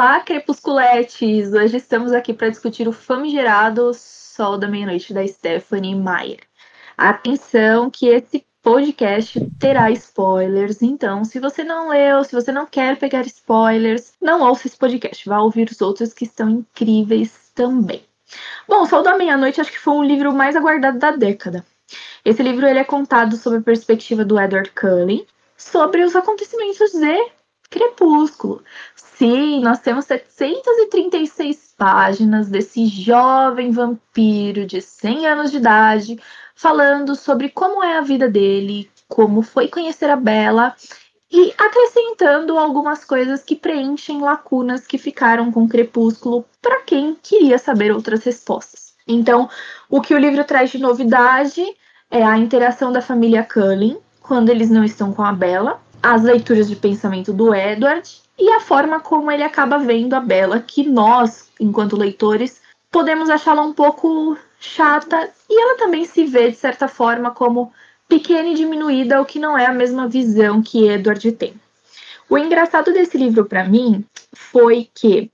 [0.00, 1.52] Olá, crepusculetes!
[1.52, 6.40] Hoje estamos aqui para discutir o famigerado Sol da Meia-Noite da Stephanie Meyer.
[6.96, 12.98] Atenção que esse podcast terá spoilers, então se você não leu, se você não quer
[12.98, 18.02] pegar spoilers, não ouça esse podcast, vá ouvir os outros que estão incríveis também.
[18.66, 21.62] Bom, Sol da Meia-Noite acho que foi um livro mais aguardado da década.
[22.24, 25.26] Esse livro ele é contado sob a perspectiva do Edward Cullen
[25.58, 27.39] sobre os acontecimentos de
[27.70, 28.62] Crepúsculo.
[28.96, 36.20] Sim, nós temos 736 páginas desse jovem vampiro de 100 anos de idade
[36.54, 40.74] falando sobre como é a vida dele, como foi conhecer a Bela
[41.30, 47.92] e acrescentando algumas coisas que preenchem lacunas que ficaram com Crepúsculo para quem queria saber
[47.92, 48.94] outras respostas.
[49.06, 49.48] Então,
[49.88, 51.64] o que o livro traz de novidade
[52.10, 56.68] é a interação da família Cullen quando eles não estão com a Bela, as leituras
[56.68, 61.50] de pensamento do Edward e a forma como ele acaba vendo a Bela, que nós,
[61.60, 67.30] enquanto leitores, podemos achá-la um pouco chata e ela também se vê, de certa forma,
[67.30, 67.72] como
[68.08, 71.54] pequena e diminuída, o que não é a mesma visão que Edward tem.
[72.28, 75.30] O engraçado desse livro para mim foi que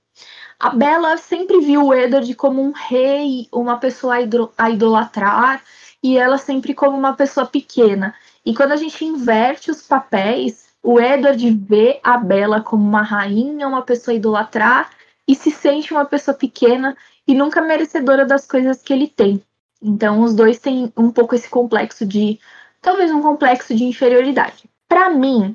[0.59, 4.15] a Bella sempre viu o Edward como um rei, uma pessoa
[4.57, 5.61] a idolatrar,
[6.01, 8.15] e ela sempre como uma pessoa pequena.
[8.47, 13.67] E quando a gente inverte os papéis, o Edward vê a Bella como uma rainha,
[13.67, 14.89] uma pessoa idolatrar,
[15.27, 16.95] e se sente uma pessoa pequena
[17.27, 19.43] e nunca merecedora das coisas que ele tem.
[19.81, 22.39] Então, os dois têm um pouco esse complexo de.
[22.81, 24.63] talvez um complexo de inferioridade.
[24.87, 25.53] Para mim,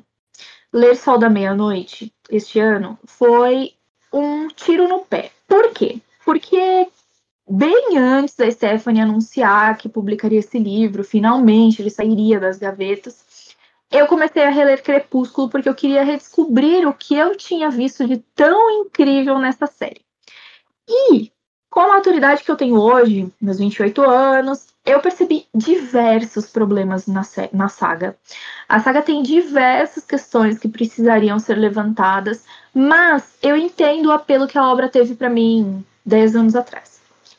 [0.71, 3.73] ler Sol da Meia-Noite este ano foi
[4.13, 5.31] um tiro no pé.
[5.47, 5.99] Por quê?
[6.23, 6.87] Porque
[7.49, 13.55] bem antes da Stephanie anunciar que publicaria esse livro, finalmente ele sairia das gavetas,
[13.91, 18.17] eu comecei a reler Crepúsculo porque eu queria redescobrir o que eu tinha visto de
[18.35, 20.01] tão incrível nessa série.
[20.89, 21.31] E,
[21.69, 27.21] com a maturidade que eu tenho hoje, meus 28 anos, eu percebi diversos problemas na,
[27.53, 28.17] na saga.
[28.67, 34.57] A saga tem diversas questões que precisariam ser levantadas, mas eu entendo o apelo que
[34.57, 36.92] a obra teve para mim 10 anos atrás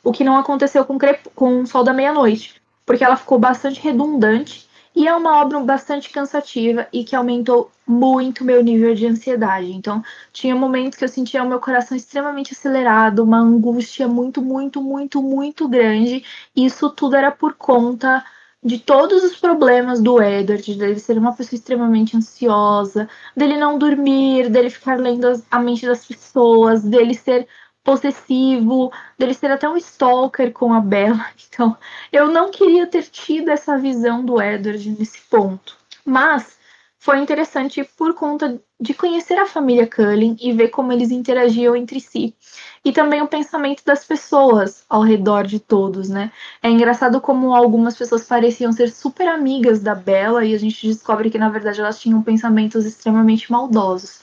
[0.05, 0.97] o que não aconteceu com,
[1.33, 6.87] com Sol da Meia-Noite, porque ela ficou bastante redundante e é uma obra bastante cansativa
[6.93, 9.73] e que aumentou muito meu nível de ansiedade.
[9.73, 10.01] Então,
[10.31, 15.21] tinha momentos que eu sentia o meu coração extremamente acelerado, uma angústia muito, muito, muito,
[15.21, 16.23] muito grande.
[16.55, 18.23] E isso tudo era por conta
[18.63, 24.49] de todos os problemas do Edward, dele ser uma pessoa extremamente ansiosa, dele não dormir,
[24.49, 27.47] dele ficar lendo a mente das pessoas, dele ser
[27.85, 31.25] possessivo, dele ser até um stalker com a Bella.
[31.55, 31.77] Então,
[32.11, 35.77] eu não queria ter tido essa visão do Edward nesse ponto.
[36.05, 36.57] Mas
[36.99, 42.01] foi interessante por conta de conhecer a família Cullen e ver como eles interagiam entre
[42.01, 42.35] si.
[42.83, 46.29] E também o pensamento das pessoas ao redor de todos, né?
[46.61, 51.29] É engraçado como algumas pessoas pareciam ser super amigas da Bella e a gente descobre
[51.29, 54.19] que na verdade elas tinham pensamentos extremamente maldosos.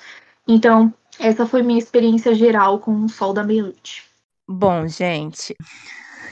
[0.46, 4.02] Então, essa foi minha experiência geral com o Sol da Meia-Noite.
[4.48, 5.56] Bom, gente.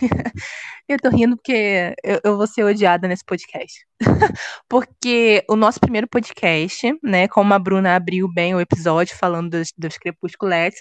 [0.89, 3.87] eu tô rindo porque eu, eu, vou ser odiada nesse podcast.
[4.69, 9.73] porque o nosso primeiro podcast, né, como a Bruna abriu bem o episódio falando dos,
[9.79, 9.97] dos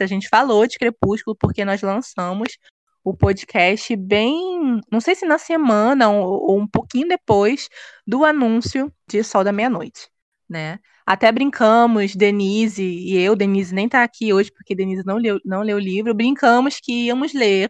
[0.01, 2.57] a gente falou de crepúsculo porque nós lançamos
[3.03, 7.69] o podcast bem, não sei se na semana ou, ou um pouquinho depois
[8.05, 10.09] do anúncio de Sol da Meia-Noite,
[10.49, 10.79] né?
[11.05, 15.61] Até brincamos, Denise e eu, Denise nem está aqui hoje porque Denise não leu, não
[15.61, 17.69] leu o livro, brincamos que íamos ler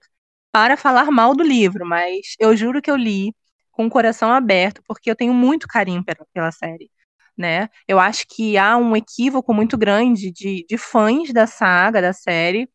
[0.51, 3.33] para falar mal do livro, mas eu juro que eu li
[3.71, 6.91] com o coração aberto, porque eu tenho muito carinho pela, pela série.
[7.37, 7.69] Né?
[7.87, 12.69] Eu acho que há um equívoco muito grande de, de fãs da saga, da série,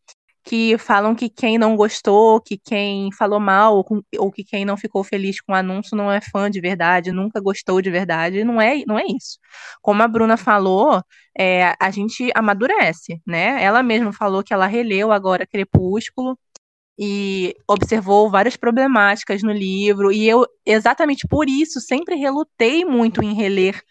[0.44, 4.77] que falam que quem não gostou, que quem falou mal, ou, ou, que quem não
[4.77, 8.44] ficou feliz com o anúncio não é fã de verdade, nunca gostou de verdade.
[8.44, 9.38] Não é, não é isso.
[9.81, 11.02] Como a Bruna falou,
[11.37, 13.62] é, a gente amadurece, né?
[13.62, 16.38] Ela mesma falou que ela releu agora Crepúsculo
[16.99, 23.35] e observou várias problemáticas no livro, e eu, exatamente por isso, sempre relutei muito em
[23.35, 23.82] reler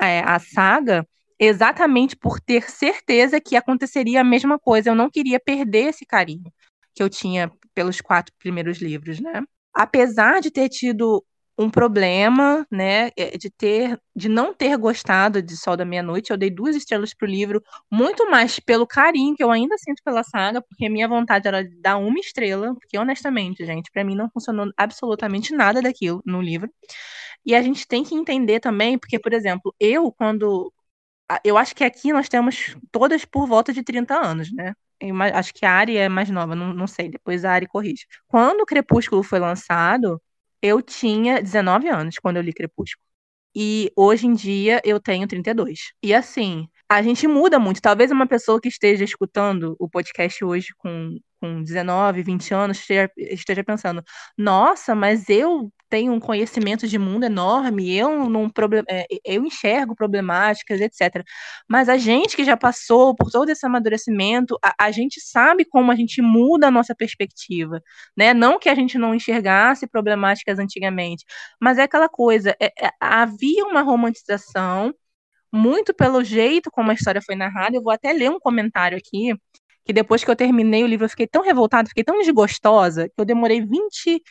[0.00, 1.06] é, a saga,
[1.38, 4.90] exatamente por ter certeza que aconteceria a mesma coisa.
[4.90, 6.52] Eu não queria perder esse carinho
[6.94, 9.42] que eu tinha pelos quatro primeiros livros, né?
[9.74, 11.24] Apesar de ter tido
[11.58, 16.36] um problema, né, é, de ter, de não ter gostado de Sol da Meia-Noite, eu
[16.36, 20.60] dei duas estrelas pro livro, muito mais pelo carinho que eu ainda sinto pela saga,
[20.60, 24.68] porque a minha vontade era dar uma estrela, porque honestamente, gente, para mim não funcionou
[24.76, 26.68] absolutamente nada daquilo no livro.
[27.46, 30.72] E a gente tem que entender também, porque, por exemplo, eu, quando
[31.44, 34.74] eu acho que aqui nós temos todas por volta de 30 anos, né?
[35.34, 38.06] acho que a Ari é mais nova, não, não sei, depois a Ari corrige.
[38.26, 40.20] Quando o Crepúsculo foi lançado,
[40.62, 43.04] eu tinha 19 anos quando eu li Crepúsculo.
[43.54, 45.92] E hoje em dia eu tenho 32.
[46.02, 47.80] E assim, a gente muda muito.
[47.82, 53.10] Talvez uma pessoa que esteja escutando o podcast hoje com, com 19, 20 anos esteja,
[53.16, 54.02] esteja pensando:
[54.38, 58.50] nossa, mas eu tenho um conhecimento de mundo enorme, eu não
[58.88, 61.24] é, eu enxergo problemáticas, etc.
[61.68, 65.92] Mas a gente que já passou por todo esse amadurecimento, a, a, gente sabe como
[65.92, 67.80] a gente muda a nossa perspectiva,
[68.16, 68.34] né?
[68.34, 71.24] Não que a gente não enxergasse problemáticas antigamente,
[71.60, 74.92] mas é aquela coisa, é, é, havia uma romantização
[75.54, 77.76] muito pelo jeito como a história foi narrada.
[77.76, 79.32] Eu vou até ler um comentário aqui
[79.84, 83.14] que depois que eu terminei o livro eu fiquei tão revoltada, fiquei tão desgostosa, que
[83.18, 84.22] eu demorei 20,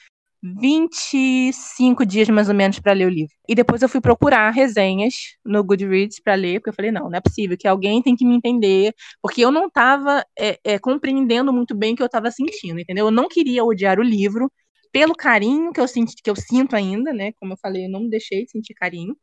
[0.42, 3.34] 25 dias mais ou menos para ler o livro.
[3.48, 5.14] E depois eu fui procurar resenhas
[5.46, 8.26] no Goodreads para ler, porque eu falei, não, não é possível, que alguém tem que
[8.26, 12.32] me entender, porque eu não estava é, é, compreendendo muito bem o que eu estava
[12.32, 13.06] sentindo, entendeu?
[13.06, 14.52] Eu não queria odiar o livro
[14.92, 17.32] pelo carinho que eu, senti, que eu sinto ainda, né?
[17.40, 19.16] Como eu falei, eu não deixei de sentir carinho,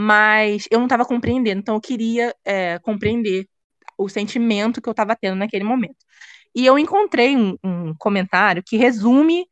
[0.00, 3.48] mas eu não estava compreendendo, então eu queria é, compreender
[3.98, 5.96] o sentimento que eu estava tendo naquele momento.
[6.54, 9.44] E eu encontrei um, um comentário que resume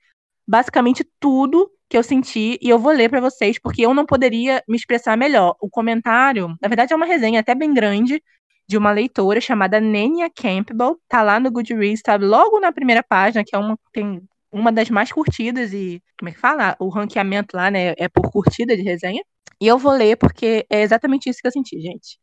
[0.46, 4.62] basicamente tudo que eu senti e eu vou ler para vocês porque eu não poderia
[4.68, 5.56] me expressar melhor.
[5.60, 8.22] O comentário, na verdade, é uma resenha até bem grande
[8.68, 13.44] de uma leitora chamada Nenia Campbell, tá lá no Goodreads, tá logo na primeira página,
[13.44, 14.22] que é uma tem
[14.52, 16.76] uma das mais curtidas e como é que fala?
[16.78, 19.22] O ranqueamento lá, né, é por curtida de resenha.
[19.60, 22.18] E eu vou ler porque é exatamente isso que eu senti, gente.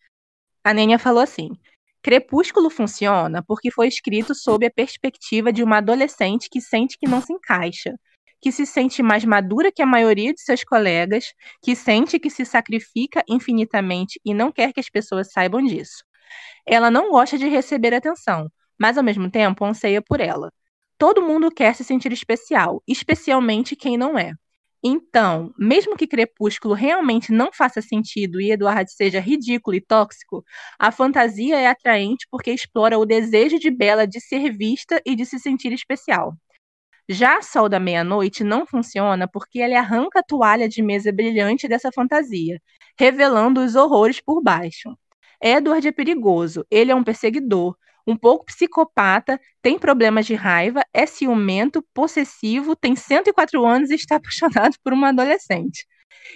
[0.63, 1.49] A Nenia falou assim:
[2.01, 7.21] Crepúsculo funciona porque foi escrito sob a perspectiva de uma adolescente que sente que não
[7.21, 7.93] se encaixa,
[8.41, 12.45] que se sente mais madura que a maioria de seus colegas, que sente que se
[12.45, 16.03] sacrifica infinitamente e não quer que as pessoas saibam disso.
[16.65, 20.51] Ela não gosta de receber atenção, mas ao mesmo tempo anseia por ela.
[20.97, 24.33] Todo mundo quer se sentir especial, especialmente quem não é.
[24.85, 30.43] Então, mesmo que Crepúsculo realmente não faça sentido e Eduardo seja ridículo e tóxico,
[30.77, 35.25] a fantasia é atraente porque explora o desejo de Bela de ser vista e de
[35.25, 36.33] se sentir especial.
[37.09, 41.91] Já Sol da Meia-Noite não funciona porque ele arranca a toalha de mesa brilhante dessa
[41.91, 42.61] fantasia,
[42.99, 44.89] revelando os horrores por baixo.
[45.41, 51.05] Edward é perigoso, ele é um perseguidor, um pouco psicopata, tem problemas de raiva, é
[51.05, 55.85] ciumento, possessivo, tem 104 anos e está apaixonado por uma adolescente.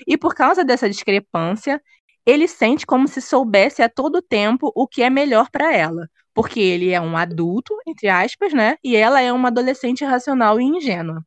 [0.08, 1.82] E por causa dessa discrepância,
[2.26, 6.60] ele sente como se soubesse a todo tempo o que é melhor para ela, porque
[6.60, 8.76] ele é um adulto, entre aspas, né?
[8.84, 11.26] E ela é uma adolescente racional e ingênua.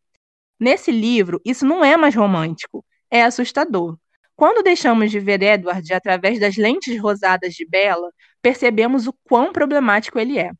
[0.59, 3.97] Nesse livro, isso não é mais romântico, é assustador.
[4.41, 8.11] Quando deixamos de ver Edward através das lentes rosadas de Bella,
[8.41, 10.51] percebemos o quão problemático ele é.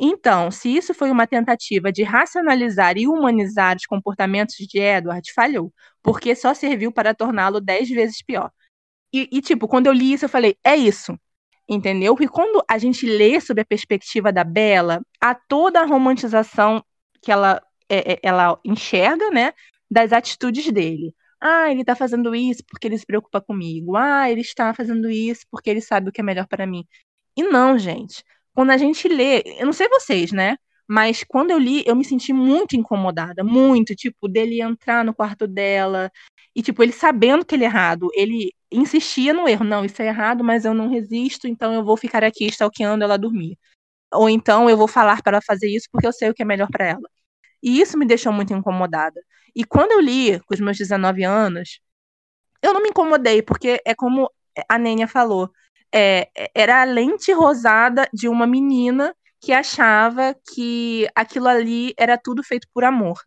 [0.00, 5.70] Então, se isso foi uma tentativa de racionalizar e humanizar os comportamentos de Edward, falhou,
[6.02, 8.50] porque só serviu para torná-lo dez vezes pior.
[9.12, 11.14] E, e, tipo, quando eu li isso, eu falei, é isso
[11.68, 12.14] entendeu?
[12.14, 16.82] Porque quando a gente lê sobre a perspectiva da Bela, há toda a romantização
[17.20, 17.60] que ela,
[17.90, 19.52] é, é, ela enxerga, né,
[19.90, 21.14] das atitudes dele.
[21.40, 23.96] Ah, ele está fazendo isso porque ele se preocupa comigo.
[23.96, 26.84] Ah, ele está fazendo isso porque ele sabe o que é melhor para mim.
[27.36, 28.24] E não, gente.
[28.54, 30.56] Quando a gente lê, eu não sei vocês, né?
[30.88, 35.46] Mas quando eu li, eu me senti muito incomodada, muito, tipo, dele entrar no quarto
[35.46, 36.10] dela
[36.56, 39.64] e, tipo, ele sabendo que ele é errado, ele insistia no erro.
[39.64, 43.18] Não, isso é errado, mas eu não resisto, então eu vou ficar aqui stalkeando ela
[43.18, 43.58] dormir.
[44.14, 46.46] Ou então eu vou falar para ela fazer isso porque eu sei o que é
[46.46, 47.10] melhor para ela.
[47.62, 49.20] E isso me deixou muito incomodada.
[49.54, 51.80] E quando eu li, com os meus 19 anos,
[52.62, 54.30] eu não me incomodei, porque é como
[54.68, 55.50] a Nênia falou.
[55.94, 62.42] É, era a lente rosada de uma menina que achava que aquilo ali era tudo
[62.42, 63.18] feito por amor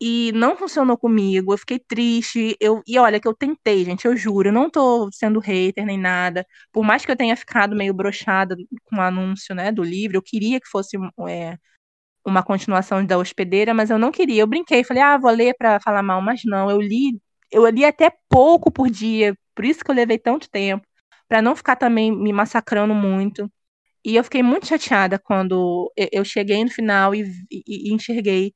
[0.00, 4.16] e não funcionou comigo, eu fiquei triste, eu, e olha que eu tentei, gente, eu
[4.16, 7.92] juro, eu não tô sendo hater nem nada, por mais que eu tenha ficado meio
[7.92, 10.96] brochada com o anúncio, né, do livro, eu queria que fosse
[11.28, 11.58] é,
[12.28, 15.80] uma continuação da hospedeira, mas eu não queria, eu brinquei, falei, ah, vou ler para
[15.80, 17.20] falar mal, mas não, eu li,
[17.50, 20.86] eu li até pouco por dia, por isso que eu levei tanto tempo,
[21.28, 23.50] para não ficar também me massacrando muito,
[24.04, 28.54] e eu fiquei muito chateada quando eu cheguei no final e, e, e enxerguei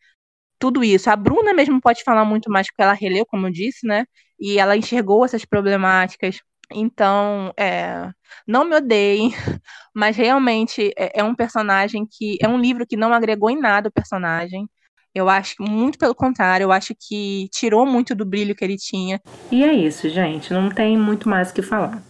[0.58, 1.10] tudo isso.
[1.10, 4.04] A Bruna mesmo pode falar muito mais porque ela releu, como eu disse, né?
[4.40, 6.38] E ela enxergou essas problemáticas.
[6.74, 8.10] Então, é,
[8.46, 9.30] não me odeiem,
[9.94, 12.36] mas realmente é, é, um personagem que.
[12.40, 14.68] É um livro que não agregou em nada o personagem.
[15.14, 19.20] Eu acho muito pelo contrário, eu acho que tirou muito do brilho que ele tinha.
[19.50, 20.52] E é isso, gente.
[20.52, 22.02] Não tem muito mais o que falar.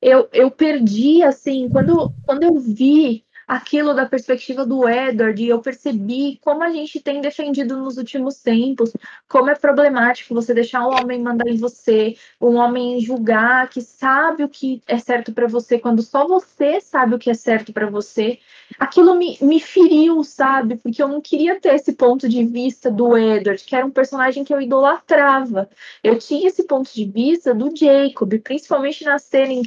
[0.00, 5.62] Eu, eu perdi, assim, quando, quando eu vi aquilo da perspectiva do Edward, e eu
[5.62, 8.92] percebi como a gente tem defendido nos últimos tempos,
[9.26, 14.44] como é problemático você deixar um homem mandar em você, um homem julgar que sabe
[14.44, 17.88] o que é certo para você, quando só você sabe o que é certo para
[17.88, 18.38] você.
[18.78, 20.76] Aquilo me, me feriu, sabe?
[20.76, 24.44] Porque eu não queria ter esse ponto de vista do Edward, que era um personagem
[24.44, 25.70] que eu idolatrava.
[26.04, 29.62] Eu tinha esse ponto de vista do Jacob, principalmente na cena em,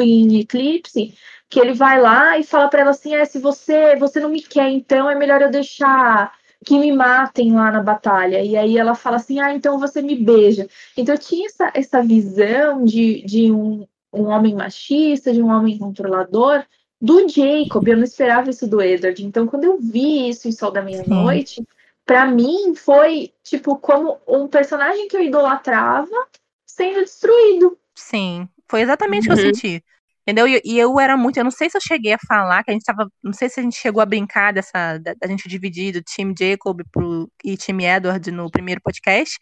[0.00, 1.14] em Eclipse,
[1.50, 4.40] que ele vai lá e fala para ela assim: é, se você, você não me
[4.40, 6.32] quer, então é melhor eu deixar
[6.64, 8.42] que me matem lá na batalha.
[8.42, 10.68] E aí ela fala assim: ah, então você me beija.
[10.96, 15.76] Então eu tinha essa, essa visão de, de um, um homem machista, de um homem
[15.76, 16.64] controlador,
[17.00, 17.86] do Jacob.
[17.88, 19.24] Eu não esperava isso do Edward.
[19.24, 21.66] Então quando eu vi isso em Sol da Meia-Noite,
[22.06, 26.28] para mim foi tipo como um personagem que eu idolatrava
[26.64, 27.76] sendo destruído.
[27.96, 29.54] Sim, foi exatamente o que eu uhum.
[29.54, 29.84] senti.
[30.22, 30.46] Entendeu?
[30.46, 32.74] E, e, eu era muito, eu não sei se eu cheguei a falar, que a
[32.74, 36.02] gente tava, não sei se a gente chegou a brincar dessa, da, gente dividir do
[36.02, 39.38] time Jacob pro, e time Edward no primeiro podcast,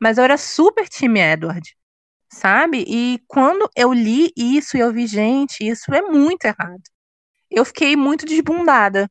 [0.00, 1.74] mas eu era super time Edward,
[2.32, 2.84] sabe?
[2.86, 6.82] E quando eu li isso e eu vi, gente, isso é muito errado.
[7.50, 9.10] Eu fiquei muito desbundada.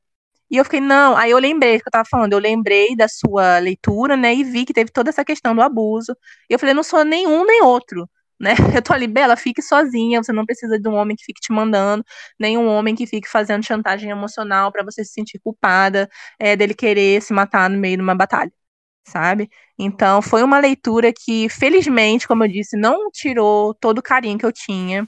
[0.49, 3.59] E eu fiquei, não, aí eu lembrei que eu tava falando, eu lembrei da sua
[3.59, 6.15] leitura, né, e vi que teve toda essa questão do abuso.
[6.49, 8.09] E eu falei, não sou nenhum nem outro
[8.39, 8.53] né?
[8.79, 11.51] Eu tô ali, Bela, fique sozinha, você não precisa de um homem que fique te
[11.51, 12.03] mandando,
[12.39, 16.73] nem um homem que fique fazendo chantagem emocional para você se sentir culpada é, dele
[16.73, 18.51] querer se matar no meio de uma batalha,
[19.07, 19.49] sabe?
[19.79, 24.45] Então, foi uma leitura que, felizmente, como eu disse, não tirou todo o carinho que
[24.45, 25.07] eu tinha,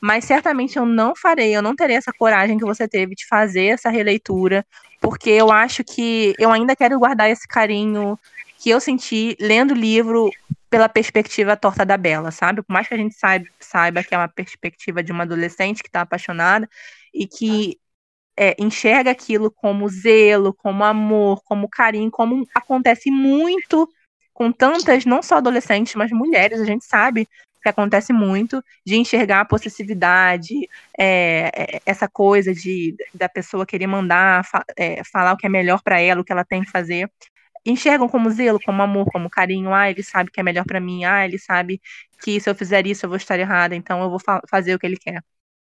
[0.00, 3.66] mas certamente eu não farei, eu não terei essa coragem que você teve de fazer
[3.66, 4.64] essa releitura,
[5.00, 8.18] porque eu acho que eu ainda quero guardar esse carinho
[8.58, 10.30] que eu senti lendo o livro
[10.68, 12.62] pela perspectiva torta da Bela, sabe?
[12.62, 15.88] Por mais que a gente saiba, saiba que é uma perspectiva de uma adolescente que
[15.88, 16.68] está apaixonada
[17.14, 17.78] e que
[18.36, 23.88] é, enxerga aquilo como zelo, como amor, como carinho, como acontece muito
[24.34, 27.26] com tantas, não só adolescentes, mas mulheres, a gente sabe
[27.66, 33.88] que acontece muito, de enxergar a possessividade, é, é, essa coisa de da pessoa querer
[33.88, 36.70] mandar, fa é, falar o que é melhor para ela, o que ela tem que
[36.70, 37.10] fazer
[37.70, 39.74] enxergam como zelo, como amor, como carinho.
[39.74, 41.04] Ah, ele sabe que é melhor para mim.
[41.04, 41.80] Ah, ele sabe
[42.22, 44.78] que se eu fizer isso eu vou estar errada, então eu vou fa fazer o
[44.78, 45.22] que ele quer.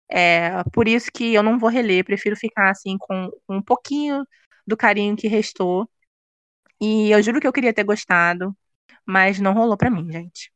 [0.10, 4.26] É, por isso que eu não vou reler, prefiro ficar assim com, um pouquinho
[4.68, 5.90] do carinho que restou.
[6.82, 8.56] E eu juro que eu queria ter gostado,
[9.06, 10.52] mas não rolou para mim, gente.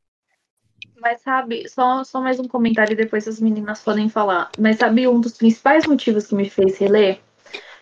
[1.00, 4.50] Mas sabe, só, só mais um comentário e depois as meninas podem falar.
[4.58, 7.20] Mas sabe, um dos principais motivos que me fez reler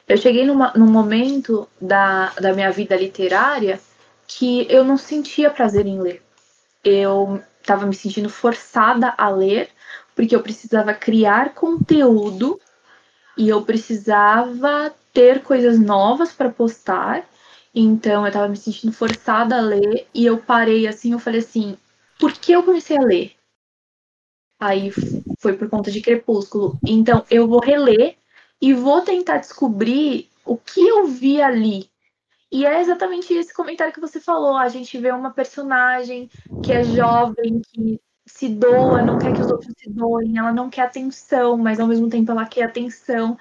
[0.09, 3.79] eu cheguei numa, num momento da, da minha vida literária
[4.27, 6.23] que eu não sentia prazer em ler.
[6.83, 9.69] Eu estava me sentindo forçada a ler,
[10.17, 12.59] porque eu precisava criar conteúdo
[13.37, 17.29] e eu precisava ter coisas novas para postar.
[17.75, 21.77] Então eu estava me sentindo forçada a ler e eu parei assim, eu falei assim,
[22.19, 23.33] por que eu comecei a ler?
[24.59, 24.91] Aí
[25.39, 26.79] foi por conta de Crepúsculo.
[26.85, 28.18] Então eu vou reler
[28.61, 31.91] e vou tentar descobrir o que eu vi ali.
[32.51, 34.57] E é exatamente esse comentário que você falou.
[34.57, 36.31] A gente vê uma personagem
[36.63, 40.71] que é jovem, que se doa, não quer que os outros se doem, ela não
[40.71, 43.39] quer atenção, mas ao mesmo tempo ela quer atenção.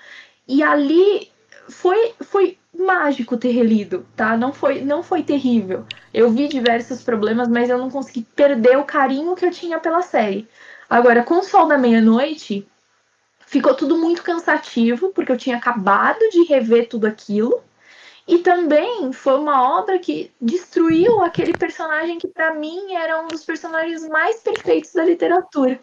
[0.48, 1.30] E ali
[1.70, 4.38] foi, foi mágico ter relido, tá?
[4.38, 5.86] Não foi, não foi terrível.
[6.14, 10.02] Eu vi diversos problemas, mas eu não consegui perder o carinho que eu tinha pela
[10.02, 10.48] série.
[10.90, 12.68] Agora, com o Sol da Meia-Noite,
[13.48, 17.64] ficou tudo muito cansativo, porque eu tinha acabado de rever tudo aquilo.
[18.28, 23.46] E também foi uma obra que destruiu aquele personagem que, para mim, era um dos
[23.46, 25.80] personagens mais perfeitos da literatura.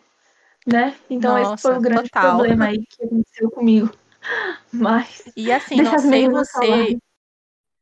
[0.67, 0.95] Né?
[1.09, 2.37] Então, Nossa, esse foi o grande total.
[2.37, 3.91] problema aí que aconteceu comigo.
[4.71, 5.25] Mas.
[5.35, 6.99] E assim, não sei você.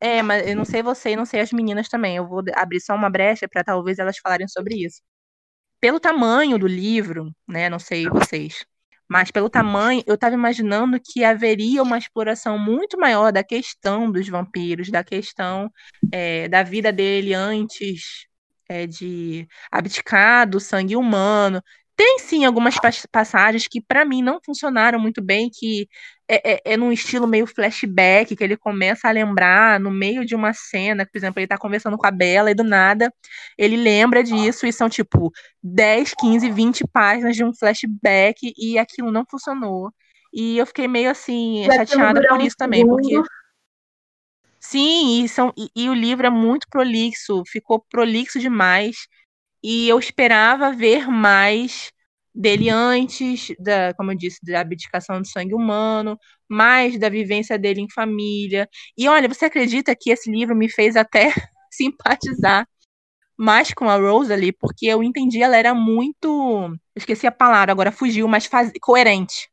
[0.00, 2.16] É, mas eu não sei você e não sei as meninas também.
[2.16, 5.00] Eu vou abrir só uma brecha para talvez elas falarem sobre isso.
[5.80, 7.70] Pelo tamanho do livro, né?
[7.70, 8.66] Não sei vocês.
[9.12, 14.26] Mas pelo tamanho, eu estava imaginando que haveria uma exploração muito maior da questão dos
[14.26, 15.70] vampiros, da questão
[16.10, 18.26] é, da vida dele antes
[18.66, 21.62] é, de abdicar do sangue humano,
[22.02, 22.74] tem sim algumas
[23.12, 25.88] passagens que para mim não funcionaram muito bem, que
[26.28, 30.34] é, é, é num estilo meio flashback, que ele começa a lembrar no meio de
[30.34, 33.12] uma cena, por exemplo, ele tá conversando com a Bela e do nada
[33.56, 35.30] ele lembra disso e são tipo
[35.62, 39.92] 10, 15, 20 páginas de um flashback e aquilo não funcionou.
[40.32, 43.22] E eu fiquei meio assim, Vai chateada por isso também, porque.
[44.58, 49.06] Sim, e, são, e, e o livro é muito prolixo, ficou prolixo demais.
[49.62, 51.92] E eu esperava ver mais
[52.34, 57.80] dele antes da, como eu disse, da abdicação do sangue humano, mais da vivência dele
[57.80, 58.68] em família.
[58.96, 61.32] E olha, você acredita que esse livro me fez até
[61.70, 62.66] simpatizar
[63.36, 68.28] mais com a Rosalie, porque eu entendi ela era muito, esqueci a palavra, agora fugiu,
[68.28, 69.50] mas faz, coerente.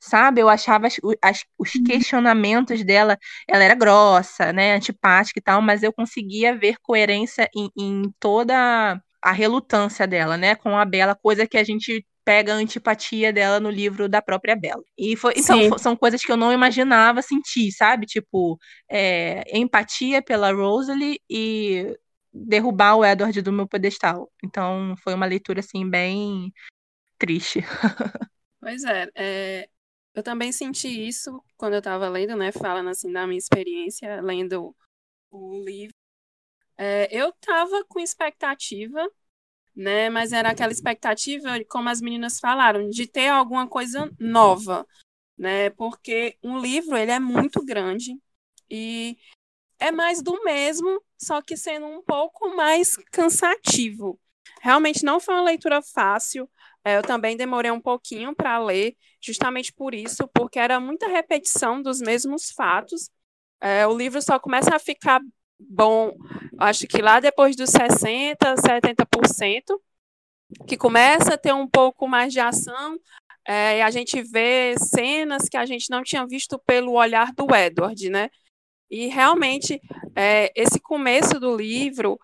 [0.00, 1.84] Sabe, eu achava as, as, os uhum.
[1.84, 3.18] questionamentos dela,
[3.48, 9.00] ela era grossa, né, antipática e tal, mas eu conseguia ver coerência em, em toda
[9.24, 13.58] a relutância dela, né, com a Bela, coisa que a gente pega a antipatia dela
[13.58, 14.82] no livro da própria Bela.
[14.98, 18.04] E foi, então, são coisas que eu não imaginava sentir, sabe?
[18.04, 21.96] Tipo, é, empatia pela Rosalie e
[22.30, 24.30] derrubar o Edward do meu pedestal.
[24.44, 26.52] Então, foi uma leitura, assim, bem
[27.18, 27.60] triste.
[28.60, 29.68] Pois é, é
[30.14, 32.50] eu também senti isso quando eu estava lendo, né?
[32.50, 34.74] Falando, assim, da minha experiência lendo
[35.30, 35.94] o livro.
[36.76, 39.08] É, eu estava com expectativa
[39.74, 40.08] né?
[40.10, 44.86] Mas era aquela expectativa, como as meninas falaram, de ter alguma coisa nova,
[45.38, 45.70] né?
[45.70, 48.12] Porque um livro ele é muito grande
[48.70, 49.18] e
[49.78, 54.18] é mais do mesmo, só que sendo um pouco mais cansativo.
[54.62, 56.48] Realmente não foi uma leitura fácil.
[56.84, 61.82] É, eu também demorei um pouquinho para ler, justamente por isso, porque era muita repetição
[61.82, 63.10] dos mesmos fatos.
[63.60, 65.20] É, o livro só começa a ficar
[65.58, 66.12] bom,
[66.58, 69.80] acho que lá depois dos 60%, 70%,
[70.66, 72.98] que começa a ter um pouco mais de ação,
[73.46, 78.08] é, a gente vê cenas que a gente não tinha visto pelo olhar do Edward,
[78.08, 78.30] né?
[78.90, 79.80] E realmente,
[80.14, 82.18] é, esse começo do livro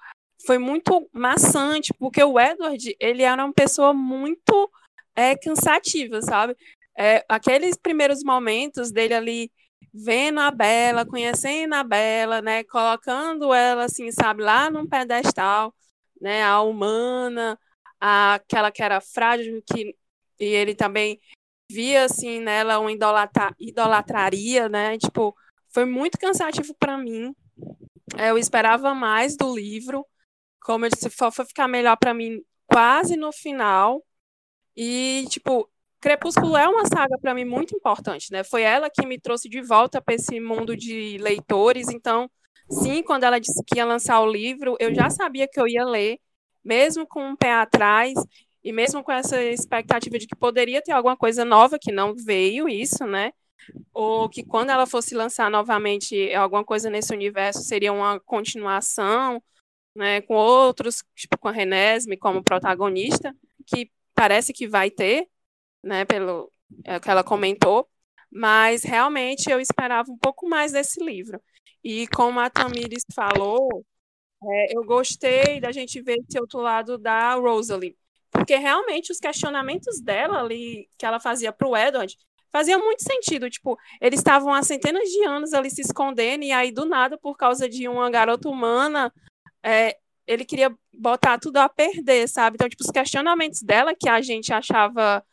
[0.46, 4.70] foi muito maçante, porque o Edward, ele era uma pessoa muito
[5.14, 6.56] é, cansativa, sabe?
[6.96, 9.52] É, aqueles primeiros momentos dele ali
[9.92, 15.74] vendo a Bela, conhecendo a Bela, né, colocando ela assim, sabe, lá num pedestal,
[16.20, 17.58] né, a humana,
[18.00, 19.96] a, aquela que era frágil, que
[20.40, 21.20] e ele também
[21.70, 24.98] via assim nela uma idolatra, idolatraria, né?
[24.98, 25.36] Tipo,
[25.68, 27.34] foi muito cansativo para mim.
[28.18, 30.04] Eu esperava mais do livro,
[30.62, 34.04] como eu disse, foi ficar melhor para mim quase no final.
[34.76, 38.42] E tipo, Crepúsculo é uma saga para mim muito importante, né?
[38.42, 41.88] Foi ela que me trouxe de volta para esse mundo de leitores.
[41.90, 42.30] Então,
[42.70, 45.84] sim, quando ela disse que ia lançar o livro, eu já sabia que eu ia
[45.84, 46.18] ler,
[46.64, 48.14] mesmo com um pé atrás
[48.64, 52.66] e mesmo com essa expectativa de que poderia ter alguma coisa nova que não veio
[52.68, 53.32] isso, né?
[53.92, 59.42] Ou que quando ela fosse lançar novamente alguma coisa nesse universo seria uma continuação,
[59.94, 60.22] né?
[60.22, 63.34] Com outros, tipo com a Renesme como protagonista,
[63.66, 65.26] que parece que vai ter,
[65.82, 66.50] né, pelo
[66.84, 67.88] é, que ela comentou,
[68.30, 71.40] mas realmente eu esperava um pouco mais desse livro.
[71.82, 73.84] E como a Tamires falou,
[74.42, 77.96] é, eu gostei da gente ver esse outro lado da Rosalie,
[78.30, 82.16] porque realmente os questionamentos dela ali, que ela fazia para o Edward,
[82.52, 83.50] fazia muito sentido.
[83.50, 87.36] Tipo, eles estavam há centenas de anos ali se escondendo, e aí do nada, por
[87.36, 89.12] causa de uma garota humana,
[89.62, 92.54] é, ele queria botar tudo a perder, sabe?
[92.54, 95.24] Então, tipo, os questionamentos dela, que a gente achava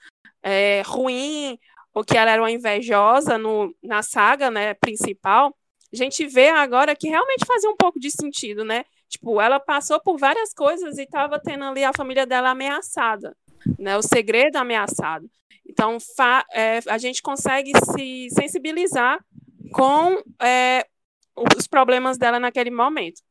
[0.44, 1.58] é, ruim
[1.94, 5.56] ou que ela era uma invejosa no, na saga né, principal,
[5.92, 8.84] a gente vê agora que realmente fazia um pouco de sentido, né?
[9.10, 13.36] Tipo, ela passou por várias coisas e estava tendo ali a família dela ameaçada,
[13.80, 13.98] né?
[13.98, 15.30] O segredo ameaçado.
[15.68, 15.98] Então,
[16.54, 19.18] é, a gente consegue se sensibilizar
[19.72, 20.86] com é,
[21.36, 23.22] os problemas dela naquele momento.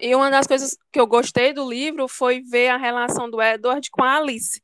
[0.00, 3.88] E uma das coisas que eu gostei do livro foi ver a relação do Edward
[3.90, 4.60] com a Alice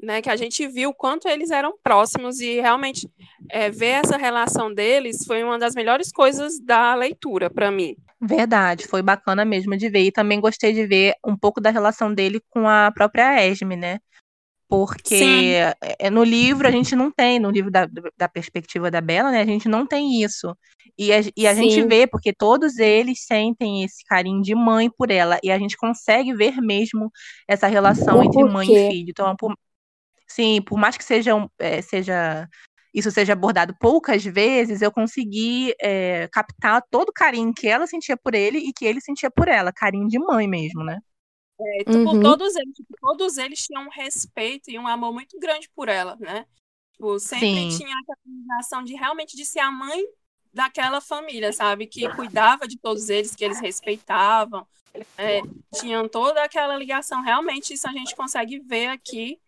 [0.00, 3.08] né, que a gente viu quanto eles eram próximos e realmente
[3.50, 7.96] é, ver essa relação deles foi uma das melhores coisas da leitura para mim.
[8.20, 10.04] Verdade, foi bacana mesmo de ver.
[10.04, 13.98] E também gostei de ver um pouco da relação dele com a própria Esme, né?
[14.68, 15.54] Porque
[16.00, 19.40] é, no livro a gente não tem, no livro da, da perspectiva da Bela, né?
[19.40, 20.56] A gente não tem isso.
[20.98, 25.10] E a, e a gente vê, porque todos eles sentem esse carinho de mãe por
[25.10, 25.38] ela.
[25.42, 27.12] E a gente consegue ver mesmo
[27.46, 29.10] essa relação entre mãe e filho.
[29.10, 29.54] Então, por,
[30.26, 32.48] Sim, por mais que seja, é, seja
[32.96, 38.16] isso seja abordado poucas vezes, eu consegui é, captar todo o carinho que ela sentia
[38.16, 40.98] por ele e que ele sentia por ela, carinho de mãe mesmo, né?
[41.60, 42.22] É, tipo, uhum.
[42.22, 46.16] todos, eles, tipo, todos eles tinham um respeito e um amor muito grande por ela,
[46.18, 46.46] né?
[46.92, 47.76] Tipo, sempre Sim.
[47.76, 50.02] tinha aquela sensação de realmente de ser a mãe
[50.52, 51.86] daquela família, sabe?
[51.86, 54.66] Que cuidava de todos eles, que eles respeitavam.
[55.18, 55.42] É,
[55.74, 57.22] tinham toda aquela ligação.
[57.22, 59.38] Realmente, isso a gente consegue ver aqui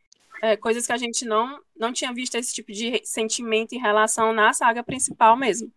[0.42, 4.32] é, coisas que a gente não, não tinha visto esse tipo de sentimento em relação
[4.32, 5.70] na saga principal mesmo.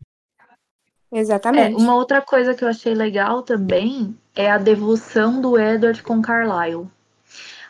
[1.12, 1.74] Exatamente.
[1.74, 6.22] É, uma outra coisa que eu achei legal também é a devoção do Edward com
[6.22, 6.88] Carlyle.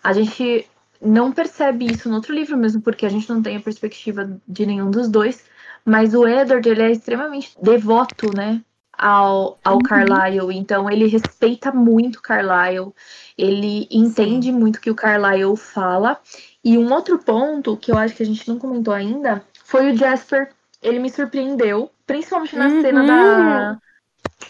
[0.04, 0.67] A gente
[1.01, 4.65] não percebe isso no outro livro mesmo, porque a gente não tem a perspectiva de
[4.65, 5.43] nenhum dos dois.
[5.84, 8.62] Mas o Edward, ele é extremamente devoto, né?
[8.95, 9.80] Ao, ao uhum.
[9.80, 10.56] Carlyle.
[10.56, 12.91] Então, ele respeita muito Carlyle.
[13.36, 14.51] Ele entende Sim.
[14.51, 16.19] muito o que o Carlyle fala.
[16.63, 19.97] E um outro ponto que eu acho que a gente não comentou ainda foi o
[19.97, 20.50] Jasper.
[20.82, 22.82] Ele me surpreendeu, principalmente na uhum.
[22.82, 23.80] cena da.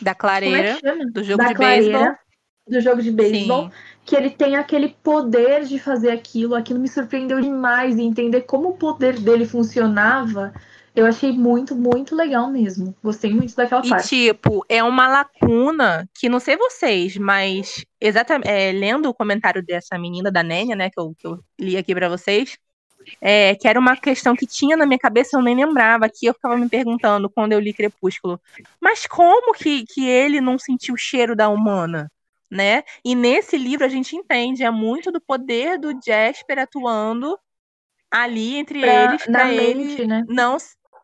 [0.02, 2.16] Da clareira, é do jogo da de beisebol.
[2.68, 3.72] Do jogo de beisebol.
[4.06, 6.56] Que ele tem aquele poder de fazer aquilo.
[6.56, 7.98] Aquilo me surpreendeu demais.
[7.98, 10.54] E entender como o poder dele funcionava
[10.94, 12.96] eu achei muito, muito legal mesmo.
[13.02, 14.16] Gostei muito daquela e, parte.
[14.16, 19.64] E, tipo, é uma lacuna que não sei vocês, mas exatamente é, lendo o comentário
[19.64, 22.58] dessa menina da Nênia, né, que eu, que eu li aqui para vocês,
[23.22, 26.34] é, que era uma questão que tinha na minha cabeça, eu nem lembrava, que eu
[26.34, 28.40] ficava me perguntando quando eu li Crepúsculo.
[28.80, 32.12] Mas como que, que ele não sentiu o cheiro da humana?
[32.50, 32.84] Né?
[33.06, 37.40] E nesse livro a gente entende, é muito do poder do Jasper atuando
[38.12, 40.26] ali entre pra, eles para ele né?
[40.28, 40.58] não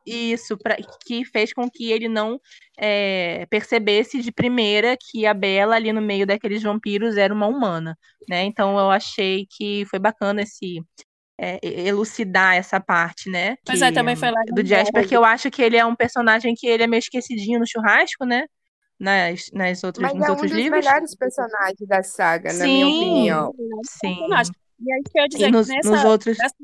[0.08, 2.39] isso, pra, que fez com que ele não
[2.78, 7.98] é, percebesse de primeira que a Bela ali no meio daqueles vampiros era uma humana,
[8.30, 8.43] né?
[8.43, 10.82] Então eu achei que foi bacana esse
[11.39, 13.58] é, elucidar essa parte, né?
[13.67, 16.56] Mas é, também foi lá do Jasper, que eu acho que ele é um personagem
[16.56, 18.46] que ele é meio esquecidinho no churrasco, né?
[19.00, 20.84] Nas, nas outras, Mas nos é outros um dos livros.
[20.84, 23.54] melhores personagens da saga, Sim, na minha opinião.
[23.84, 24.28] Sim.
[24.80, 26.38] E aí quer dizer nos, que nessa, nos outros...
[26.38, 26.56] nessa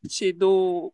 [0.00, 0.92] parte do,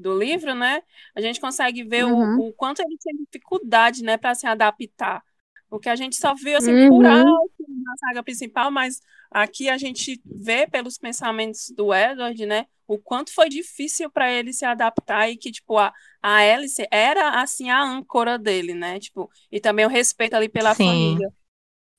[0.00, 0.82] do livro, né,
[1.14, 2.38] a gente consegue ver uhum.
[2.38, 5.22] o, o, quanto ele tem dificuldade, né, para se adaptar.
[5.70, 6.88] O que a gente só viu assim uhum.
[6.88, 12.66] por alto na saga principal, mas aqui a gente vê pelos pensamentos do Edward, né,
[12.90, 17.40] o quanto foi difícil para ele se adaptar e que tipo a, a Alice era
[17.40, 18.98] assim a âncora dele, né?
[18.98, 20.86] Tipo, e também o respeito ali pela Sim.
[20.86, 21.32] família.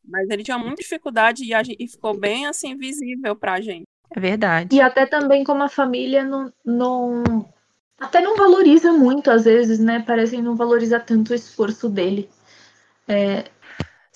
[0.03, 3.85] Mas ele tinha muita dificuldade e, a, e ficou bem assim visível pra gente.
[4.13, 4.75] É verdade.
[4.75, 7.23] E até também como a família não, não
[8.01, 10.03] até não valoriza muito, às vezes, né?
[10.05, 12.27] Parece que não valoriza tanto o esforço dele.
[13.07, 13.45] É,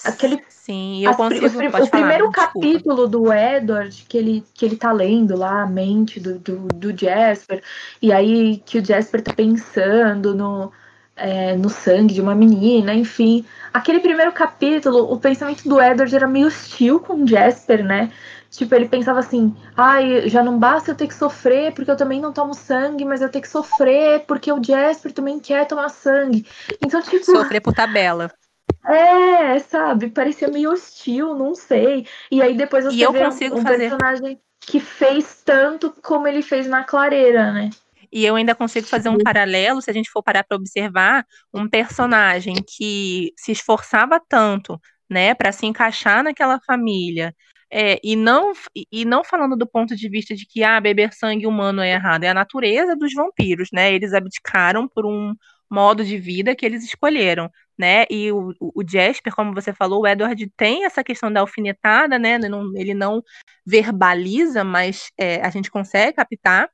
[0.04, 4.76] aquele, Sim, eu consigo, o, o, o primeiro capítulo do Edward, que ele, que ele
[4.76, 7.62] tá lendo lá, a mente do, do, do Jasper,
[8.02, 10.71] e aí que o Jasper tá pensando no,
[11.15, 13.45] é, no sangue de uma menina, enfim.
[13.71, 18.12] Aquele primeiro capítulo, o pensamento do Edward era meio hostil com o Jasper, né?
[18.55, 22.21] Tipo, ele pensava assim: ai, já não basta eu ter que sofrer porque eu também
[22.21, 26.45] não tomo sangue, mas eu tenho que sofrer porque o Jasper também quer tomar sangue.
[26.83, 27.25] Então, tipo.
[27.25, 28.31] Sofrer por tabela.
[28.87, 30.11] É, sabe?
[30.11, 32.05] Parecia meio hostil, não sei.
[32.31, 33.89] E aí depois você e eu vê consigo um, um fazer...
[33.89, 37.71] personagem que fez tanto como ele fez na clareira, né?
[38.11, 41.67] E eu ainda consigo fazer um paralelo, se a gente for parar para observar, um
[41.67, 47.35] personagem que se esforçava tanto, né, para se encaixar naquela família,
[47.77, 48.53] é, e, não,
[48.89, 52.23] e não falando do ponto de vista de que ah, beber sangue humano é errado,
[52.23, 53.93] é a natureza dos vampiros, né?
[53.93, 55.35] Eles abdicaram por um
[55.69, 58.05] modo de vida que eles escolheram, né?
[58.09, 62.35] E o, o Jasper, como você falou, o Edward tem essa questão da alfinetada, né?
[62.35, 63.21] Ele não, ele não
[63.65, 66.69] verbaliza, mas é, a gente consegue captar.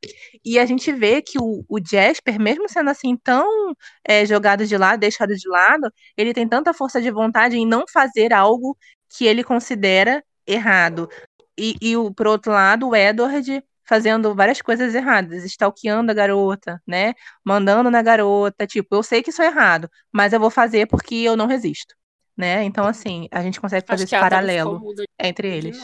[0.45, 3.73] E a gente vê que o, o Jasper, mesmo sendo assim tão
[4.07, 7.85] é, jogado de lado, deixado de lado, ele tem tanta força de vontade em não
[7.91, 8.77] fazer algo
[9.09, 11.10] que ele considera errado.
[11.58, 16.82] E, e o, por outro lado, o Edward fazendo várias coisas erradas, stalkeando a garota,
[16.88, 17.13] né?
[17.43, 21.15] Mandando na garota, tipo, eu sei que isso é errado, mas eu vou fazer porque
[21.15, 21.93] eu não resisto,
[22.38, 22.63] né?
[22.63, 24.82] Então, assim, a gente consegue fazer esse paralelo
[25.19, 25.84] entre eles.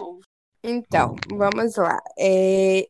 [0.64, 2.00] Então, vamos lá.
[2.18, 2.88] É,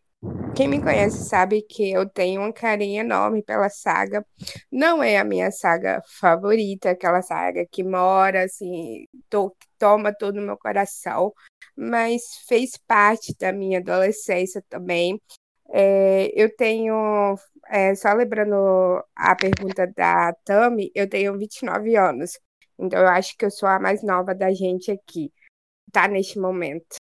[0.56, 4.25] quem me conhece sabe que eu tenho um carinho enorme pela saga.
[4.71, 10.41] Não é a minha saga favorita, aquela saga que mora, assim, to toma todo o
[10.41, 11.32] meu coração,
[11.77, 15.21] mas fez parte da minha adolescência também.
[15.69, 17.35] É, eu tenho,
[17.69, 18.55] é, só lembrando
[19.15, 22.39] a pergunta da Tami, eu tenho 29 anos,
[22.79, 25.31] então eu acho que eu sou a mais nova da gente aqui,
[25.91, 26.97] tá neste momento.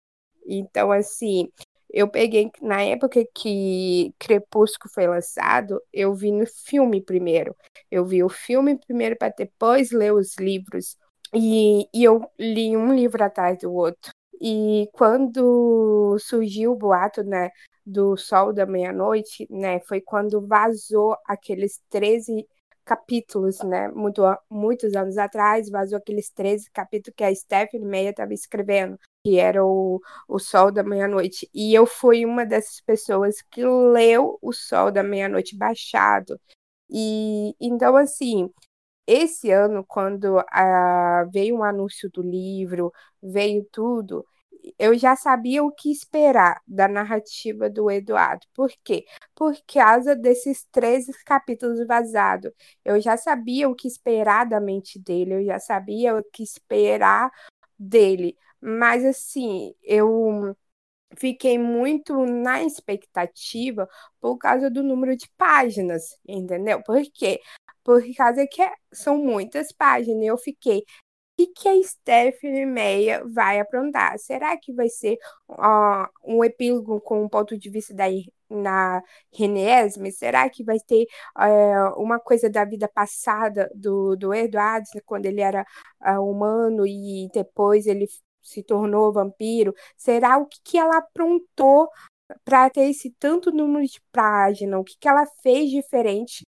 [0.47, 1.49] Então, assim,
[1.93, 7.55] eu peguei, na época que Crepúsculo foi lançado, eu vi no filme primeiro.
[7.91, 10.97] Eu vi o filme primeiro para depois ler os livros.
[11.33, 14.11] E, e eu li um livro atrás do outro.
[14.45, 17.49] E quando surgiu o boato, né,
[17.85, 22.45] do Sol da Meia-Noite, né, foi quando vazou aqueles 13
[22.83, 28.33] capítulos, né, muito, muitos anos atrás, vazou aqueles 13 capítulos que a Stephanie Meyer estava
[28.33, 31.49] escrevendo que era o, o Sol da Meia-Noite.
[31.53, 36.37] E eu fui uma dessas pessoas que leu o Sol da Meia-Noite baixado.
[36.89, 38.49] E então, assim,
[39.07, 44.25] esse ano, quando ah, veio um anúncio do livro, veio tudo,
[44.79, 48.45] eu já sabia o que esperar da narrativa do Eduardo.
[48.53, 49.05] Por quê?
[49.35, 52.51] Por causa desses 13 capítulos vazados.
[52.83, 57.29] Eu já sabia o que esperar da mente dele, eu já sabia o que esperar
[57.77, 58.37] dele.
[58.61, 60.55] Mas, assim, eu
[61.17, 63.87] fiquei muito na expectativa
[64.19, 66.81] por causa do número de páginas, entendeu?
[66.83, 67.41] Por quê?
[67.83, 70.23] Por causa que são muitas páginas.
[70.23, 70.83] Eu fiquei,
[71.37, 74.17] que, que a Stephanie Meia vai aprontar?
[74.19, 75.17] Será que vai ser
[75.49, 78.05] uh, um epílogo com o ponto de vista da
[78.49, 79.01] na
[79.33, 80.11] Renesme?
[80.11, 81.05] Será que vai ter
[81.37, 85.65] uh, uma coisa da vida passada do, do Eduardo, quando ele era
[86.01, 88.07] uh, humano e depois ele
[88.43, 89.73] se tornou vampiro?
[89.97, 91.89] Será o que, que ela aprontou
[92.45, 94.79] para ter esse tanto número de página?
[94.79, 96.43] O que, que ela fez diferente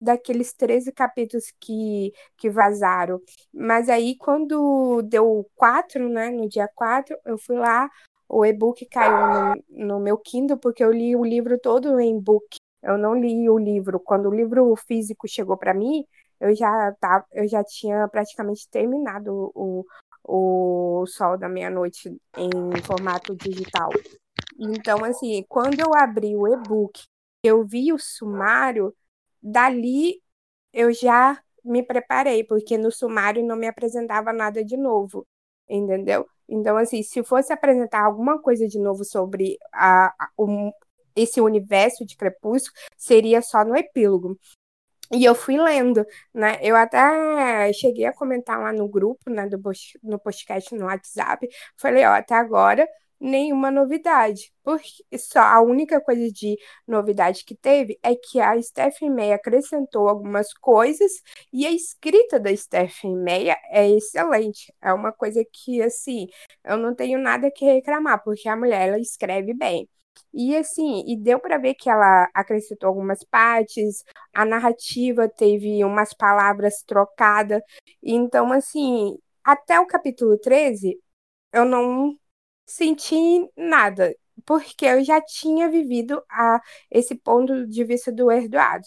[0.00, 3.20] daqueles 13 capítulos que, que vazaram.
[3.52, 7.88] Mas aí, quando deu 4, né, no dia 4, eu fui lá,
[8.28, 12.56] o e-book caiu no, no meu Kindle, porque eu li o livro todo em book.
[12.82, 14.00] Eu não li o livro.
[14.00, 16.04] Quando o livro físico chegou para mim,
[16.40, 19.84] eu já, tava, eu já tinha praticamente terminado o,
[20.32, 23.90] o Sol da Meia-Noite em formato digital.
[24.58, 27.02] Então, assim, quando eu abri o e-book,
[27.42, 28.94] eu vi o sumário,
[29.42, 30.22] dali
[30.72, 35.26] eu já me preparei, porque no sumário não me apresentava nada de novo,
[35.68, 36.26] entendeu?
[36.48, 40.70] Então, assim, se fosse apresentar alguma coisa de novo sobre a, a um,
[41.16, 44.38] esse universo de Crepúsculo, seria só no epílogo.
[45.12, 46.58] E eu fui lendo, né?
[46.62, 49.60] Eu até cheguei a comentar lá no grupo, né, do
[50.02, 51.48] no podcast no WhatsApp.
[51.76, 52.86] Falei, ó, até agora
[53.20, 54.52] nenhuma novidade.
[54.62, 60.08] Porque só a única coisa de novidade que teve é que a Stephanie Meyer acrescentou
[60.08, 61.10] algumas coisas
[61.52, 64.72] e a escrita da Stephanie Meyer é excelente.
[64.80, 66.28] É uma coisa que assim,
[66.64, 69.88] eu não tenho nada que reclamar, porque a mulher ela escreve bem.
[70.32, 76.14] E assim, e deu para ver que ela acrescentou algumas partes, a narrativa teve umas
[76.14, 77.62] palavras trocadas.
[78.02, 80.98] Então, assim, até o capítulo 13,
[81.52, 82.16] eu não
[82.66, 83.16] senti
[83.56, 84.14] nada,
[84.46, 88.86] porque eu já tinha vivido a, esse ponto de vista do Eduardo.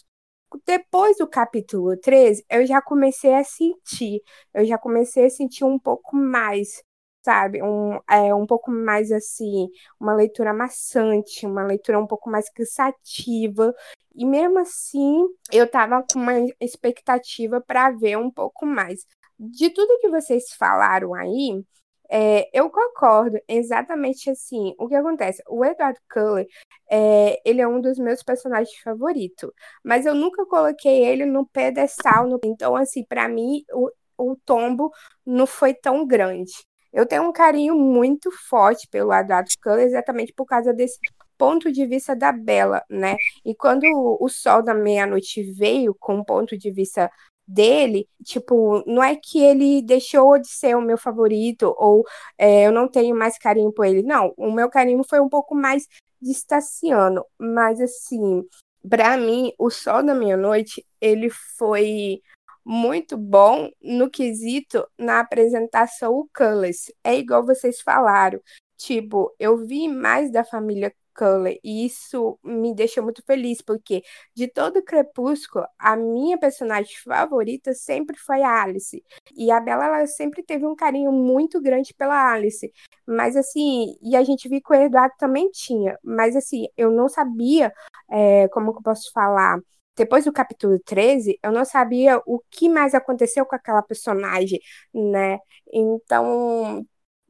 [0.65, 4.21] Depois do capítulo 13, eu já comecei a sentir,
[4.53, 6.83] eu já comecei a sentir um pouco mais,
[7.23, 7.61] sabe?
[7.63, 13.73] Um, é, um pouco mais assim, uma leitura maçante, uma leitura um pouco mais cansativa.
[14.15, 19.05] E mesmo assim, eu tava com uma expectativa para ver um pouco mais.
[19.39, 21.63] De tudo que vocês falaram aí,
[22.09, 24.75] é, eu concordo, exatamente assim.
[24.77, 25.41] O que acontece?
[25.47, 26.47] O Edward Cullen,
[26.89, 29.51] é, ele é um dos meus personagens favoritos,
[29.83, 32.27] mas eu nunca coloquei ele no pedestal.
[32.27, 32.39] No...
[32.45, 34.91] Então, assim, para mim, o, o tombo
[35.25, 36.53] não foi tão grande.
[36.93, 40.99] Eu tenho um carinho muito forte pelo Edward Cullen, exatamente por causa desse
[41.37, 43.17] ponto de vista da Bela, né?
[43.43, 43.83] E quando
[44.19, 47.11] o Sol da Meia-Noite veio com um ponto de vista
[47.47, 52.05] dele, tipo, não é que ele deixou de ser o meu favorito ou
[52.37, 54.03] é, eu não tenho mais carinho por ele.
[54.03, 55.87] Não, o meu carinho foi um pouco mais
[56.21, 58.47] distanciando, mas assim,
[58.87, 62.21] para mim, o Sol da Meia-Noite, ele foi
[62.65, 66.91] muito bom no quesito na apresentação o Cullis.
[67.03, 68.41] É igual vocês falaram.
[68.77, 71.59] Tipo, eu vi mais da família Cullen.
[71.63, 74.03] E isso me deixa muito feliz, porque
[74.35, 79.03] de todo o Crepúsculo, a minha personagem favorita sempre foi a Alice.
[79.35, 82.71] E a Bella, ela sempre teve um carinho muito grande pela Alice.
[83.05, 85.97] Mas assim, e a gente viu que o Eduardo também tinha.
[86.03, 87.71] Mas assim, eu não sabia,
[88.09, 89.59] é, como que eu posso falar,
[89.95, 94.59] depois do capítulo 13, eu não sabia o que mais aconteceu com aquela personagem,
[94.93, 95.39] né?
[95.71, 96.85] Então,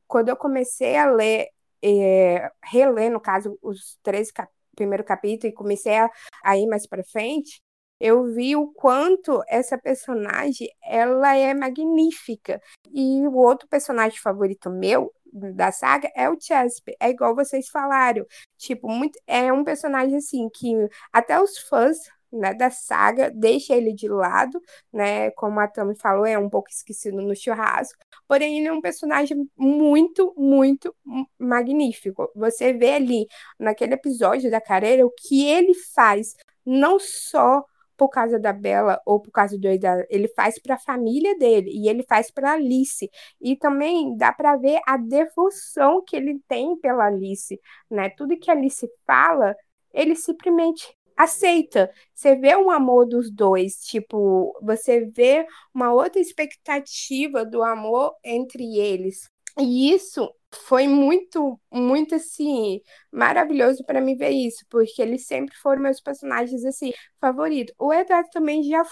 [0.08, 1.47] quando eu comecei a ler
[1.84, 6.10] é, reler, no caso, os três cap primeiro capítulo e comecei a,
[6.43, 7.62] a ir mais para frente,
[7.99, 12.62] eu vi o quanto essa personagem ela é magnífica.
[12.91, 16.95] E o outro personagem favorito meu da saga é o Chesp.
[16.99, 18.26] É igual vocês falaram.
[18.58, 20.73] Tipo, muito, é um personagem assim que
[21.12, 21.97] até os fãs
[22.34, 24.60] né, da saga, deixa ele de lado,
[24.91, 25.32] né?
[25.32, 28.00] Como a Tami falou, é um pouco esquecido no churrasco.
[28.28, 30.93] Porém, ele é um personagem muito, muito
[31.38, 32.32] magnífico.
[32.36, 33.28] Você vê ali,
[33.60, 37.63] naquele episódio da carreira, o que ele faz, não só
[37.96, 39.67] por causa da Bela ou por causa do
[40.10, 44.58] ele faz para a família dele e ele faz para Alice e também dá para
[44.58, 48.10] ver a devoção que ele tem pela Alice, né?
[48.10, 49.56] Tudo que a Alice fala,
[49.93, 51.91] ele simplesmente aceita.
[52.13, 58.78] Você vê um amor dos dois, tipo, você vê uma outra expectativa do amor entre
[58.78, 59.30] eles.
[59.60, 60.30] E isso
[60.67, 66.63] foi muito, muito assim, maravilhoso para mim ver isso, porque eles sempre foram meus personagens
[66.65, 67.73] assim favoritos.
[67.80, 68.84] O Eduardo também já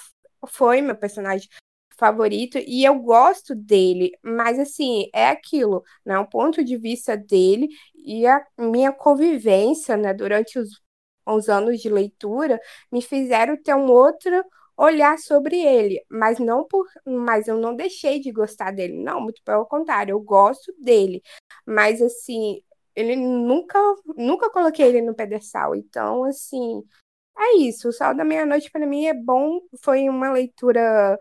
[0.48, 1.48] foi meu personagem
[1.98, 6.18] favorito e eu gosto dele, mas assim, é aquilo, né?
[6.20, 10.70] O ponto de vista dele e a minha convivência, né, durante os,
[11.26, 12.60] os anos de leitura
[12.92, 14.44] me fizeram ter um outro
[14.78, 19.42] olhar sobre ele, mas não por, mas eu não deixei de gostar dele, não, muito
[19.44, 21.22] pelo contrário, eu gosto dele,
[21.66, 22.62] mas assim,
[22.96, 23.78] ele nunca,
[24.18, 26.84] nunca coloquei ele no pedestal, então assim,
[27.38, 31.20] é isso, o Sol da Meia-Noite para mim é bom, foi uma leitura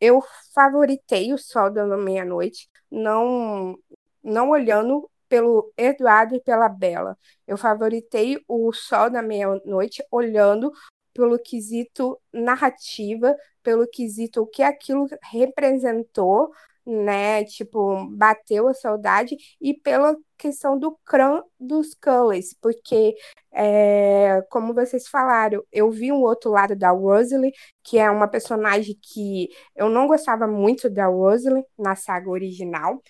[0.00, 0.22] eu
[0.54, 3.78] favoritei o Sol da Meia-Noite, não
[4.22, 7.16] não olhando pelo Eduardo e pela Bela.
[7.46, 10.72] Eu favoritei o Sol da Meia-Noite olhando
[11.12, 16.52] pelo quesito narrativa, pelo quesito o que aquilo representou,
[16.84, 17.44] né?
[17.44, 23.16] Tipo, bateu a saudade, e pela questão do crã dos Cullens, porque,
[23.52, 28.96] é, como vocês falaram, eu vi um outro lado da Rosalie, que é uma personagem
[29.02, 33.02] que eu não gostava muito da Rosalie na saga original,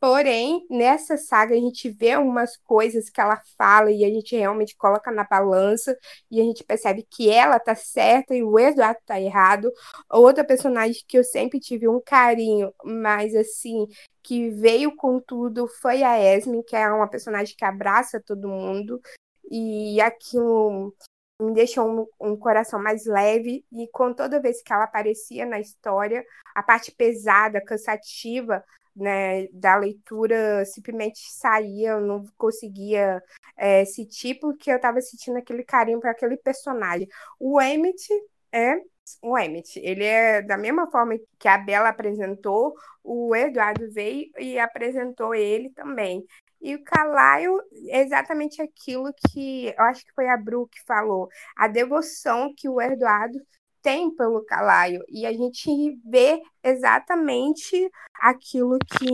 [0.00, 4.74] Porém, nessa saga a gente vê umas coisas que ela fala e a gente realmente
[4.74, 5.94] coloca na balança
[6.30, 9.70] e a gente percebe que ela tá certa e o Eduardo tá errado.
[10.08, 13.86] Outra personagem que eu sempre tive um carinho, mas assim,
[14.22, 19.02] que veio com tudo foi a Esme, que é uma personagem que abraça todo mundo
[19.50, 20.94] e aquilo
[21.42, 21.86] me deixou
[22.20, 26.62] um, um, coração mais leve e com toda vez que ela aparecia na história, a
[26.62, 33.22] parte pesada, cansativa né, da leitura simplesmente saía, eu não conseguia
[33.56, 37.08] é, sentir, porque eu estava sentindo aquele carinho para aquele personagem.
[37.38, 38.08] O Emmett
[38.52, 38.80] é
[39.22, 44.58] o Emmett, ele é da mesma forma que a Bela apresentou, o Eduardo veio e
[44.58, 46.24] apresentou ele também.
[46.60, 51.28] E o Carlyle é exatamente aquilo que eu acho que foi a Bru que falou,
[51.56, 53.38] a devoção que o Eduardo
[53.82, 57.90] tem pelo Calaio e a gente vê exatamente
[58.20, 59.06] aquilo que,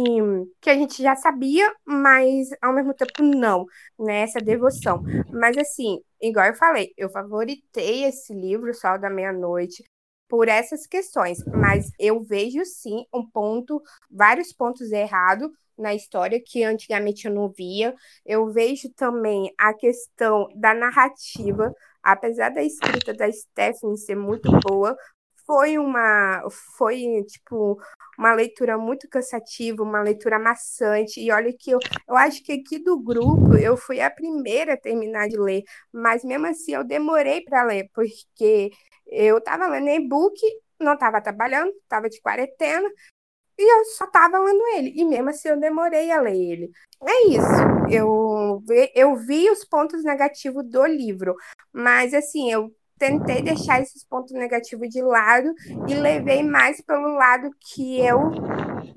[0.60, 3.66] que a gente já sabia, mas ao mesmo tempo não,
[3.98, 4.22] né?
[4.22, 5.02] Essa devoção.
[5.32, 9.84] Mas assim, igual eu falei, eu favoritei esse livro, Sol da Meia-Noite,
[10.28, 16.64] por essas questões, mas eu vejo sim um ponto, vários pontos errados na história que
[16.64, 17.94] antigamente eu não via.
[18.24, 21.72] Eu vejo também a questão da narrativa,
[22.06, 24.96] apesar da escrita da Stephanie ser muito boa,
[25.44, 26.42] foi uma
[26.76, 27.78] foi tipo
[28.18, 31.20] uma leitura muito cansativa, uma leitura maçante.
[31.20, 34.76] E olha que eu, eu acho que aqui do grupo eu fui a primeira a
[34.80, 38.70] terminar de ler, mas mesmo assim eu demorei para ler, porque
[39.06, 40.40] eu estava lendo e-book,
[40.80, 42.88] não estava trabalhando, estava de quarentena,
[43.58, 44.92] e eu só estava lendo ele.
[44.94, 46.70] E mesmo assim eu demorei a ler ele.
[47.02, 47.90] É isso.
[47.90, 48.62] Eu,
[48.94, 51.34] eu vi os pontos negativos do livro,
[51.72, 55.52] mas assim, eu tentei deixar esses pontos negativos de lado
[55.88, 58.32] e levei mais pelo lado que eu,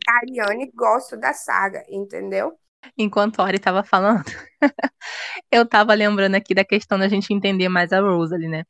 [0.07, 2.53] Ariane, gosto da saga, entendeu?
[2.97, 4.23] Enquanto a Ori estava falando,
[5.51, 8.63] eu estava lembrando aqui da questão da gente entender mais a Rosalie, né?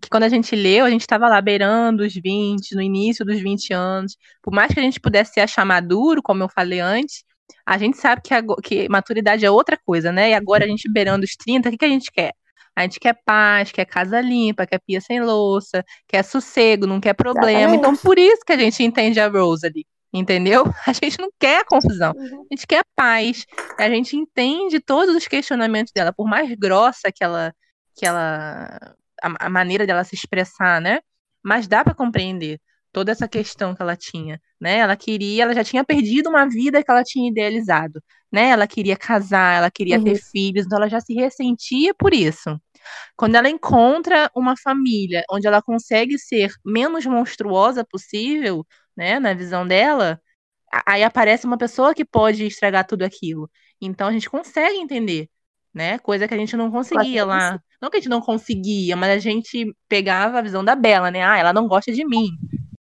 [0.00, 3.40] Que quando a gente leu, a gente estava lá beirando os 20, no início dos
[3.40, 4.16] 20 anos.
[4.42, 7.24] Por mais que a gente pudesse achar maduro, como eu falei antes,
[7.64, 10.30] a gente sabe que, a, que maturidade é outra coisa, né?
[10.30, 12.32] E agora a gente beirando os 30, o que, que a gente quer?
[12.74, 17.14] A gente quer paz, quer casa limpa, quer pia sem louça, quer sossego, não quer
[17.14, 17.74] problema.
[17.74, 20.64] Então, por isso que a gente entende a Rosalie, entendeu?
[20.86, 22.46] A gente não quer confusão, uhum.
[22.50, 23.46] a gente quer paz.
[23.78, 27.52] A gente entende todos os questionamentos dela, por mais grossa que ela,
[27.96, 28.94] que ela
[29.26, 31.00] a, a maneira dela se expressar, né?
[31.42, 32.60] Mas dá para compreender
[32.92, 34.78] toda essa questão que ela tinha, né?
[34.78, 38.48] Ela queria, ela já tinha perdido uma vida que ela tinha idealizado, né?
[38.50, 40.04] Ela queria casar, ela queria uhum.
[40.04, 42.58] ter filhos, então ela já se ressentia por isso.
[43.16, 49.66] Quando ela encontra uma família onde ela consegue ser menos monstruosa possível, né, na visão
[49.66, 50.20] dela,
[50.86, 53.50] aí aparece uma pessoa que pode estragar tudo aquilo.
[53.80, 55.28] Então a gente consegue entender
[55.76, 55.98] né?
[55.98, 57.60] Coisa que a gente não conseguia lá.
[57.80, 61.22] Não que a gente não conseguia, mas a gente pegava a visão da Bela, né?
[61.22, 62.30] Ah, ela não gosta de mim.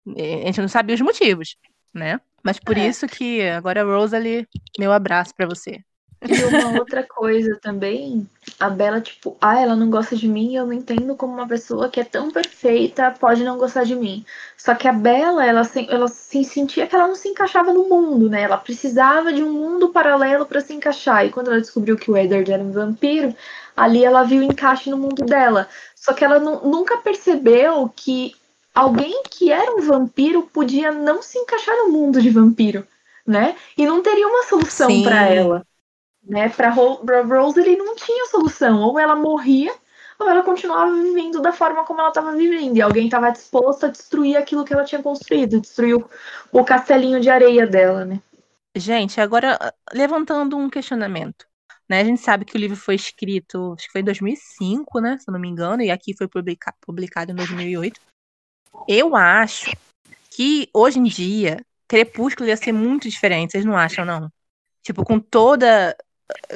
[0.07, 1.55] A gente não sabia os motivos,
[1.93, 2.19] né?
[2.43, 2.87] Mas por é.
[2.87, 5.81] isso que agora, Rosalie, meu abraço para você.
[6.25, 8.27] E uma outra coisa também,
[8.57, 11.89] a Bela, tipo, ah, ela não gosta de mim, eu não entendo como uma pessoa
[11.89, 14.25] que é tão perfeita pode não gostar de mim.
[14.57, 18.29] Só que a Bela, ela, ela se sentia que ela não se encaixava no mundo,
[18.29, 18.43] né?
[18.43, 21.25] Ela precisava de um mundo paralelo para se encaixar.
[21.25, 23.35] E quando ela descobriu que o Edward era um vampiro,
[23.75, 25.67] ali ela viu o encaixe no mundo dela.
[25.95, 28.35] Só que ela nunca percebeu que
[28.73, 32.85] alguém que era um vampiro podia não se encaixar no mundo de vampiro,
[33.25, 33.55] né?
[33.77, 35.65] E não teria uma solução para ela
[36.23, 36.49] né?
[36.49, 39.73] Para Rose ele não tinha solução, ou ela morria
[40.19, 43.89] ou ela continuava vivendo da forma como ela estava vivendo, e alguém estava disposto a
[43.89, 46.09] destruir aquilo que ela tinha construído, destruir o,
[46.51, 48.21] o castelinho de areia dela, né?
[48.75, 49.57] Gente, agora
[49.91, 51.45] levantando um questionamento.
[51.93, 52.01] Né?
[52.01, 55.15] A gente sabe que o livro foi escrito, acho que foi em 2005, né?
[55.19, 58.01] Se eu não me engano, e aqui foi publica publicado em 2008.
[58.87, 59.71] Eu acho
[60.31, 64.27] que hoje em dia Crepúsculo ia ser muito diferente, vocês não acham, não?
[64.81, 65.95] Tipo, com toda.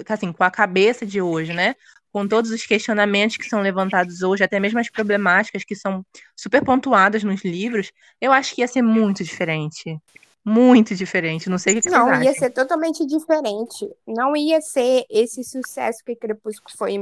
[0.10, 1.76] Assim, com a cabeça de hoje, né?
[2.12, 6.04] Com todos os questionamentos que são levantados hoje, até mesmo as problemáticas que são
[6.36, 10.00] super pontuadas nos livros, eu acho que ia ser muito diferente
[10.48, 11.50] muito diferente.
[11.50, 12.40] Não sei o que, Não, vocês ia acham.
[12.44, 13.86] ser totalmente diferente.
[14.08, 16.96] Não ia ser esse sucesso que Crepúsculo foi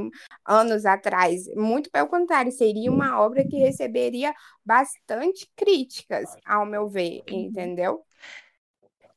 [0.44, 1.46] anos atrás.
[1.56, 4.34] Muito pelo contrário, seria uma obra que receberia
[4.66, 8.02] bastante críticas, ao meu ver, entendeu?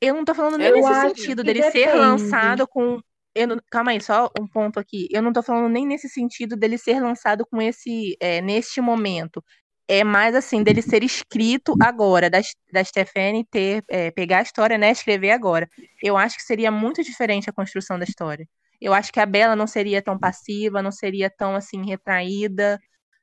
[0.01, 1.97] Eu não tô falando nem Eu nesse sentido que dele ser depende.
[1.99, 3.01] lançado com.
[3.35, 5.09] Eu não- Calma aí, só um ponto aqui.
[5.11, 8.17] Eu não tô falando nem nesse sentido dele ser lançado com esse.
[8.21, 9.43] É, neste momento.
[9.91, 14.77] É mais assim, dele ser escrito agora, da, da Stephanie ter, é, pegar a história,
[14.77, 15.67] né, escrever agora.
[16.03, 18.47] Eu acho que seria muito diferente a construção da história.
[18.81, 22.79] Eu acho que a Bella não seria tão passiva, não seria tão assim, retraída,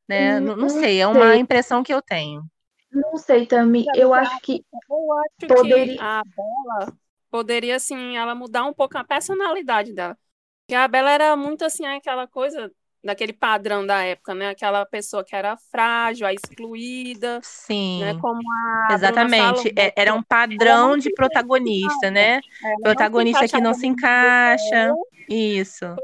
[0.10, 0.40] né?
[0.40, 2.44] Não, não Não sei, é uma impressão que eu tenho.
[2.92, 3.86] Não sei, Tami.
[3.96, 6.98] Eu acho que Eu acho Poderia- que a Bela
[7.30, 10.18] poderia, assim, ela mudar um pouco a personalidade dela.
[10.62, 12.72] Porque a Bela era muito, assim, aquela coisa
[13.06, 14.50] daquele padrão da época, né?
[14.50, 18.02] Aquela pessoa que era frágil, a excluída, Sim.
[18.02, 18.16] né?
[18.20, 18.42] Como
[18.90, 19.72] a Exatamente.
[19.78, 22.42] É- Era um padrão de protagonista, né?
[22.64, 24.94] não Protagonista se que não se encaixa.
[25.30, 25.86] Isso.
[25.86, 25.96] É,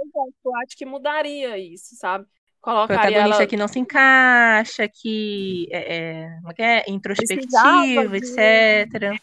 [0.46, 2.26] eu acho que mudaria isso, sabe?
[2.62, 6.84] Colocaria Protagonista ela que não se encaixa, que é, é, é, é?
[6.84, 9.20] De- etc.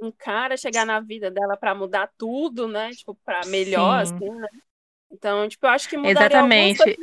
[0.00, 2.90] um cara chegar na vida dela pra mudar tudo, né?
[2.90, 4.14] Tipo, pra melhor, Sim.
[4.14, 4.48] assim, né?
[5.10, 6.98] Então, tipo, eu acho que mudaria Exatamente.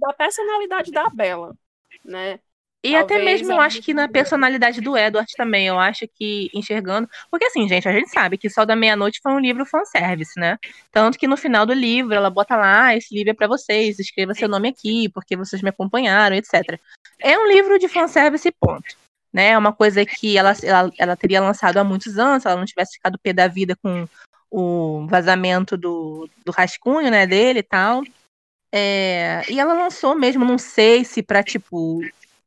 [0.00, 1.54] da personalidade da Bela,
[2.04, 2.38] né?
[2.82, 6.48] E até Talvez mesmo eu acho que na personalidade do Edward também, eu acho que
[6.54, 7.06] enxergando.
[7.30, 10.56] Porque assim, gente, a gente sabe que Sol da Meia-Noite foi um livro fanservice, né?
[10.90, 13.98] Tanto que no final do livro ela bota lá, ah, esse livro é pra vocês,
[13.98, 16.80] escreva seu nome aqui, porque vocês me acompanharam, etc.
[17.18, 18.96] É um livro de fanservice, ponto.
[19.30, 19.50] Né?
[19.50, 22.64] É uma coisa que ela, ela, ela teria lançado há muitos anos, se ela não
[22.64, 24.08] tivesse ficado pé da vida com
[24.50, 28.02] o vazamento do, do rascunho, né, dele e tal.
[28.72, 32.00] É, e ela lançou mesmo, não sei se pra, tipo,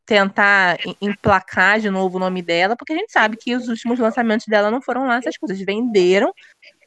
[0.06, 4.00] tentar em- emplacar de novo o nome dela, porque a gente sabe que os últimos
[4.00, 5.60] lançamentos dela não foram lá essas coisas.
[5.60, 6.34] Venderam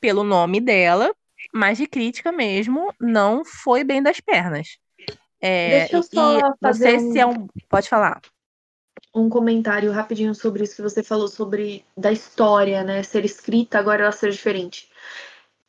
[0.00, 1.12] pelo nome dela,
[1.52, 4.78] mas de crítica mesmo, não foi bem das pernas.
[5.40, 7.46] É, Deixa eu só e não fazer sei se é um.
[7.68, 8.20] Pode falar.
[9.14, 13.02] um comentário rapidinho sobre isso que você falou sobre da história, né?
[13.02, 14.88] Ser escrita, agora ela ser diferente.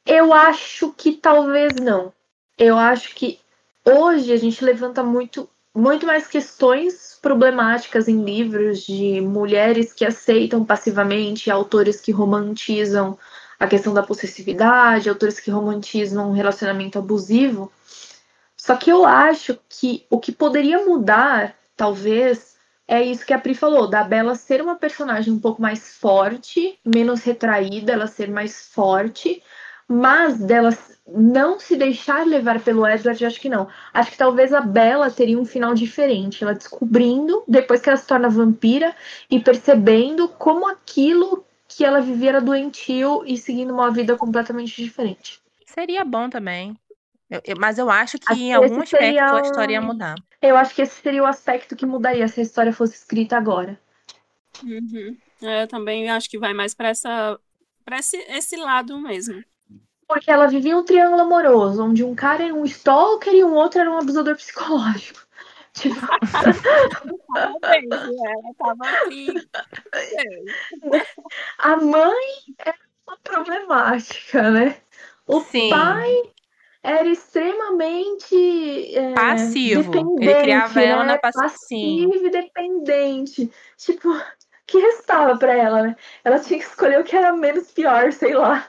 [0.08, 2.14] Eu acho que talvez não.
[2.58, 3.40] Eu acho que
[3.84, 10.64] hoje a gente levanta muito, muito mais questões problemáticas em livros de mulheres que aceitam
[10.64, 13.20] passivamente, autores que romantizam
[13.60, 17.70] a questão da possessividade, autores que romantizam um relacionamento abusivo.
[18.56, 22.56] Só que eu acho que o que poderia mudar, talvez,
[22.88, 26.80] é isso que a Pri falou, da Bella ser uma personagem um pouco mais forte,
[26.86, 29.44] menos retraída, ela ser mais forte,
[29.88, 30.70] mas dela
[31.08, 33.70] não se deixar levar pelo Edward, eu acho que não.
[33.94, 38.06] Acho que talvez a Bella teria um final diferente, ela descobrindo, depois que ela se
[38.06, 38.94] torna vampira,
[39.30, 45.40] e percebendo como aquilo que ela vivia era doentio e seguindo uma vida completamente diferente.
[45.66, 46.78] Seria bom também.
[47.30, 50.16] Eu- eu- mas eu acho que Acho em algum aspecto a história ia mudar.
[50.42, 53.80] Eu acho que esse seria o aspecto que mudaria se a história fosse escrita agora.
[54.64, 55.18] Uhum.
[55.42, 57.40] É, eu também acho que vai mais pra essa
[57.86, 59.44] para esse, esse lado mesmo.
[60.08, 63.82] Porque ela vivia um triângulo amoroso, onde um cara era um stalker e um outro
[63.82, 65.20] era um abusador psicológico.
[65.78, 66.00] Tipo,
[67.36, 67.54] ela
[68.82, 69.28] assim.
[69.94, 71.04] é.
[71.60, 72.26] a mãe
[72.58, 74.78] era uma problemática, né?
[75.28, 75.70] O Sim.
[75.70, 76.32] pai
[76.82, 79.82] era extremamente é, Passivo.
[79.82, 81.12] Ele dependente, criava ela né?
[81.14, 82.08] na paci- sim.
[82.08, 83.52] passivo e dependente.
[83.78, 84.24] Tipo, o
[84.66, 85.96] que restava pra ela, né?
[86.24, 88.68] Ela tinha que escolher o que era menos pior, sei lá.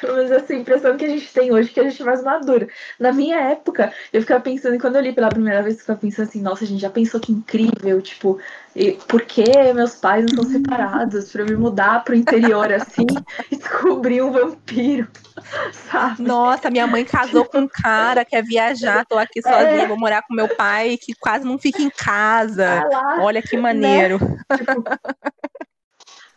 [0.00, 2.68] Pelo menos essa impressão que a gente tem hoje, que a gente é mais madura.
[2.98, 6.28] Na minha época, eu ficava pensando, quando eu li pela primeira vez, eu ficava pensando
[6.28, 8.40] assim, nossa, a gente já pensou que incrível, tipo,
[8.74, 9.44] e por que
[9.74, 11.30] meus pais não são separados?
[11.30, 13.06] Pra eu me mudar pro interior assim
[13.50, 15.06] e descobrir um vampiro,
[15.72, 16.22] sabe?
[16.22, 20.34] Nossa, minha mãe casou com um cara, quer viajar, tô aqui sozinha, vou morar com
[20.34, 22.88] meu pai, que quase não fica em casa.
[22.90, 24.18] Lá, Olha que maneiro.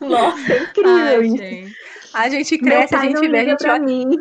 [0.00, 1.36] Nossa, é incrível Ai, isso.
[1.36, 1.76] gente.
[2.12, 3.84] A gente cresce, a gente vê, a gente pra olha.
[3.84, 4.16] mim.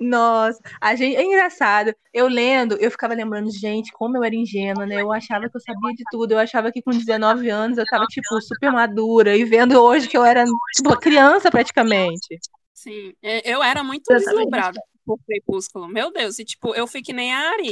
[0.00, 1.92] Nossa, a gente, é engraçado.
[2.14, 5.02] Eu lendo, eu ficava lembrando, gente, como eu era ingênua, né?
[5.02, 6.32] Eu achava que eu sabia de tudo.
[6.32, 9.36] Eu achava que com 19 anos eu tava, tipo, super madura.
[9.36, 10.44] E vendo hoje que eu era,
[10.76, 12.38] tipo, criança praticamente.
[12.72, 15.88] Sim, é, eu era muito deslumbrada por Crepúsculo.
[15.88, 17.70] Meu Deus, e tipo, eu fui que nem a Ari.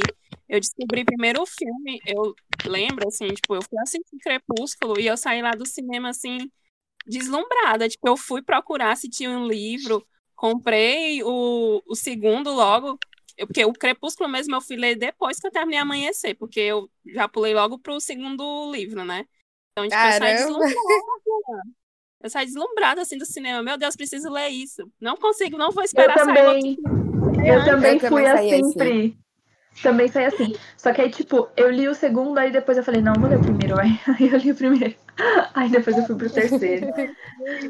[0.49, 2.35] Eu descobri primeiro o filme, eu
[2.65, 6.49] lembro, assim, tipo, eu fui assistir Crepúsculo e eu saí lá do cinema, assim,
[7.07, 7.87] deslumbrada.
[7.87, 10.05] Tipo, eu fui procurar se tinha um livro,
[10.35, 12.99] comprei o, o segundo logo,
[13.37, 16.89] eu, porque o Crepúsculo mesmo eu fui ler depois que eu terminei Amanhecer, porque eu
[17.05, 19.25] já pulei logo pro segundo livro, né?
[19.71, 20.75] Então, tipo, eu saí deslumbrada.
[22.19, 23.61] Eu saí deslumbrada assim do cinema.
[23.61, 24.91] Meu Deus, preciso ler isso.
[24.99, 26.77] Não consigo, não vou esperar eu também.
[27.45, 29.17] Eu também eu fui assim, assim, Pri.
[29.83, 30.55] Também saí assim.
[30.75, 33.37] Só que aí, tipo, eu li o segundo, aí depois eu falei, não, vou ler
[33.37, 33.75] o primeiro.
[33.79, 34.95] Aí eu li o primeiro.
[35.53, 36.87] Aí depois eu fui pro terceiro.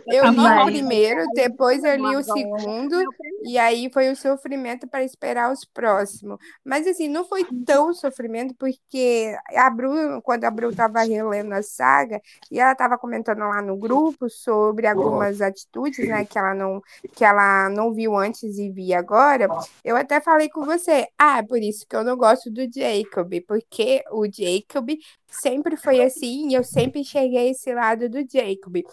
[0.07, 2.95] Eu li o primeiro, depois eu li o segundo,
[3.43, 6.37] e aí foi o sofrimento para esperar os próximos.
[6.63, 11.61] Mas assim, não foi tão sofrimento, porque a Bru, quando a Bru estava relendo a
[11.61, 16.81] saga, e ela estava comentando lá no grupo sobre algumas atitudes, né, que ela não
[17.13, 19.47] que ela não viu antes e vi agora,
[19.83, 24.03] eu até falei com você, ah, por isso que eu não gosto do Jacob, porque
[24.11, 24.89] o Jacob
[25.27, 28.83] sempre foi assim e eu sempre enxerguei esse lado do Jacob.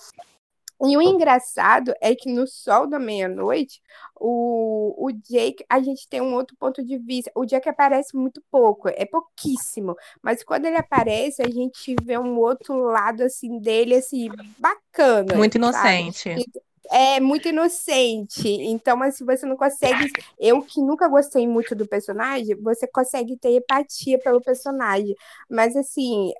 [0.82, 3.80] E o engraçado é que no Sol da Meia-Noite,
[4.16, 7.30] o, o Jake, a gente tem um outro ponto de vista.
[7.34, 9.96] O Jake aparece muito pouco, é pouquíssimo.
[10.20, 14.28] Mas quando ele aparece, a gente vê um outro lado, assim, dele, assim,
[14.58, 15.36] bacana.
[15.36, 16.30] Muito inocente.
[16.30, 16.44] Sabe?
[16.90, 18.48] É muito inocente.
[18.48, 20.10] Então, assim, você não consegue.
[20.38, 25.14] Eu que nunca gostei muito do personagem, você consegue ter empatia pelo personagem.
[25.48, 26.32] Mas, assim,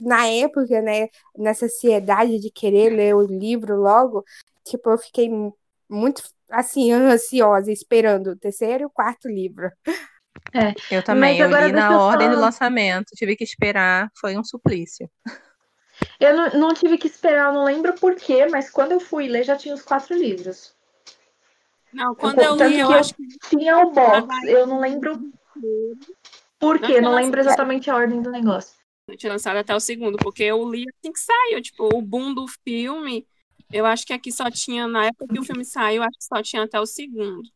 [0.00, 4.24] na época, né, nessa ansiedade de querer ler o livro logo,
[4.64, 5.30] tipo, eu fiquei
[5.88, 9.70] muito, assim, ansiosa, esperando o terceiro e o quarto livro.
[10.52, 15.08] É, eu também, eu li na ordem do lançamento, tive que esperar, foi um suplício.
[16.18, 19.44] Eu não, não tive que esperar, eu não lembro porquê, mas quando eu fui ler
[19.44, 20.74] já tinha os quatro livros.
[21.92, 23.22] Não, quando eu, eu li, eu, acho que.
[23.48, 25.32] Tinha o box, eu não lembro
[26.58, 28.74] por quê, não lembro exatamente a ordem do negócio.
[29.06, 31.62] Eu tinha lançado até o segundo, porque eu li assim que saiu.
[31.62, 33.26] Tipo, o boom do filme,
[33.70, 36.42] eu acho que aqui só tinha, na época que o filme saiu, acho que só
[36.42, 37.48] tinha até o segundo.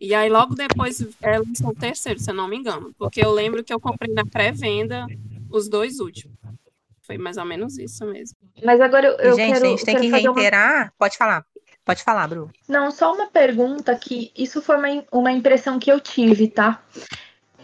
[0.00, 2.94] E aí logo depois é, lançou o terceiro, se eu não me engano.
[2.96, 5.06] Porque eu lembro que eu comprei na pré-venda
[5.50, 6.37] os dois últimos.
[7.08, 8.36] Foi mais ou menos isso mesmo.
[8.62, 9.64] Mas agora eu, eu gente, quero.
[9.64, 10.82] a gente tem que reiterar.
[10.82, 10.92] Uma...
[10.98, 11.42] Pode falar.
[11.82, 12.50] Pode falar, Bru.
[12.68, 16.82] Não, só uma pergunta que isso foi uma, uma impressão que eu tive, tá?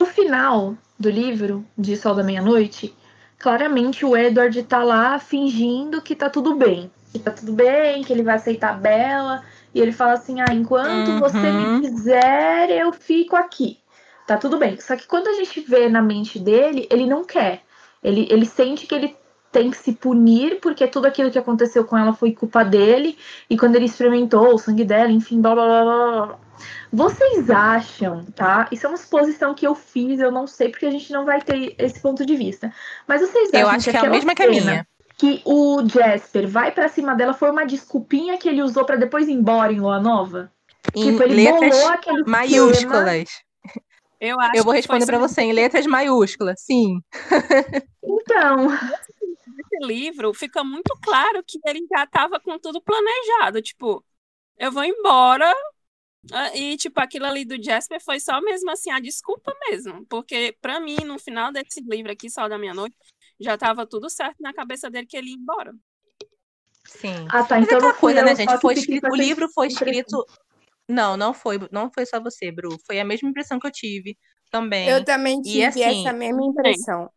[0.00, 2.96] No final do livro, de Sol da Meia-Noite,
[3.38, 6.90] claramente o Edward tá lá fingindo que tá tudo bem.
[7.12, 9.44] Que tá tudo bem, que ele vai aceitar a Bela.
[9.74, 11.20] E ele fala assim: ah, enquanto uhum.
[11.20, 13.78] você me quiser, eu fico aqui.
[14.26, 14.80] Tá tudo bem.
[14.80, 17.60] Só que quando a gente vê na mente dele, ele não quer.
[18.02, 19.14] Ele, ele sente que ele
[19.54, 23.16] tem que se punir porque tudo aquilo que aconteceu com ela foi culpa dele
[23.48, 25.84] e quando ele experimentou o sangue dela, enfim, blá blá blá
[26.26, 26.38] blá.
[26.92, 28.66] Vocês acham, tá?
[28.72, 31.40] Isso é uma suposição que eu fiz, eu não sei porque a gente não vai
[31.40, 32.72] ter esse ponto de vista.
[33.06, 34.86] Mas vocês acham eu acho que, que é a mesma que a minha.
[35.16, 39.28] Que o Jasper vai para cima dela foi uma desculpinha que ele usou para depois
[39.28, 40.50] ir embora em Lua Nova?
[40.92, 43.28] Em tipo, ele letras aquele maiúsculas.
[44.20, 47.00] Eu, acho eu vou responder para você em letras maiúsculas, sim.
[48.24, 48.68] Então,
[49.82, 53.60] livro fica muito claro que ele já estava com tudo planejado.
[53.62, 54.04] Tipo,
[54.58, 55.52] eu vou embora.
[56.32, 60.06] Ah, e, tipo, aquilo ali do Jasper foi só mesmo assim a desculpa mesmo.
[60.06, 62.96] Porque, para mim, no final desse livro aqui, Sol da Meia-Noite,
[63.38, 65.74] já estava tudo certo na cabeça dele que ele ia embora.
[66.86, 67.26] Sim.
[67.30, 67.60] Ah, tá.
[67.60, 68.58] Então, Mas coisa, né, gente?
[68.58, 70.24] Foi escrito, o livro foi escrito.
[70.88, 72.76] Não, não foi, não foi só você, Bru.
[72.86, 74.16] Foi a mesma impressão que eu tive
[74.50, 74.88] também.
[74.88, 77.10] Eu também tive e, assim, essa mesma impressão.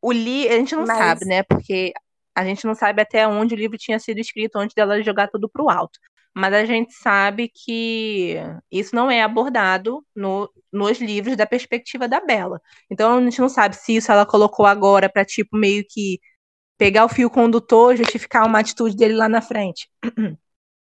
[0.00, 0.98] O li, a gente não Mas...
[0.98, 1.42] sabe, né?
[1.42, 1.92] Porque
[2.34, 5.48] a gente não sabe até onde o livro tinha sido escrito antes dela jogar tudo
[5.48, 5.98] pro alto.
[6.34, 8.36] Mas a gente sabe que
[8.70, 12.60] isso não é abordado no, nos livros da perspectiva da Bela.
[12.90, 16.20] Então a gente não sabe se isso ela colocou agora para tipo meio que
[16.76, 19.88] pegar o fio condutor, justificar uma atitude dele lá na frente.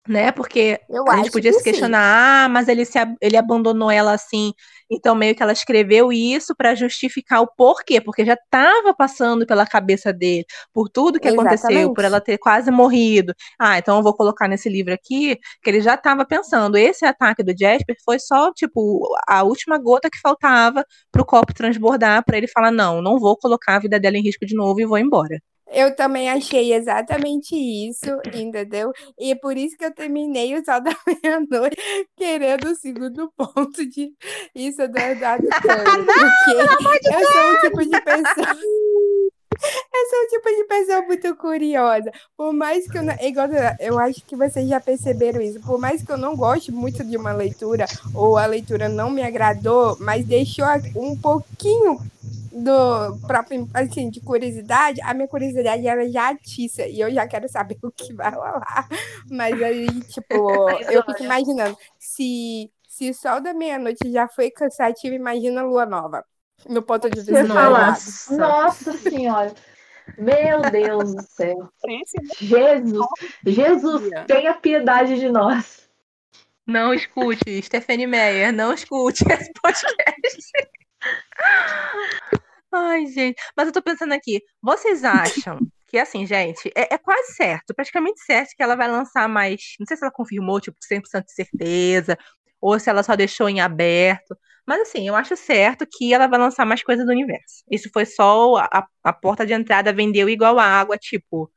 [0.06, 0.30] né?
[0.32, 2.44] Porque eu a gente podia que se questionar, sim.
[2.44, 4.52] ah, mas ele, se, ele abandonou ela assim,
[4.90, 9.66] então meio que ela escreveu isso para justificar o porquê, porque já estava passando pela
[9.66, 11.56] cabeça dele, por tudo que Exatamente.
[11.56, 13.34] aconteceu, por ela ter quase morrido.
[13.58, 17.42] Ah, então eu vou colocar nesse livro aqui que ele já estava pensando, esse ataque
[17.42, 22.36] do Jasper foi só tipo a última gota que faltava para o copo transbordar para
[22.36, 24.98] ele falar não, não vou colocar a vida dela em risco de novo e vou
[24.98, 25.40] embora.
[25.74, 28.92] Eu também achei exatamente isso, entendeu?
[29.18, 31.76] E é por isso que eu terminei o Sol da Meia-Noite
[32.16, 34.12] querendo o segundo ponto de
[34.54, 36.06] isso do Eduardo Curry.
[36.82, 38.56] Porque eu sou o tipo de pessoa.
[39.54, 42.10] Eu sou o tipo de pessoa muito curiosa.
[42.36, 43.14] Por mais que eu não.
[43.20, 43.48] Igual,
[43.80, 45.60] eu acho que vocês já perceberam isso.
[45.60, 49.22] Por mais que eu não goste muito de uma leitura, ou a leitura não me
[49.22, 52.00] agradou, mas deixou um pouquinho
[52.54, 57.48] do próprio, assim, de curiosidade, a minha curiosidade era já atiça e eu já quero
[57.48, 58.88] saber o que vai rolar.
[59.30, 65.14] Mas aí, tipo, eu fico imaginando, se, se o sol da meia-noite já foi cansativo,
[65.14, 66.24] imagina a lua nova.
[66.68, 68.36] No ponto de vista nossa.
[68.36, 69.54] nossa senhora.
[70.18, 71.68] Meu Deus do céu.
[72.38, 73.06] Jesus,
[73.44, 75.88] Jesus, tenha piedade de nós.
[76.66, 80.52] Não escute, Stephanie Meyer, não escute esse podcast.
[82.72, 83.36] Ai, gente.
[83.56, 88.20] Mas eu tô pensando aqui, vocês acham que, assim, gente, é, é, quase certo, praticamente
[88.24, 89.74] certo que ela vai lançar mais.
[89.78, 92.18] Não sei se ela confirmou, tipo, 100% de certeza,
[92.60, 94.36] ou se ela só deixou em aberto.
[94.66, 97.64] Mas, assim, eu acho certo que ela vai lançar mais coisas do universo.
[97.70, 101.50] Isso foi só a, a porta de entrada, vendeu igual a água, tipo.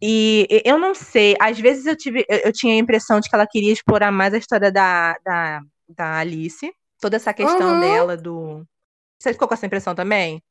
[0.00, 3.46] E eu não sei, às vezes eu, tive, eu tinha a impressão de que ela
[3.46, 7.80] queria explorar mais a história da, da, da Alice, toda essa questão uhum.
[7.80, 8.64] dela do
[9.18, 10.42] você ficou com essa impressão também?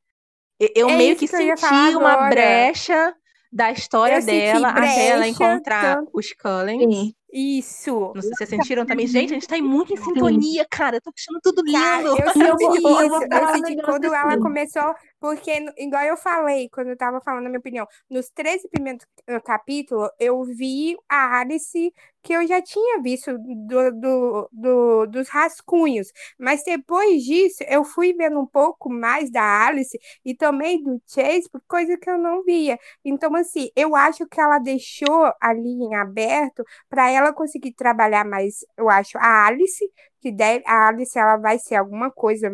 [0.74, 3.14] Eu é meio que, que senti uma brecha
[3.50, 6.10] da história dela até ela encontrar tanto.
[6.12, 7.14] os Cullens.
[7.32, 8.12] Isso.
[8.14, 9.06] Não sei se vocês sentiram também.
[9.06, 10.96] Gente, a gente tá muito em sintonia, cara.
[10.96, 11.78] Eu tô achando tudo lindo.
[11.78, 13.26] Cara, eu senti isso.
[13.30, 17.58] Eu senti quando ela começou porque, igual eu falei, quando eu tava falando a minha
[17.58, 19.04] opinião, nos 13 primeiros
[19.44, 21.92] capítulos, eu vi a Alice
[22.22, 26.08] que eu já tinha visto do, do, do, dos rascunhos.
[26.38, 31.48] Mas depois disso, eu fui vendo um pouco mais da Alice e também do Chase,
[31.50, 32.78] por coisa que eu não via.
[33.04, 38.64] Então, assim, eu acho que ela deixou ali em aberto para ela conseguir trabalhar mais,
[38.76, 39.84] eu acho, a Alice,
[40.20, 42.50] que deve, a Alice ela vai ser alguma coisa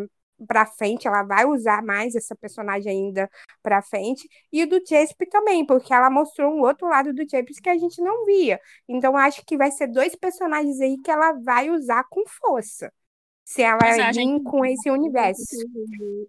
[0.47, 3.30] para frente, ela vai usar mais essa personagem ainda
[3.62, 7.62] para frente, e o do Jasper também, porque ela mostrou um outro lado do Jasper
[7.62, 8.61] que a gente não via.
[8.89, 12.93] Então acho que vai ser dois personagens aí que ela vai usar com força.
[13.45, 14.43] Se ela vir gente...
[14.43, 15.43] com esse universo.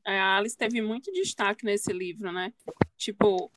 [0.06, 2.51] A Alice teve muito destaque nesse livro, né?
[2.97, 3.49] Tipo,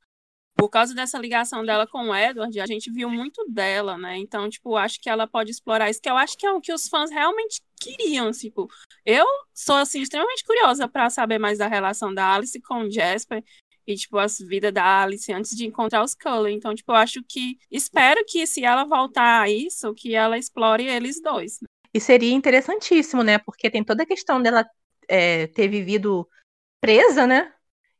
[0.55, 4.16] por causa dessa ligação dela com o Edward, a gente viu muito dela, né?
[4.16, 6.72] Então, tipo, acho que ela pode explorar isso, que eu acho que é o que
[6.72, 8.68] os fãs realmente queriam, tipo.
[9.05, 13.43] Eu sou, assim, extremamente curiosa para saber mais da relação da Alice com o Jasper
[13.87, 16.57] e, tipo, as vidas da Alice antes de encontrar os Cullen.
[16.57, 17.59] Então, tipo, eu acho que.
[17.70, 21.61] Espero que, se ela voltar a isso, que ela explore eles dois.
[21.61, 21.68] Né?
[21.95, 23.39] E seria interessantíssimo, né?
[23.39, 24.66] Porque tem toda a questão dela
[25.09, 26.29] é, ter vivido
[26.81, 27.53] presa, né?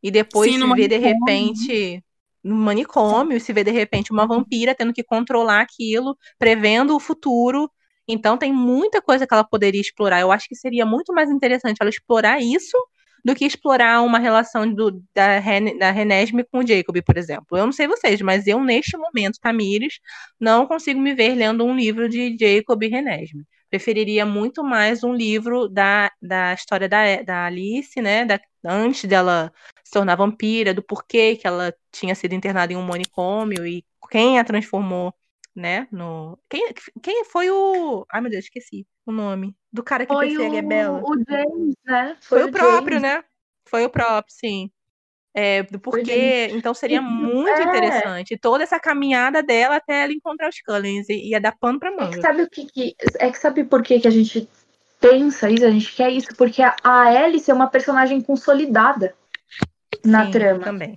[0.03, 2.05] E depois Sim, se ver, de repente
[2.43, 7.71] no manicômio se vê de repente uma vampira tendo que controlar aquilo, prevendo o futuro.
[8.09, 10.21] Então tem muita coisa que ela poderia explorar.
[10.21, 12.77] Eu acho que seria muito mais interessante ela explorar isso
[13.25, 17.59] do que explorar uma relação do, da, Ren, da Renesme com o Jacob, por exemplo.
[17.59, 20.01] Eu não sei vocês, mas eu, neste momento, Tamires,
[20.41, 23.45] não consigo me ver lendo um livro de Jacob e Renesme.
[23.69, 28.25] Preferiria muito mais um livro da, da história da, da Alice, né?
[28.25, 29.53] Da, antes dela
[29.85, 34.39] se tornar vampira, do porquê que ela tinha sido internada em um manicômio e quem
[34.39, 35.13] a transformou,
[35.59, 35.89] né?
[35.91, 36.39] No...
[36.49, 38.07] Quem, quem foi o.
[38.11, 39.57] Ai, meu Deus, esqueci o nome.
[39.73, 41.03] Do cara que foi persegue o, a Bela.
[41.03, 42.17] O James, né?
[42.21, 43.25] Foi, foi o, próprio, né?
[43.67, 44.71] Foi o próprio, sim.
[45.35, 47.63] É, do porquê, então seria muito é.
[47.63, 48.39] interessante.
[48.39, 52.07] Toda essa caminhada dela até ela encontrar os Cullens e ia dar pano pra manga.
[52.07, 54.49] É que sabe o que, que é que sabe por que, que a gente
[55.01, 56.35] pensa isso, a gente quer isso?
[56.37, 59.15] Porque a Alice é uma personagem consolidada
[60.05, 60.65] na Sim, trama.
[60.65, 60.97] Também.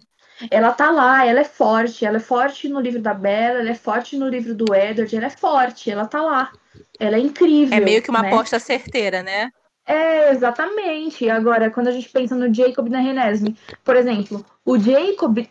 [0.50, 3.76] Ela tá lá, ela é forte, ela é forte no livro da Bella, ela é
[3.76, 6.52] forte no livro do Edward, ela é forte, ela tá lá.
[7.00, 7.78] Ela é incrível.
[7.78, 8.30] É meio que uma né?
[8.30, 9.52] aposta certeira, né?
[9.86, 11.30] É, exatamente.
[11.30, 15.46] Agora, quando a gente pensa no Jacob na Renesme, por exemplo, o Jacob,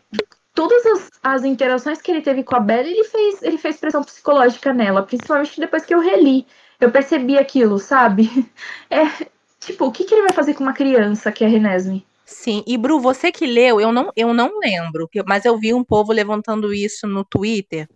[0.54, 4.02] todas as, as interações que ele teve com a Bella, ele fez, ele fez pressão
[4.02, 6.46] psicológica nela, principalmente depois que eu reli.
[6.80, 8.28] Eu percebi aquilo, sabe?
[8.88, 9.04] É,
[9.60, 12.04] tipo, o que, que ele vai fazer com uma criança que é Renesme?
[12.30, 15.82] Sim, e Bru, você que leu, eu não, eu não lembro, mas eu vi um
[15.82, 17.88] povo levantando isso no Twitter,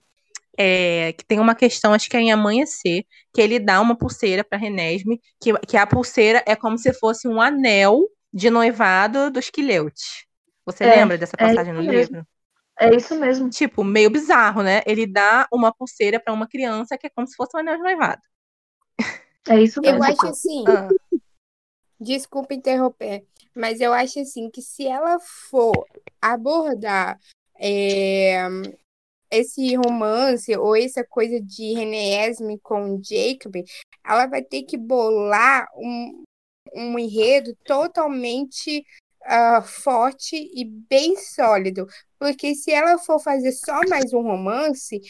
[0.59, 4.43] é, que tem uma questão, acho que é em Amanhecer, que ele dá uma pulseira
[4.43, 9.51] para Renesme, que, que a pulseira é como se fosse um anel de noivado dos
[9.51, 10.27] Quileute.
[10.67, 12.17] Você é, lembra dessa é passagem é no mesmo.
[12.17, 12.27] livro?
[12.81, 13.49] É isso mesmo.
[13.51, 14.83] Tipo, meio bizarro, né?
[14.85, 17.83] Ele dá uma pulseira para uma criança que é como se fosse um anel de
[17.85, 18.23] noivado.
[19.49, 19.99] É isso mesmo.
[19.99, 20.65] Eu acho assim.
[20.67, 20.89] Ah.
[22.01, 23.25] Desculpa interromper,
[23.55, 25.87] mas eu acho assim que se ela for
[26.21, 27.19] abordar
[27.59, 28.47] é,
[29.31, 33.55] esse romance ou essa coisa de René Esme com Jacob,
[34.05, 36.25] ela vai ter que bolar um,
[36.75, 38.85] um enredo totalmente
[39.25, 41.87] uh, forte e bem sólido.
[42.19, 45.01] Porque se ela for fazer só mais um romance,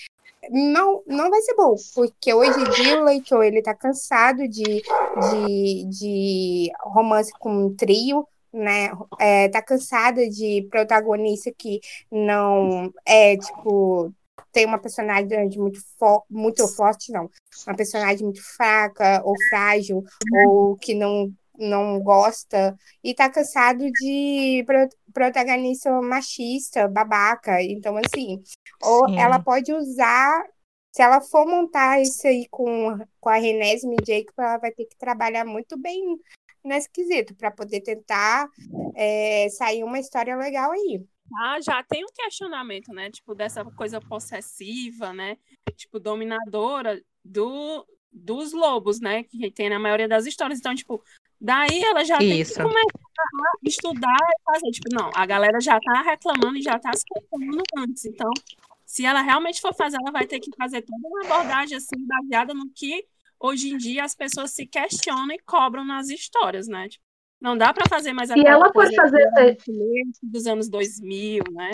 [0.50, 4.82] não, não vai ser bom, porque hoje em dia o leitor ele tá cansado de,
[4.82, 8.90] de, de romance com um trio, né?
[9.18, 14.12] É, tá cansada de protagonista que não é tipo
[14.52, 17.28] tem uma personalidade muito, fo muito forte, não.
[17.66, 20.04] Uma personagem muito fraca ou frágil,
[20.46, 27.62] ou que não não gosta e tá cansado de pro protagonista machista, babaca.
[27.62, 28.42] Então, assim,
[28.82, 29.18] ou Sim.
[29.18, 30.44] ela pode usar.
[30.92, 34.96] Se ela for montar isso aí com, com a Renésime Jacob, ela vai ter que
[34.96, 36.00] trabalhar muito bem
[36.64, 38.48] nesse quesito para poder tentar
[38.94, 41.04] é, sair uma história legal aí.
[41.36, 43.10] Ah, já tem um questionamento, né?
[43.10, 45.36] Tipo, dessa coisa possessiva, né?
[45.74, 49.24] Tipo, dominadora do, dos lobos, né?
[49.24, 50.58] Que tem na maioria das histórias.
[50.58, 51.02] Então, tipo,
[51.44, 52.54] Daí ela já Isso.
[52.54, 54.70] tem que começar a estudar e fazer.
[54.70, 58.06] Tipo, não, a galera já tá reclamando e já tá se questionando antes.
[58.06, 58.30] Então,
[58.86, 62.54] se ela realmente for fazer, ela vai ter que fazer toda uma abordagem assim, baseada
[62.54, 63.04] no que
[63.38, 66.88] hoje em dia as pessoas se questionam e cobram nas histórias, né?
[66.88, 67.04] Tipo,
[67.38, 69.58] não dá para fazer mais aquela ela coisa fazer
[70.22, 71.72] dos anos 2000, né?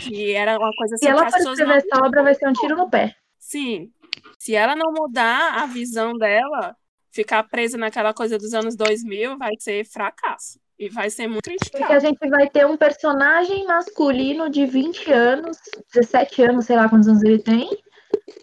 [0.00, 1.04] Que era uma coisa assim.
[1.04, 3.14] Se ela for escrever essa obra, vai ser um tiro no pé.
[3.38, 3.92] Sim.
[4.38, 6.74] Se ela não mudar a visão dela,
[7.14, 10.58] ficar presa naquela coisa dos anos 2000 vai ser fracasso.
[10.76, 11.78] E vai ser muito criticado.
[11.78, 15.56] Porque a gente vai ter um personagem masculino de 20 anos,
[15.94, 17.70] 17 anos, sei lá quantos anos ele tem,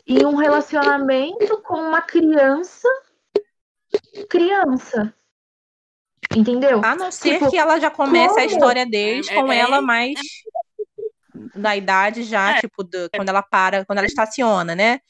[0.07, 2.87] e um relacionamento com uma criança.
[4.29, 5.13] Criança.
[6.33, 6.79] Entendeu?
[6.85, 8.39] A não ser tipo, que ela já comece como?
[8.39, 12.61] a história deles é, com é, ela mais é, na idade já, é.
[12.61, 15.01] tipo, do, quando ela para, quando ela estaciona, né?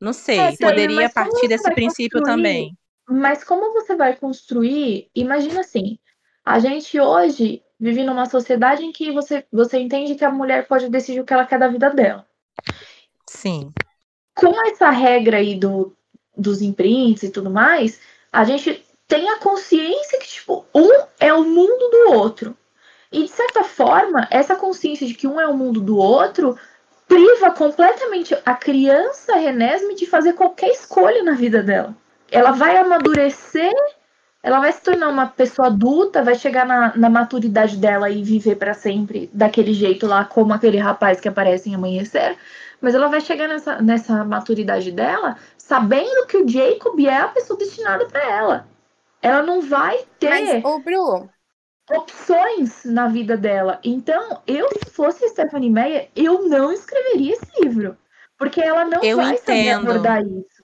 [0.00, 2.36] Não sei, é, poderia partir desse princípio construir?
[2.36, 2.78] também.
[3.10, 5.10] Mas como você vai construir?
[5.12, 5.98] Imagina assim,
[6.44, 10.88] a gente hoje vive numa sociedade em que você, você entende que a mulher pode
[10.88, 12.24] decidir o que ela quer da vida dela.
[13.28, 13.72] Sim.
[14.32, 15.92] Com essa regra aí do,
[16.36, 18.00] dos imprints e tudo mais,
[18.32, 20.88] a gente tem a consciência que, tipo, um
[21.18, 22.56] é o mundo do outro.
[23.10, 26.56] E, de certa forma, essa consciência de que um é o mundo do outro
[27.08, 31.96] priva completamente a criança Renesme de fazer qualquer escolha na vida dela
[32.30, 33.72] ela vai amadurecer,
[34.42, 38.56] ela vai se tornar uma pessoa adulta, vai chegar na, na maturidade dela e viver
[38.56, 42.36] para sempre daquele jeito lá, como aquele rapaz que aparece em Amanhecer.
[42.80, 47.58] Mas ela vai chegar nessa, nessa maturidade dela sabendo que o Jacob é a pessoa
[47.58, 48.66] destinada para ela.
[49.22, 51.28] Ela não vai ter Mas, ô, Bru...
[51.90, 53.78] opções na vida dela.
[53.84, 57.96] Então, eu, se fosse Stephanie Meyer, eu não escreveria esse livro.
[58.38, 59.44] Porque ela não eu vai entendo.
[59.44, 60.59] saber abordar isso.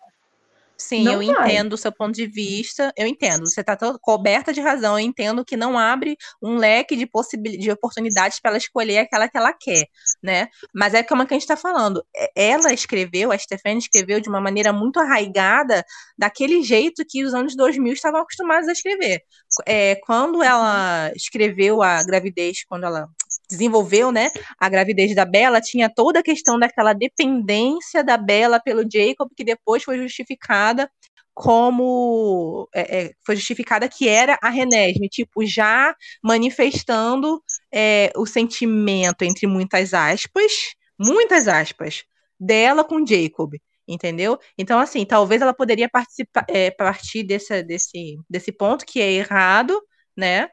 [0.78, 1.46] Sim, não eu vai.
[1.46, 3.48] entendo o seu ponto de vista, eu entendo.
[3.48, 7.70] Você está coberta de razão, eu entendo que não abre um leque de, possibilidades, de
[7.70, 9.86] oportunidades para ela escolher aquela que ela quer,
[10.22, 10.48] né?
[10.74, 12.04] Mas é como é que a gente está falando.
[12.34, 15.84] Ela escreveu, a Stephanie escreveu de uma maneira muito arraigada,
[16.18, 19.22] daquele jeito que os anos 2000 estavam acostumados a escrever.
[19.64, 23.08] É, quando ela escreveu a gravidez, quando ela
[23.48, 28.82] desenvolveu, né, a gravidez da Bella, tinha toda a questão daquela dependência da Bella pelo
[28.82, 30.90] Jacob, que depois foi justificada
[31.36, 35.94] como é, é, foi justificada que era a Renesme, tipo, já
[36.24, 42.04] manifestando é, o sentimento, entre muitas aspas, muitas aspas,
[42.40, 43.52] dela com Jacob,
[43.86, 44.38] entendeu?
[44.56, 49.78] Então, assim, talvez ela poderia participar, é, partir desse, desse, desse ponto que é errado,
[50.16, 50.48] né?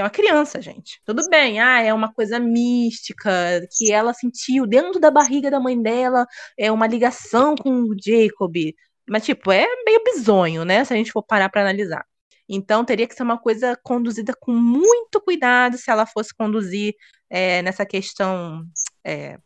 [0.00, 1.00] É uma criança, gente.
[1.04, 3.30] Tudo bem, ah, é uma coisa mística
[3.76, 6.26] que ela sentiu dentro da barriga da mãe dela,
[6.58, 8.54] é uma ligação com o Jacob.
[9.08, 10.84] Mas, tipo, é meio bizonho, né?
[10.84, 12.04] Se a gente for parar para analisar.
[12.48, 16.94] Então, teria que ser uma coisa conduzida com muito cuidado se ela fosse conduzir
[17.28, 18.64] é, nessa questão
[19.04, 19.38] é,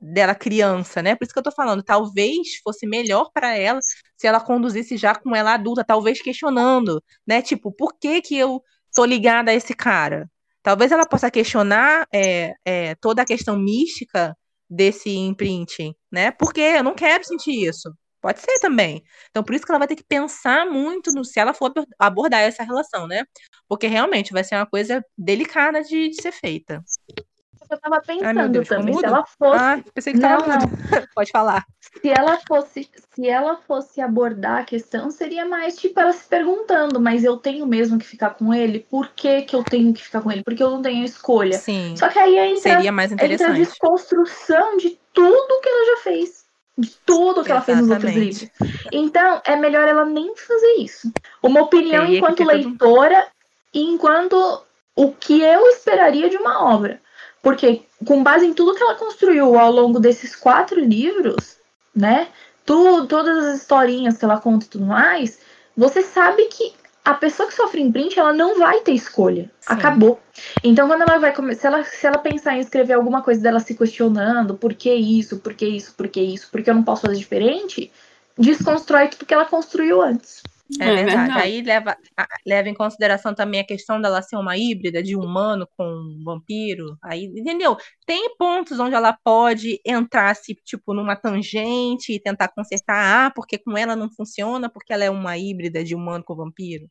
[0.00, 1.14] dela criança, né?
[1.14, 3.80] Por isso que eu tô falando, talvez fosse melhor para ela
[4.16, 7.42] se ela conduzisse já com ela adulta, talvez questionando, né?
[7.42, 8.62] Tipo, por que que eu
[8.94, 10.30] tô ligada a esse cara.
[10.62, 14.36] Talvez ela possa questionar é, é, toda a questão mística
[14.68, 16.30] desse imprinting, né?
[16.32, 17.90] Porque eu não quero sentir isso.
[18.20, 19.02] Pode ser também.
[19.30, 22.42] Então, por isso que ela vai ter que pensar muito no se ela for abordar
[22.42, 23.24] essa relação, né?
[23.66, 26.84] Porque realmente vai ser uma coisa delicada de, de ser feita.
[27.70, 28.98] Eu tava Ai, pensando Deus, ficou também.
[28.98, 29.58] Se ela fosse.
[29.62, 30.78] Ah, pensei que tava Não, mudo.
[31.14, 31.66] Pode falar.
[31.80, 37.00] Se ela fosse, se ela fosse abordar a questão, seria mais tipo ela se perguntando,
[37.00, 38.86] mas eu tenho mesmo que ficar com ele?
[38.90, 40.42] Por que, que eu tenho que ficar com ele?
[40.42, 41.58] Porque eu não tenho escolha.
[41.58, 43.58] Sim, Só que aí entra, seria mais entra a interessante.
[43.58, 46.44] desconstrução de tudo que ela já fez.
[46.78, 48.48] De tudo que ela fez nos outros livros.
[48.90, 51.12] Então, é melhor ela nem fazer isso.
[51.42, 53.26] Uma opinião enquanto leitora
[53.74, 54.62] e enquanto
[54.96, 57.00] o que eu esperaria de uma obra.
[57.42, 61.56] Porque, com base em tudo que ela construiu ao longo desses quatro livros,
[61.94, 62.28] né?
[62.66, 65.40] Tu, todas as historinhas que ela conta e tudo mais,
[65.76, 66.74] você sabe que
[67.04, 69.50] a pessoa que sofre imprint, ela não vai ter escolha.
[69.60, 69.72] Sim.
[69.72, 70.20] Acabou.
[70.62, 73.58] Então, quando ela vai começar, se ela, se ela pensar em escrever alguma coisa dela
[73.58, 76.82] se questionando, por que isso, por que isso, por que isso, por que eu não
[76.82, 77.90] posso fazer diferente,
[78.38, 80.42] desconstrói tudo que ela construiu antes.
[80.78, 81.32] É, É verdade.
[81.32, 81.38] verdade.
[81.38, 81.96] Aí leva,
[82.46, 86.96] leva em consideração também a questão dela ser uma híbrida de humano com vampiro.
[87.02, 87.76] Aí, entendeu?
[88.06, 93.26] Tem pontos onde ela pode entrar, assim, tipo, numa tangente e tentar consertar.
[93.26, 96.88] Ah, porque com ela não funciona, porque ela é uma híbrida de humano com vampiro,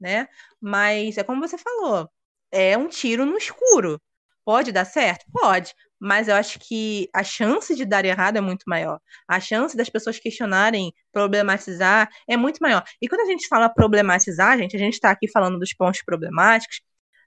[0.00, 0.28] né?
[0.60, 2.08] Mas é como você falou,
[2.52, 4.00] é um tiro no escuro.
[4.44, 5.24] Pode dar certo?
[5.32, 5.74] Pode.
[5.98, 8.98] Mas eu acho que a chance de dar errado é muito maior.
[9.28, 12.82] A chance das pessoas questionarem, problematizar, é muito maior.
[13.02, 16.80] E quando a gente fala problematizar, gente, a gente está aqui falando dos pontos problemáticos,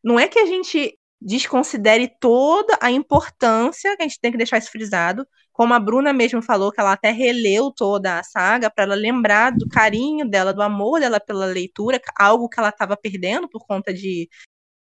[0.04, 4.58] não é que a gente desconsidere toda a importância, que a gente tem que deixar
[4.58, 8.84] isso frisado, como a Bruna mesmo falou, que ela até releu toda a saga para
[8.84, 13.48] ela lembrar do carinho dela, do amor dela pela leitura, algo que ela estava perdendo
[13.48, 14.28] por conta de,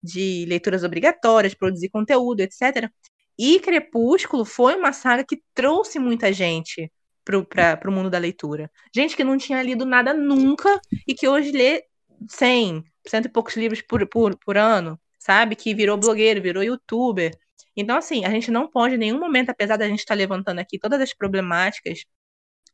[0.03, 2.91] de leituras obrigatórias, produzir conteúdo, etc.
[3.39, 6.91] E Crepúsculo foi uma saga que trouxe muita gente
[7.25, 8.71] para o mundo da leitura.
[8.95, 11.85] Gente que não tinha lido nada nunca e que hoje lê
[12.29, 15.55] 100, cento e poucos livros por, por, por ano, sabe?
[15.55, 17.37] Que virou blogueiro, virou youtuber.
[17.77, 20.79] Então, assim, a gente não pode em nenhum momento, apesar da gente estar levantando aqui
[20.79, 22.05] todas as problemáticas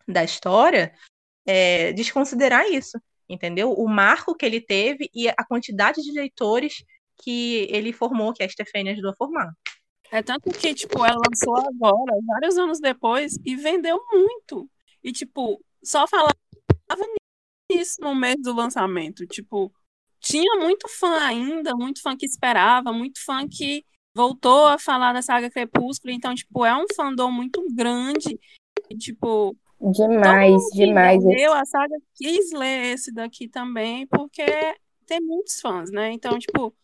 [0.08, 0.94] da história,
[1.46, 2.98] é, desconsiderar isso,
[3.28, 3.72] entendeu?
[3.72, 6.84] O marco que ele teve e a quantidade de leitores
[7.22, 9.52] que ele formou, que a Stefania ajudou a formar.
[10.10, 14.68] É tanto que, tipo, ela lançou agora, vários anos depois, e vendeu muito.
[15.02, 16.34] E, tipo, só falava
[17.70, 19.26] nisso no mês do lançamento.
[19.26, 19.72] Tipo,
[20.20, 23.84] tinha muito fã ainda, muito fã que esperava, muito fã que
[24.14, 26.12] voltou a falar da saga Crepúsculo.
[26.12, 28.38] Então, tipo, é um fandom muito grande.
[28.88, 31.22] E, tipo, Demais, demais.
[31.24, 34.44] leu a saga quis ler esse daqui também, porque
[35.06, 36.12] tem muitos fãs, né?
[36.12, 36.74] Então, tipo,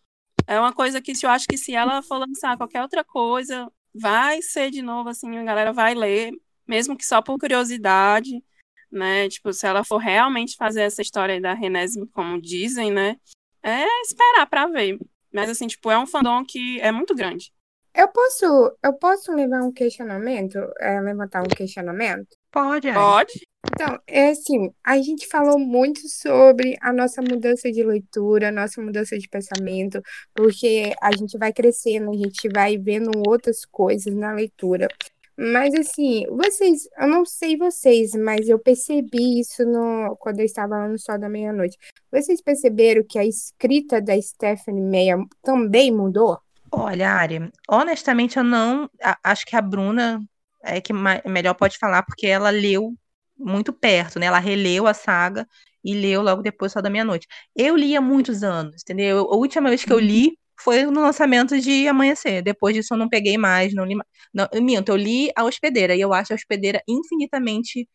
[0.50, 3.70] é uma coisa que se eu acho que se ela for lançar qualquer outra coisa,
[3.94, 6.32] vai ser de novo assim, a galera vai ler,
[6.66, 8.42] mesmo que só por curiosidade,
[8.90, 9.28] né?
[9.28, 13.16] Tipo, se ela for realmente fazer essa história aí da Renésima, como dizem, né?
[13.62, 14.98] É esperar pra ver.
[15.32, 17.52] Mas assim, tipo, é um fandom que é muito grande.
[17.94, 22.36] Eu posso, eu posso levar um questionamento, é, levantar um questionamento?
[22.50, 22.98] Pode, Ari.
[22.98, 23.48] Pode?
[23.66, 28.80] Então, é assim, a gente falou muito sobre a nossa mudança de leitura, a nossa
[28.80, 30.00] mudança de pensamento,
[30.34, 34.88] porque a gente vai crescendo, a gente vai vendo outras coisas na leitura.
[35.36, 40.76] Mas assim, vocês, eu não sei vocês, mas eu percebi isso no, quando eu estava
[40.76, 41.78] lá no Sol da Meia-Noite.
[42.12, 46.38] Vocês perceberam que a escrita da Stephanie Meyer também mudou?
[46.70, 48.88] Olha, Ari, honestamente eu não.
[49.02, 50.20] a- acho que a Bruna
[50.62, 52.94] é que ma- melhor pode falar, porque ela leu
[53.40, 54.26] muito perto, né?
[54.26, 55.46] Ela releu a saga
[55.84, 57.26] e leu logo depois só da meia-noite.
[57.56, 59.18] Eu li há muitos anos, entendeu?
[59.18, 62.42] Eu- A última vez que eu li foi no lançamento de Amanhecer.
[62.42, 64.08] Depois disso eu não peguei mais, não li mais.
[64.34, 67.88] Não, eu minto, eu li A Hospedeira e eu acho a Hospedeira infinitamente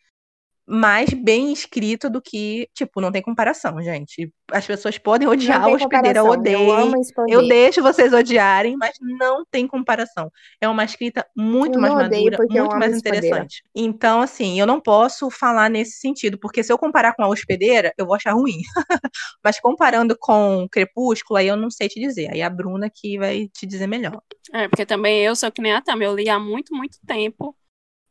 [0.68, 4.32] mais bem escrita do que, tipo, não tem comparação, gente.
[4.52, 6.98] As pessoas podem odiar tem Hospedeira, eu comparação,
[7.28, 7.42] eu.
[7.42, 10.32] Eu deixo vocês odiarem, mas não tem comparação.
[10.60, 13.64] É uma escrita muito Eu mais madura, muito mais interessante.
[13.76, 17.94] Então, assim, eu não posso falar nesse sentido, porque se eu comparar com a hospedeira,
[17.98, 18.60] eu vou achar ruim.
[19.44, 22.32] mas comparando com Crepúsculo, aí eu não sei te dizer.
[22.32, 24.20] Aí a Bruna que vai te dizer melhor.
[24.52, 27.56] É, porque também eu sou que nem a Tam, eu li há muito, muito tempo.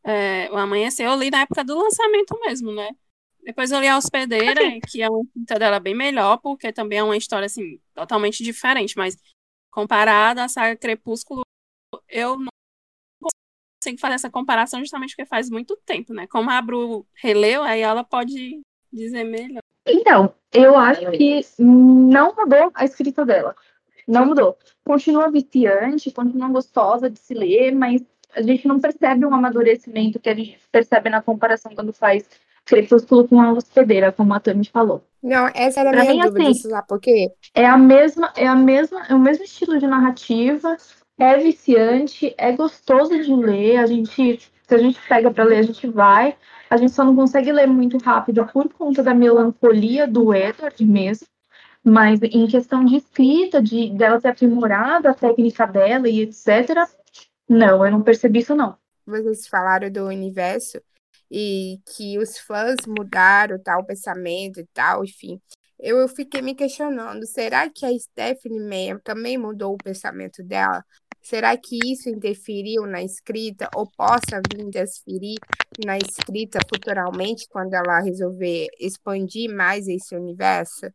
[0.05, 2.95] É, o Amanhecer eu li na época do lançamento mesmo, né?
[3.43, 7.03] Depois eu li a Hospedeira, que é uma escrita dela bem melhor, porque também é
[7.03, 9.17] uma história, assim, totalmente diferente, mas
[9.71, 11.41] comparada à saga Crepúsculo,
[12.07, 12.49] eu não
[13.21, 16.27] consigo fazer essa comparação justamente porque faz muito tempo, né?
[16.27, 19.61] Como a Bru releu, aí ela pode dizer melhor.
[19.87, 23.55] Então, eu acho que não mudou a escrita dela.
[24.07, 24.57] Não mudou.
[24.83, 28.03] Continua viciante, continua gostosa de se ler, mas
[28.35, 32.25] a gente não percebe um amadurecimento que a gente percebe na comparação quando faz
[32.65, 35.03] Crepúsculo com a hospedeira, como a Tami falou.
[35.21, 37.31] Não, essa era a minha mim, dúvida, assim, sabe por quê?
[37.53, 40.75] É a mesma, é a mesma, é o mesmo estilo de narrativa,
[41.17, 43.77] é viciante, é gostoso de ler.
[43.77, 46.35] A gente, se a gente pega para ler, a gente vai.
[46.69, 51.27] A gente só não consegue ler muito rápido por conta da melancolia do Edward mesmo.
[51.83, 56.89] Mas em questão de escrita, de dela ter aprimorado a técnica dela e etc.,
[57.47, 58.77] não, eu não percebi isso não.
[59.05, 60.81] Vocês falaram do universo
[61.29, 65.39] e que os fãs mudaram tal pensamento e tal, enfim.
[65.79, 70.83] Eu fiquei me questionando, será que a Stephanie Meyer também mudou o pensamento dela?
[71.21, 75.37] Será que isso interferiu na escrita ou possa vir interferir
[75.83, 80.87] na escrita futuramente quando ela resolver expandir mais esse universo?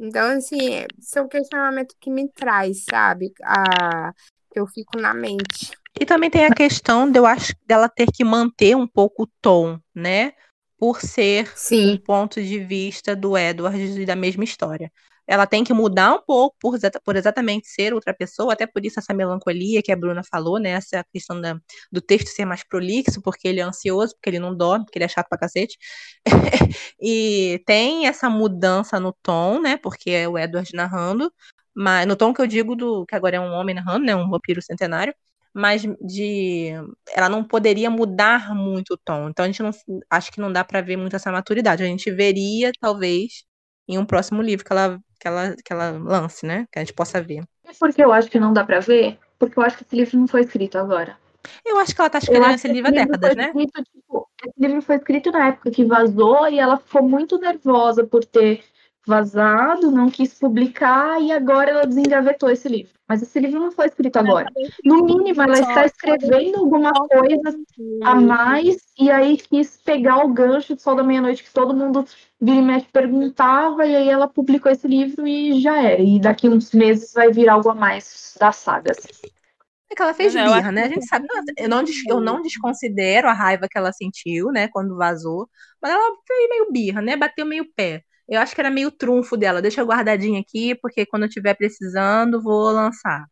[0.00, 3.32] Então, assim, são questionamentos que me traz, sabe?
[3.42, 4.12] A,
[4.50, 5.70] que eu fico na mente.
[6.00, 9.28] E também tem a questão de eu acho dela ter que manter um pouco o
[9.40, 10.32] tom, né?
[10.76, 11.94] Por ser Sim.
[11.94, 14.90] um ponto de vista do Edward e da mesma história.
[15.26, 18.98] Ela tem que mudar um pouco por, por, exatamente ser outra pessoa, até por isso
[18.98, 20.70] essa melancolia que a Bruna falou, né?
[20.70, 21.58] Essa questão da,
[21.90, 25.04] do texto ser mais prolixo, porque ele é ansioso, porque ele não dorme, porque ele
[25.06, 25.78] é chato pra cacete.
[27.00, 29.76] e tem essa mudança no tom, né?
[29.78, 31.32] Porque é o Edward narrando,
[31.74, 34.14] mas no tom que eu digo do que agora é um homem narrando, né?
[34.14, 35.14] Um vampiro centenário
[35.54, 36.72] mas de
[37.14, 39.28] ela não poderia mudar muito o tom.
[39.28, 39.70] Então a gente não
[40.10, 41.82] acho que não dá para ver muito essa maturidade.
[41.82, 43.44] A gente veria talvez
[43.88, 46.66] em um próximo livro que ela que ela que ela lance, né?
[46.72, 47.44] Que a gente possa ver.
[47.78, 50.26] Porque eu acho que não dá para ver, porque eu acho que esse livro não
[50.26, 51.16] foi escrito agora.
[51.64, 53.46] Eu acho que ela tá escrevendo esse livro há décadas, né?
[53.46, 58.04] Escrito, tipo, esse livro foi escrito na época que vazou e ela ficou muito nervosa
[58.04, 58.64] por ter
[59.06, 62.92] vazado, não quis publicar e agora ela desengavetou esse livro.
[63.06, 64.50] Mas esse livro não foi escrito agora.
[64.82, 67.54] No mínimo, ela está escrevendo alguma coisa
[68.02, 72.06] a mais e aí quis pegar o gancho de Sol da Meia-Noite que todo mundo
[72.40, 76.02] vira e mexe perguntava e aí ela publicou esse livro e já é.
[76.02, 78.92] E daqui uns meses vai vir algo a mais da saga.
[78.92, 79.28] Assim.
[79.90, 80.84] É que ela fez Mas birra, né?
[80.84, 81.26] A gente sabe,
[81.58, 85.48] eu não, eu não desconsidero a raiva que ela sentiu, né, quando vazou,
[85.80, 87.16] mas ela foi meio birra, né?
[87.16, 88.02] Bateu meio pé.
[88.28, 89.60] Eu acho que era meio trunfo dela.
[89.60, 93.26] Deixa guardadinho aqui, porque quando eu estiver precisando, vou lançar.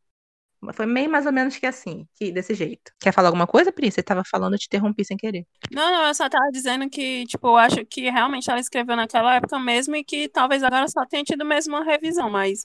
[0.74, 2.92] Foi meio mais ou menos que assim, que desse jeito.
[3.00, 3.90] Quer falar alguma coisa, Pri?
[3.90, 5.44] Você estava falando, eu te interrompi sem querer.
[5.72, 9.34] Não, não, eu só estava dizendo que, tipo, eu acho que realmente ela escreveu naquela
[9.34, 12.64] época mesmo e que talvez agora só tenha tido mesmo uma revisão, mas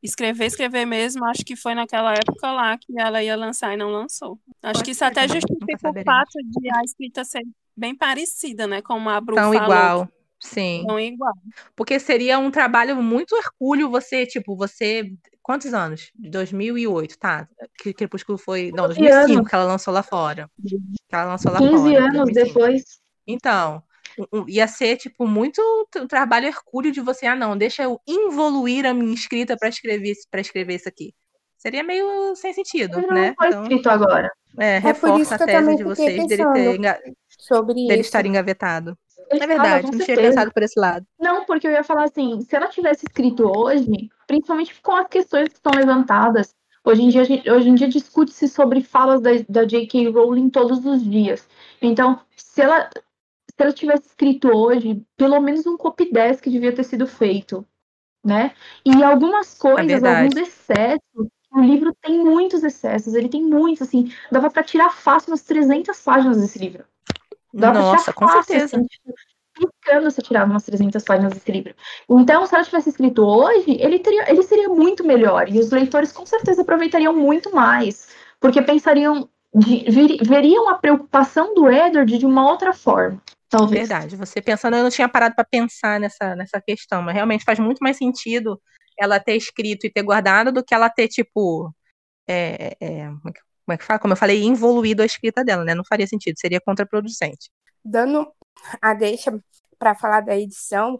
[0.00, 3.90] escrever, escrever mesmo, acho que foi naquela época lá que ela ia lançar e não
[3.90, 4.38] lançou.
[4.62, 7.42] Acho Pode que isso até justifica o fato de a escrita ser
[7.76, 8.80] bem parecida, né?
[8.80, 9.64] Como a Bru Tão falou.
[9.64, 10.08] igual.
[10.40, 10.84] Sim.
[10.86, 11.32] Não é igual.
[11.74, 15.10] Porque seria um trabalho muito hercúleo você, tipo, você.
[15.42, 16.10] Quantos anos?
[16.14, 17.48] De 2008, tá?
[17.78, 18.72] Que Crepúsculo foi.
[18.72, 19.48] Não, 2005 anos.
[19.48, 20.50] que ela lançou lá fora.
[20.64, 20.76] Que
[21.12, 21.82] ela lançou lá 15 fora.
[21.82, 22.46] 15 anos 2005.
[22.46, 22.82] depois.
[23.26, 23.82] Então,
[24.48, 25.60] ia ser, tipo, muito
[25.96, 30.14] um trabalho hercúleo de você, ah, não, deixa eu involuir a minha escrita para escrever,
[30.30, 31.14] pra escrever isso aqui.
[31.56, 33.28] Seria meio sem sentido, não né?
[33.28, 34.30] Não foi então, escrito agora.
[34.58, 36.98] É, reforça a tese de vocês dele, ter enga...
[37.28, 38.96] sobre dele estar engavetado.
[39.30, 41.06] É verdade, não tinha pensado por esse lado.
[41.18, 45.48] Não, porque eu ia falar assim, se ela tivesse escrito hoje, principalmente com as questões
[45.48, 46.54] que estão levantadas,
[46.84, 50.10] hoje em dia, hoje em dia discute-se sobre falas da, da J.K.
[50.10, 51.48] Rowling todos os dias.
[51.82, 56.10] Então, se ela, se ela tivesse escrito hoje, pelo menos um copy
[56.40, 57.66] que devia ter sido feito,
[58.24, 58.54] né?
[58.84, 64.12] E algumas coisas, é alguns excessos, o livro tem muitos excessos, ele tem muitos, assim,
[64.30, 66.84] dava para tirar fácil umas 300 páginas desse livro.
[67.56, 68.76] Dá Nossa, com fácil, certeza.
[68.76, 68.86] Assim,
[69.54, 71.74] piscando você tirava umas 300 páginas desse livro.
[72.08, 75.48] Então, se ela tivesse escrito hoje, ele, teria, ele seria muito melhor.
[75.48, 78.08] E os leitores com certeza aproveitariam muito mais.
[78.38, 83.22] Porque pensariam, de, vir, veriam a preocupação do Edward de uma outra forma.
[83.48, 83.88] Talvez.
[83.88, 84.16] Verdade.
[84.16, 87.78] Você pensando, eu não tinha parado para pensar nessa, nessa questão, mas realmente faz muito
[87.78, 88.60] mais sentido
[88.98, 91.74] ela ter escrito e ter guardado do que ela ter, tipo.
[92.28, 93.10] É, é,
[93.66, 93.98] como é que fala?
[93.98, 95.74] Como eu falei, involuído a escrita dela, né?
[95.74, 97.50] Não faria sentido, seria contraproducente.
[97.84, 98.32] Dando
[98.80, 99.36] a deixa
[99.76, 100.98] para falar da edição,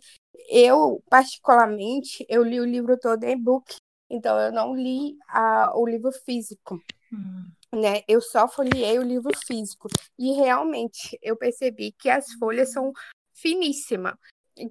[0.50, 3.76] eu, particularmente, eu li o livro todo em book,
[4.10, 6.82] então eu não li a, o livro físico.
[7.12, 7.50] Hum.
[7.72, 8.02] Né?
[8.08, 9.88] Eu só folhei o livro físico.
[10.18, 12.92] E realmente eu percebi que as folhas são
[13.32, 14.14] finíssimas.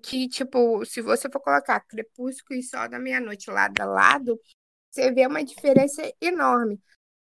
[0.01, 4.39] Que, tipo, se você for colocar Crepúsculo e Sol da Meia-Noite lado a lado,
[4.89, 6.81] você vê uma diferença enorme.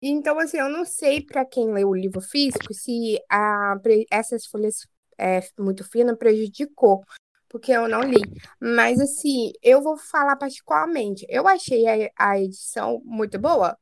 [0.02, 3.76] Então, assim, eu não sei para quem lê o livro físico se a,
[4.10, 4.86] essas folhas
[5.18, 7.04] é, muito finas prejudicou,
[7.48, 8.20] porque eu não li.
[8.58, 11.26] Mas, assim, eu vou falar particularmente.
[11.28, 13.76] Eu achei a, a edição muito boa,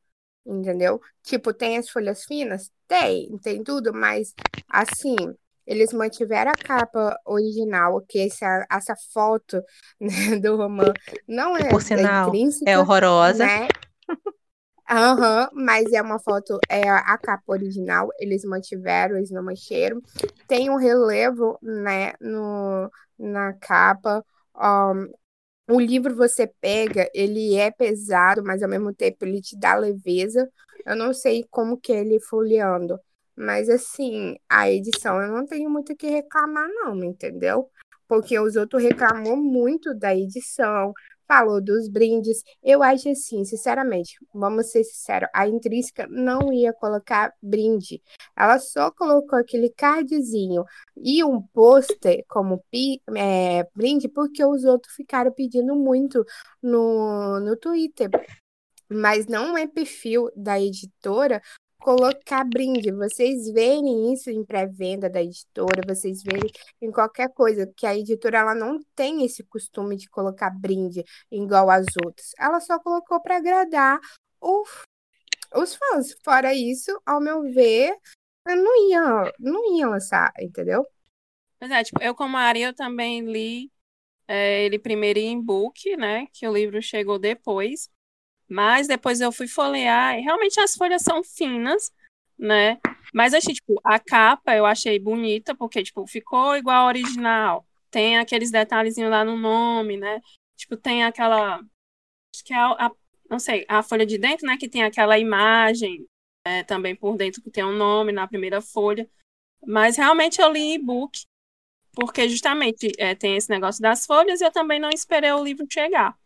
[0.45, 1.01] entendeu?
[1.23, 2.71] Tipo, tem as folhas finas?
[2.89, 4.35] Tem, tem tudo, mas,
[4.69, 5.15] assim,
[5.65, 9.63] eles mantiveram a capa original, que essa, essa foto
[10.01, 10.93] né, do romã
[11.29, 12.33] não é Por sinal,
[12.67, 13.47] é horrorosa.
[13.47, 13.69] Né?
[14.91, 20.01] Aham, mas é uma foto, é a capa original, eles mantiveram, eles não mancheram.
[20.47, 24.25] Tem um relevo, né, no, na capa.
[24.57, 25.13] Um,
[25.71, 30.51] o livro você pega, ele é pesado, mas ao mesmo tempo ele te dá leveza.
[30.87, 32.99] Eu não sei como que é ele folheando,
[33.37, 37.71] mas assim, a edição eu não tenho muito o que reclamar não, entendeu?
[38.09, 40.93] Porque os outros reclamou muito da edição,
[41.29, 42.43] falou dos brindes.
[42.63, 48.03] Eu acho assim, sinceramente, vamos ser sinceros, a Intrínseca não ia colocar brinde.
[48.35, 50.65] Ela só colocou aquele cardzinho
[50.97, 52.65] e um pôster como
[53.17, 56.25] é, brinde porque os outros ficaram pedindo muito
[56.63, 58.09] no, no Twitter.
[58.91, 61.43] Mas não é perfil da editora
[61.89, 62.93] colocar brinde.
[62.93, 66.51] Vocês verem isso em pré-venda da editora, vocês verem
[66.83, 71.71] em qualquer coisa, que a editora ela não tem esse costume de colocar brinde igual
[71.71, 72.33] as outras.
[72.39, 73.99] Ela só colocou para agradar
[74.39, 74.65] o,
[75.55, 76.15] os fãs.
[76.23, 77.97] Fora isso, ao meu ver,
[78.47, 80.87] não ia, não ia lançar, entendeu?
[81.59, 83.73] Pois é, tipo, eu como Ari, eu também li
[84.29, 86.27] é, ele primeiro em book, né?
[86.35, 87.89] Que o livro chegou depois.
[88.49, 91.93] Mas depois eu fui folhear e realmente as folhas são finas,
[92.39, 92.79] né?
[93.13, 97.67] Mas achei, tipo, a capa eu achei bonita, porque, tipo, ficou igual ao original.
[97.91, 100.21] Tem aqueles detalhezinhos lá no nome, né?
[100.57, 101.57] Tipo, tem aquela.
[102.35, 102.91] Acho que é a, a
[103.31, 104.57] não sei, a folha de dentro, né?
[104.57, 106.07] Que tem aquela imagem
[106.45, 109.09] é, também por dentro que tem um nome na primeira folha.
[109.67, 111.25] Mas realmente eu li e-book,
[111.93, 115.67] porque justamente é, tem esse negócio das folhas e eu também não esperei o livro
[115.71, 116.17] chegar.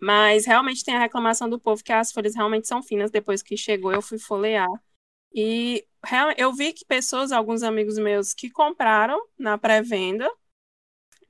[0.00, 3.10] Mas realmente tem a reclamação do povo que as folhas realmente são finas.
[3.10, 4.68] Depois que chegou, eu fui folhear.
[5.34, 5.86] E
[6.36, 10.30] eu vi que pessoas, alguns amigos meus, que compraram na pré-venda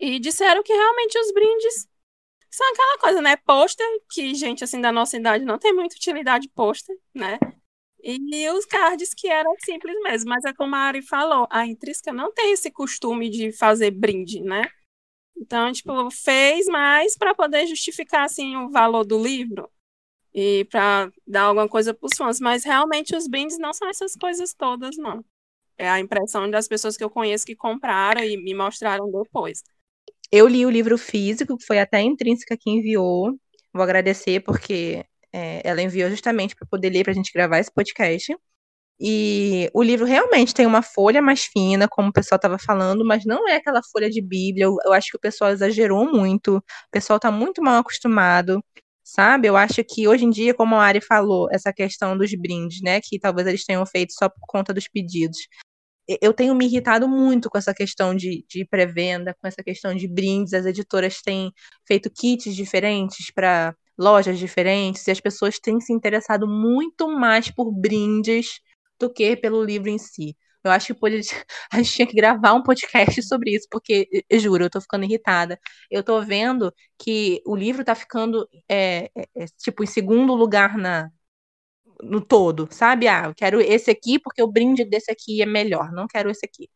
[0.00, 1.88] e disseram que realmente os brindes
[2.50, 3.36] são aquela coisa, né?
[3.36, 7.38] Pôster, que gente assim da nossa idade não tem muita utilidade pôster, né?
[8.02, 10.28] E os cards que eram simples mesmo.
[10.30, 14.40] Mas é como a Ari falou, a Intrínseca não tem esse costume de fazer brinde,
[14.40, 14.68] né?
[15.36, 19.68] Então, tipo, fez mais para poder justificar assim o valor do livro
[20.34, 24.14] e para dar alguma coisa para os fãs, mas realmente os brindes não são essas
[24.14, 25.24] coisas todas, não.
[25.76, 29.62] É a impressão das pessoas que eu conheço que compraram e me mostraram depois.
[30.30, 33.38] Eu li o livro físico, que foi até a Intrínseca que enviou.
[33.72, 37.72] Vou agradecer porque é, ela enviou justamente para poder ler para a gente gravar esse
[37.72, 38.34] podcast.
[39.00, 43.24] E o livro realmente tem uma folha mais fina, como o pessoal estava falando, mas
[43.24, 44.64] não é aquela folha de Bíblia.
[44.66, 46.58] Eu, eu acho que o pessoal exagerou muito.
[46.58, 48.62] O pessoal está muito mal acostumado,
[49.02, 49.48] sabe?
[49.48, 53.00] Eu acho que hoje em dia, como a Ari falou, essa questão dos brindes, né?
[53.00, 55.38] Que talvez eles tenham feito só por conta dos pedidos.
[56.20, 60.08] Eu tenho me irritado muito com essa questão de, de pré-venda, com essa questão de
[60.08, 60.52] brindes.
[60.52, 61.52] As editoras têm
[61.86, 67.70] feito kits diferentes para lojas diferentes e as pessoas têm se interessado muito mais por
[67.72, 68.60] brindes
[69.02, 70.36] do que pelo livro em si.
[70.64, 71.00] Eu acho que
[71.72, 75.04] a gente tinha que gravar um podcast sobre isso, porque, eu juro, eu tô ficando
[75.04, 75.58] irritada.
[75.90, 80.76] Eu tô vendo que o livro tá ficando, é, é, é, tipo, em segundo lugar
[80.78, 81.10] na,
[82.02, 83.08] no todo, sabe?
[83.08, 86.44] Ah, eu quero esse aqui porque o brinde desse aqui é melhor, não quero esse
[86.46, 86.68] aqui.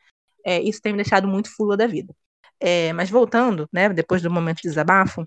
[0.44, 2.14] É, isso tem me deixado muito fula da vida.
[2.60, 5.24] É, mas voltando, né, depois do momento de desabafo,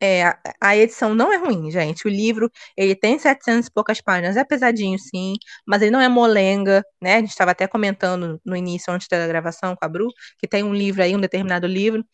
[0.00, 2.06] é, a edição não é ruim, gente.
[2.06, 5.34] O livro, ele tem 700 e poucas páginas, é pesadinho, sim,
[5.66, 7.16] mas ele não é molenga, né?
[7.16, 10.08] A gente estava até comentando no início, antes da gravação com a Bru,
[10.38, 12.04] que tem um livro aí, um determinado livro,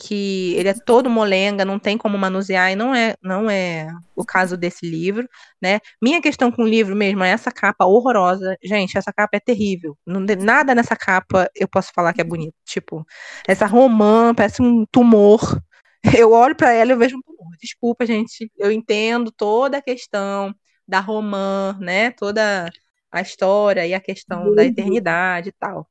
[0.00, 4.24] que ele é todo molenga, não tem como manusear, e não é, não é o
[4.24, 5.28] caso desse livro,
[5.60, 5.80] né?
[6.00, 8.56] Minha questão com o livro mesmo é essa capa horrorosa.
[8.62, 9.96] Gente, essa capa é terrível.
[10.06, 12.54] Não, nada nessa capa eu posso falar que é bonito.
[12.64, 13.04] Tipo,
[13.46, 15.60] essa romã parece um tumor
[16.18, 17.56] eu olho para ela e eu vejo um tumor.
[17.60, 20.54] Desculpa, gente, eu entendo toda a questão
[20.86, 22.10] da romã, né?
[22.12, 22.70] Toda
[23.10, 24.54] a história e a questão uhum.
[24.54, 25.88] da eternidade e tal.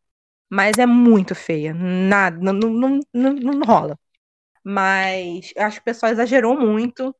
[0.49, 1.73] Mas é muito feia.
[1.73, 3.99] Nada, não, não, não, não rola.
[4.63, 7.15] Mas acho que o pessoal exagerou muito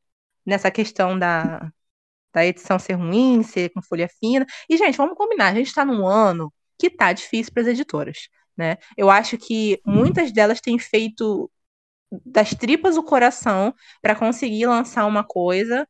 [0.46, 1.70] nessa questão da,
[2.32, 4.46] da edição ser ruim, ser com folha fina.
[4.68, 8.28] E, gente, vamos combinar, a gente está num ano que tá difícil para as editoras.
[8.56, 8.76] Né?
[8.96, 11.50] Eu acho que muitas delas têm feito
[12.24, 15.86] das tripas o coração para conseguir lançar uma coisa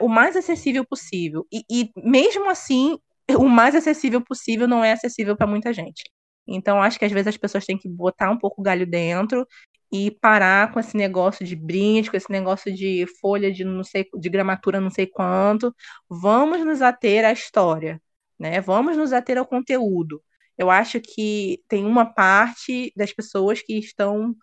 [0.00, 1.46] o mais acessível possível.
[1.52, 2.98] E, e, mesmo assim,
[3.38, 6.04] o mais acessível possível não é acessível para muita gente.
[6.46, 9.46] Então, acho que às vezes as pessoas têm que botar um pouco o galho dentro
[9.92, 14.06] e parar com esse negócio de brinde, com esse negócio de folha de não sei,
[14.14, 15.74] de gramatura não sei quanto.
[16.08, 18.00] Vamos nos ater à história,
[18.38, 18.60] né?
[18.60, 20.22] Vamos nos ater ao conteúdo.
[20.58, 24.34] Eu acho que tem uma parte das pessoas que estão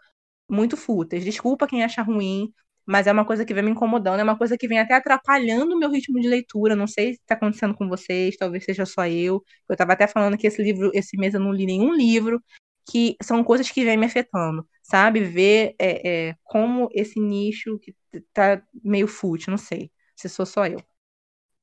[0.53, 1.23] muito fúteis.
[1.23, 2.53] Desculpa quem acha ruim,
[2.85, 5.75] mas é uma coisa que vem me incomodando, é uma coisa que vem até atrapalhando
[5.75, 6.75] o meu ritmo de leitura.
[6.75, 9.43] Não sei se está acontecendo com vocês, talvez seja só eu.
[9.69, 12.41] Eu estava até falando que esse livro, esse mês eu não li nenhum livro,
[12.89, 15.21] que são coisas que vêm me afetando, sabe?
[15.21, 17.95] Ver é, é, como esse nicho que
[18.33, 20.79] tá meio fútil, não sei se sou só eu.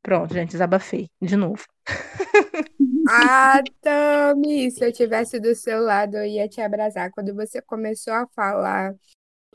[0.03, 1.65] Pronto, gente, desabafei de novo.
[3.13, 7.11] Ah, Tami, se eu tivesse do seu lado, eu ia te abraçar.
[7.11, 8.95] Quando você começou a falar,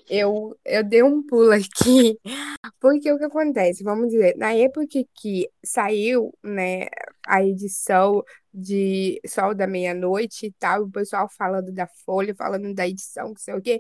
[0.10, 2.20] eu, eu dei um pulo aqui.
[2.82, 3.84] Porque o que acontece?
[3.84, 6.88] Vamos dizer, na época que saiu, né,
[7.28, 8.24] a edição
[8.54, 13.38] de Sol da Meia-Noite e tal, o pessoal falando da Folha, falando da edição, não
[13.38, 13.80] sei o quê.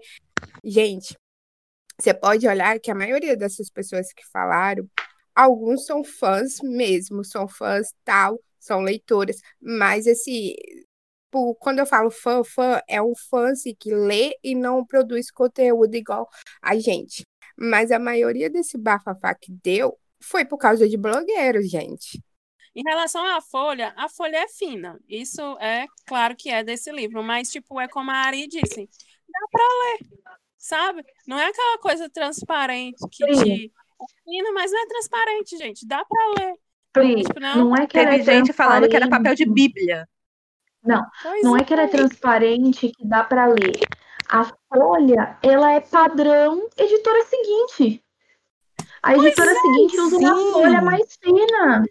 [0.63, 1.17] Gente,
[1.99, 4.89] você pode olhar que a maioria dessas pessoas que falaram
[5.35, 10.55] Alguns são fãs mesmo, são fãs tal, são leitoras, mas esse
[11.59, 15.93] quando eu falo fã, fã é um fã assim, que lê e não produz conteúdo
[15.95, 16.29] igual
[16.61, 17.25] a gente.
[17.57, 22.23] Mas a maioria desse bafafá que deu foi por causa de blogueiros, gente.
[22.73, 24.99] Em relação à Folha, a Folha é fina.
[25.07, 28.89] Isso é claro que é desse livro, mas tipo, é como a Ari disse,
[29.27, 29.99] dá para ler,
[30.57, 31.05] sabe?
[31.25, 33.71] Não é aquela coisa transparente que te
[34.23, 35.87] fino, mas não é transparente, gente.
[35.87, 36.64] Dá pra ler.
[37.01, 37.55] Pri, tipo, não...
[37.57, 37.75] não...
[37.75, 40.07] é que Teve é gente falando que era papel de Bíblia.
[40.83, 43.79] Não, pois não é, é que ela é transparente que dá para ler.
[44.29, 48.03] A folha, ela é padrão editora seguinte.
[49.01, 50.25] A pois editora é, seguinte usa sim.
[50.25, 51.85] uma folha mais fina.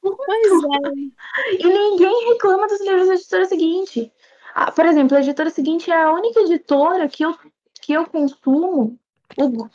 [0.00, 1.54] Pois é.
[1.58, 4.12] E ninguém reclama dos livros da editora seguinte.
[4.54, 7.34] Ah, por exemplo, a editora seguinte é a única editora que eu,
[7.80, 8.98] que eu consumo
[9.36, 9.68] o,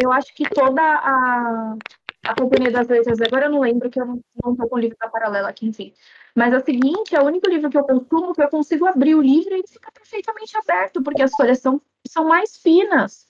[0.00, 1.76] eu acho que toda a,
[2.24, 4.96] a Companhia das Letras, agora eu não lembro que eu não, tô com o livro
[4.98, 5.92] da paralela aqui, enfim.
[6.34, 9.14] Mas é o seguinte, é o único livro que eu consumo que eu consigo abrir
[9.14, 13.26] o livro e fica perfeitamente aberto, porque as folhas são, são mais finas.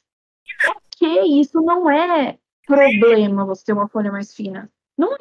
[0.96, 4.70] Que isso não é problema você ter uma folha mais fina.
[4.96, 5.16] Não,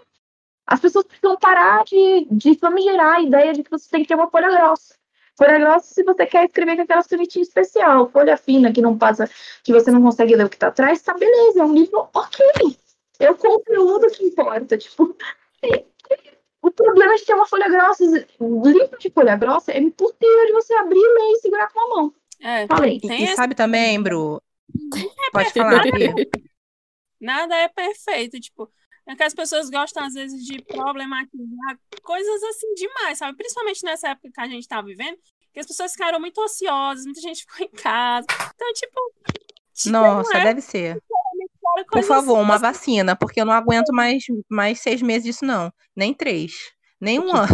[0.67, 4.15] as pessoas precisam parar de, de famigerar a ideia de que você tem que ter
[4.15, 4.95] uma folha grossa.
[5.37, 8.09] Folha grossa se você quer escrever com aquela canetinha especial.
[8.09, 9.29] Folha fina que não passa,
[9.63, 12.45] que você não consegue ler o que tá atrás, tá beleza, é um livro ok.
[13.21, 14.77] É o conteúdo que importa.
[14.77, 15.15] Tipo,
[16.61, 20.73] o problema de ter uma folha grossa, livro de folha grossa é impossível de você
[20.73, 22.13] abrir, ler e segurar com a mão.
[22.41, 22.99] É, Falei.
[23.03, 24.41] E, e sabe também, Bru?
[24.95, 25.83] É Pode falar,
[27.19, 28.67] Nada é perfeito, tipo,
[29.07, 33.37] é que as pessoas gostam, às vezes, de problematizar coisas assim demais, sabe?
[33.37, 35.17] Principalmente nessa época que a gente tá vivendo,
[35.53, 38.25] que as pessoas ficaram muito ociosas, muita gente ficou em casa.
[38.55, 39.13] Então, tipo.
[39.73, 41.01] tipo Nossa, é deve ser.
[41.91, 45.71] Por favor, uma vacina, porque eu não aguento mais, mais seis meses disso, não.
[45.95, 46.53] Nem três.
[46.99, 47.47] Nem um ano.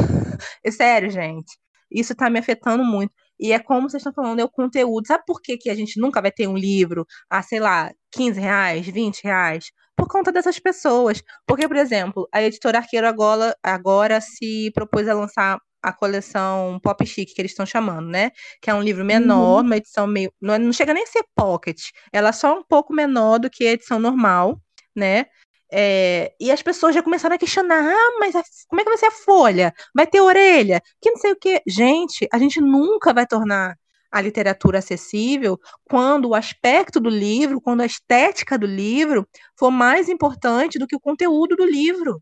[0.63, 1.57] É sério, gente.
[1.91, 3.13] Isso tá me afetando muito.
[3.39, 5.07] E é como vocês estão falando, é o conteúdo.
[5.07, 8.39] Sabe por que, que a gente nunca vai ter um livro a, sei lá, 15
[8.39, 9.71] reais, 20 reais?
[9.97, 11.23] por conta dessas pessoas.
[11.45, 17.05] Porque, por exemplo, a editora Arqueiro agora, agora se propôs a lançar a coleção Pop
[17.05, 18.31] Chic, que eles estão chamando, né?
[18.61, 19.65] Que é um livro menor, uhum.
[19.65, 20.31] uma edição meio.
[20.41, 21.91] Não, não chega nem a ser pocket.
[22.11, 24.59] Ela é só um pouco menor do que a edição normal,
[24.95, 25.27] né?
[25.71, 28.97] É, e as pessoas já começaram a questionar: ah, mas a, como é que vai
[28.97, 29.73] ser a folha?
[29.95, 30.81] Vai ter orelha?
[31.01, 31.61] Que não sei o quê.
[31.67, 33.75] Gente, a gente nunca vai tornar
[34.11, 39.27] a literatura acessível quando o aspecto do livro, quando a estética do livro
[39.57, 42.21] for mais importante do que o conteúdo do livro.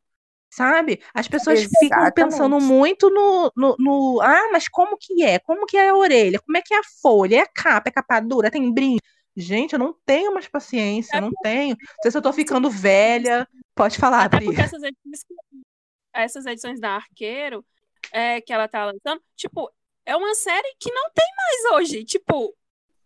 [0.56, 1.02] Sabe?
[1.14, 1.80] As pessoas Exatamente.
[1.80, 5.38] ficam pensando muito no, no, no, Ah, mas como que é?
[5.38, 6.40] Como que é a orelha?
[6.40, 7.36] Como é que é a folha?
[7.36, 7.90] É a capa?
[7.90, 8.50] É capa dura?
[8.50, 9.02] Tem brinco?
[9.36, 11.76] Gente, eu não tenho mais paciência, é não tenho.
[11.78, 13.46] Não sei se eu tô ficando velha.
[13.76, 15.66] Pode falar, Até porque essas edições,
[16.14, 17.66] essas edições da Arqueiro,
[18.10, 19.70] é, que ela tá lançando, tipo,
[20.06, 22.06] é uma série que não tem mais hoje.
[22.06, 22.56] Tipo,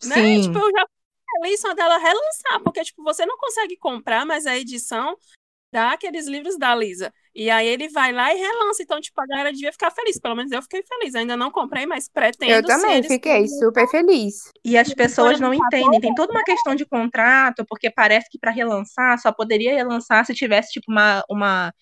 [0.03, 0.15] né?
[0.15, 0.41] Sim.
[0.43, 0.85] Tipo, eu já
[1.41, 5.17] feliz só dela relançar, porque, tipo, você não consegue comprar, mas a edição
[5.71, 7.13] dá aqueles livros da Lisa.
[7.35, 8.81] E aí ele vai lá e relança.
[8.81, 10.19] Então, tipo, a galera devia ficar feliz.
[10.19, 11.15] Pelo menos eu fiquei feliz.
[11.15, 12.51] Ainda não comprei, mas pretendo.
[12.51, 14.51] Eu também fiquei super feliz.
[14.63, 15.99] E as pessoas não entendem.
[15.99, 20.33] Tem toda uma questão de contrato, porque parece que para relançar só poderia relançar se
[20.33, 21.73] tivesse, tipo, uma, uma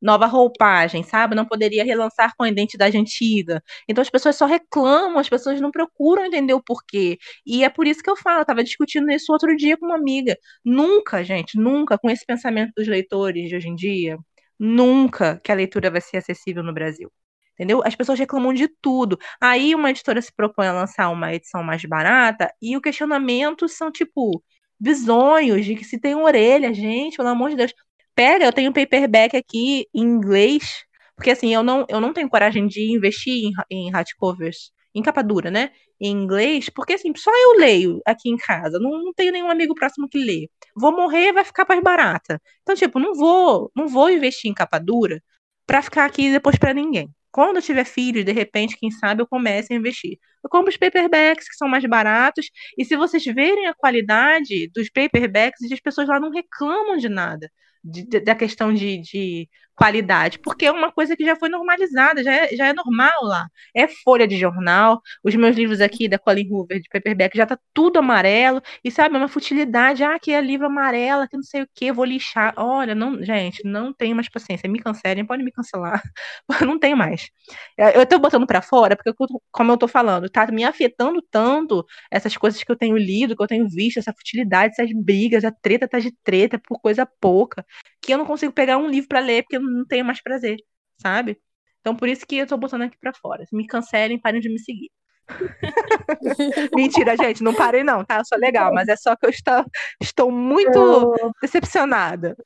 [0.00, 1.34] nova roupagem, sabe?
[1.34, 3.62] Não poderia relançar com a identidade antiga.
[3.88, 7.18] Então as pessoas só reclamam, as pessoas não procuram entender o porquê.
[7.44, 9.96] E é por isso que eu falo, eu tava discutindo isso outro dia com uma
[9.96, 10.36] amiga.
[10.64, 14.18] Nunca, gente, nunca, com esse pensamento dos leitores de hoje em dia,
[14.60, 17.10] nunca que a leitura vai ser acessível no Brasil.
[17.54, 17.82] Entendeu?
[17.84, 19.18] As pessoas reclamam de tudo.
[19.40, 23.90] Aí uma editora se propõe a lançar uma edição mais barata e o questionamento são
[23.90, 24.42] tipo
[24.78, 27.74] bizonhos de que se tem orelha, gente, pelo amor de Deus
[28.14, 30.84] pega, eu tenho paperback aqui em inglês,
[31.16, 35.22] porque assim, eu não, eu não tenho coragem de investir em, em hardcovers em capa
[35.22, 35.70] dura, né?
[36.00, 39.74] Em inglês, porque assim, só eu leio aqui em casa, não, não tenho nenhum amigo
[39.74, 40.48] próximo que lê.
[40.76, 42.40] Vou morrer, vai ficar mais barata.
[42.62, 45.22] Então, tipo, não vou, não vou investir em capa dura
[45.66, 47.08] para ficar aqui depois para ninguém.
[47.32, 50.18] Quando eu tiver filhos, de repente, quem sabe eu comece a investir.
[50.42, 52.46] Eu compro os paperbacks, que são mais baratos,
[52.78, 57.50] e se vocês verem a qualidade dos paperbacks, as pessoas lá não reclamam de nada
[57.82, 59.48] de, de, da questão de, de,
[59.80, 63.48] qualidade, porque é uma coisa que já foi normalizada, já é, já é normal lá.
[63.74, 67.58] É folha de jornal, os meus livros aqui da Colin Hoover, de paperback, já tá
[67.72, 71.62] tudo amarelo, e sabe, é uma futilidade, ah, que é livro amarelo, que não sei
[71.62, 72.52] o que, vou lixar.
[72.58, 76.02] Olha, não, gente, não tenho mais paciência, me cancelem, podem me cancelar,
[76.60, 77.30] não tenho mais.
[77.78, 79.14] É, eu tô botando para fora, porque,
[79.50, 83.42] como eu tô falando, tá me afetando tanto essas coisas que eu tenho lido, que
[83.42, 87.64] eu tenho visto, essa futilidade, essas brigas, a treta tá de treta por coisa pouca,
[88.00, 90.56] que eu não consigo pegar um livro para ler porque eu não tenho mais prazer,
[91.00, 91.38] sabe?
[91.80, 93.44] Então por isso que eu tô botando aqui para fora.
[93.46, 94.90] Se me cancelem, parem de me seguir.
[96.74, 98.18] Mentira, gente, não parei não, tá?
[98.18, 99.64] Eu sou legal, mas é só que eu estou,
[100.00, 102.36] estou muito decepcionada.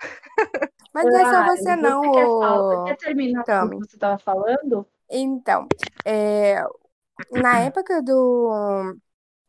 [0.92, 4.18] Mas não é só você não, você quer, quer terminar então, o que você estava
[4.18, 4.86] falando?
[5.10, 5.66] Então,
[6.04, 6.64] é,
[7.30, 8.96] na época do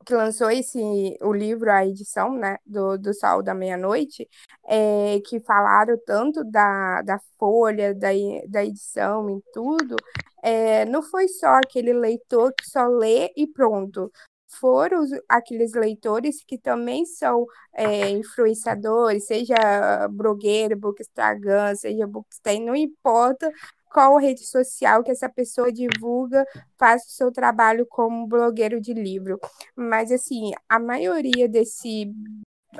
[0.05, 0.79] que lançou esse
[1.21, 4.29] o livro, a edição, né, do, do Sol da Meia-Noite,
[4.67, 8.09] é, que falaram tanto da, da folha, da,
[8.47, 9.95] da edição e tudo,
[10.43, 14.11] é, não foi só aquele leitor que só lê e pronto.
[14.59, 23.51] Foram aqueles leitores que também são é, influenciadores, seja blogueiro, bookstagram, seja bookstay, não importa
[23.95, 26.45] qual rede social que essa pessoa divulga,
[26.77, 29.39] faz o seu trabalho como blogueiro de livro.
[29.73, 32.11] Mas, assim, a maioria desse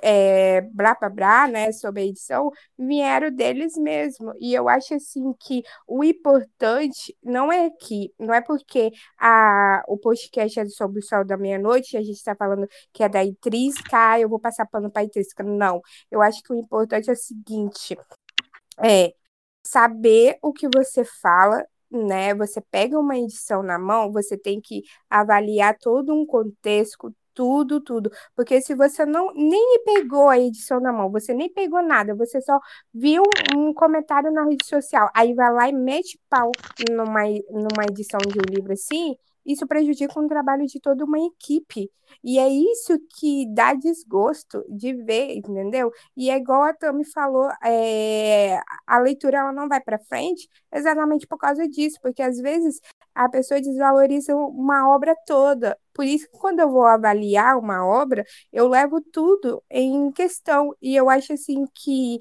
[0.04, 4.34] é, blá blá blá, né, sobre a edição, vieram deles mesmo.
[4.42, 9.98] E eu acho assim que o importante não é que, não é porque a, o
[9.98, 14.12] podcast é sobre o sol da meia-noite, a gente está falando que é da intrínseca,
[14.12, 15.44] ah, eu vou passar pano para a intrínseca.
[15.44, 15.82] Não,
[16.12, 17.98] eu acho que o importante é o seguinte:
[18.84, 19.14] é
[19.66, 22.34] saber o que você fala, né?
[22.36, 28.12] Você pega uma edição na mão, você tem que avaliar todo um contexto, tudo, tudo.
[28.36, 32.42] Porque se você não nem pegou a edição na mão, você nem pegou nada, você
[32.42, 32.60] só
[32.94, 33.24] viu
[33.56, 36.52] um comentário na rede social, aí vai lá e mete pau
[36.90, 39.16] numa, numa edição de um livro assim,
[39.46, 41.90] isso prejudica o trabalho de toda uma equipe.
[42.24, 45.92] E é isso que dá desgosto de ver, entendeu?
[46.16, 51.28] E é igual a Tami falou, é, a leitura ela não vai para frente exatamente
[51.28, 52.80] por causa disso, porque às vezes
[53.14, 55.78] a pessoa desvaloriza uma obra toda.
[55.94, 60.76] Por isso que quando eu vou avaliar uma obra, eu levo tudo em questão.
[60.82, 62.20] E eu acho assim que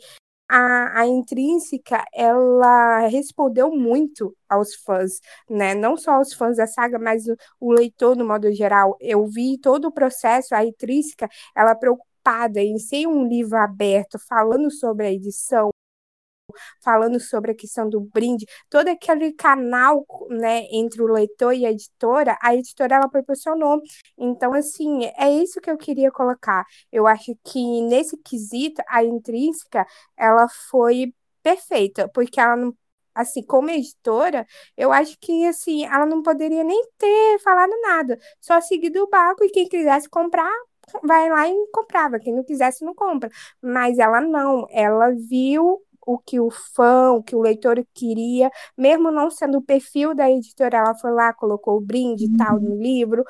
[0.57, 5.21] a, a Intrínseca, ela respondeu muito aos fãs,
[5.51, 5.75] né?
[5.75, 8.97] Não só aos fãs da saga, mas o, o leitor no modo geral.
[9.01, 14.71] Eu vi todo o processo, a Intrínseca, ela preocupada em ser um livro aberto, falando
[14.71, 15.71] sobre a edição,
[16.83, 21.71] falando sobre a questão do brinde, todo aquele canal, né, entre o leitor e a
[21.71, 23.81] editora, a editora ela proporcionou.
[24.19, 26.65] Então, assim, é isso que eu queria colocar.
[26.93, 29.87] Eu acho que nesse quesito, a intrínseca,
[30.17, 31.13] ela foi
[31.43, 32.75] perfeita, porque ela não
[33.15, 38.61] assim, como editora, eu acho que, assim, ela não poderia nem ter falado nada, só
[38.61, 40.51] seguido o barco e quem quisesse comprar,
[41.03, 43.31] vai lá e comprava, quem não quisesse não compra.
[43.63, 49.11] Mas ela não, ela viu o que o fã, o que o leitor queria, mesmo
[49.11, 52.71] não sendo o perfil da editora, ela foi lá, colocou o brinde e tal no
[52.71, 52.83] uhum.
[52.83, 53.25] livro,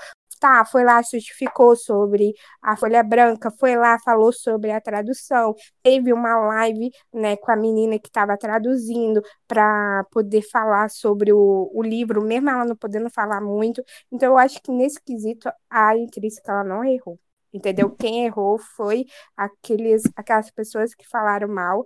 [0.44, 6.12] tá, foi lá, justificou sobre a folha branca, foi lá, falou sobre a tradução, teve
[6.12, 11.82] uma live, né, com a menina que estava traduzindo para poder falar sobre o, o
[11.82, 13.82] livro, mesmo ela não podendo falar muito,
[14.12, 17.18] então eu acho que nesse quesito a intrínseca ela não errou.
[17.52, 17.88] Entendeu?
[17.88, 19.06] Quem errou foi
[19.36, 21.84] aqueles, aquelas pessoas que falaram mal,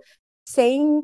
[0.49, 1.03] sem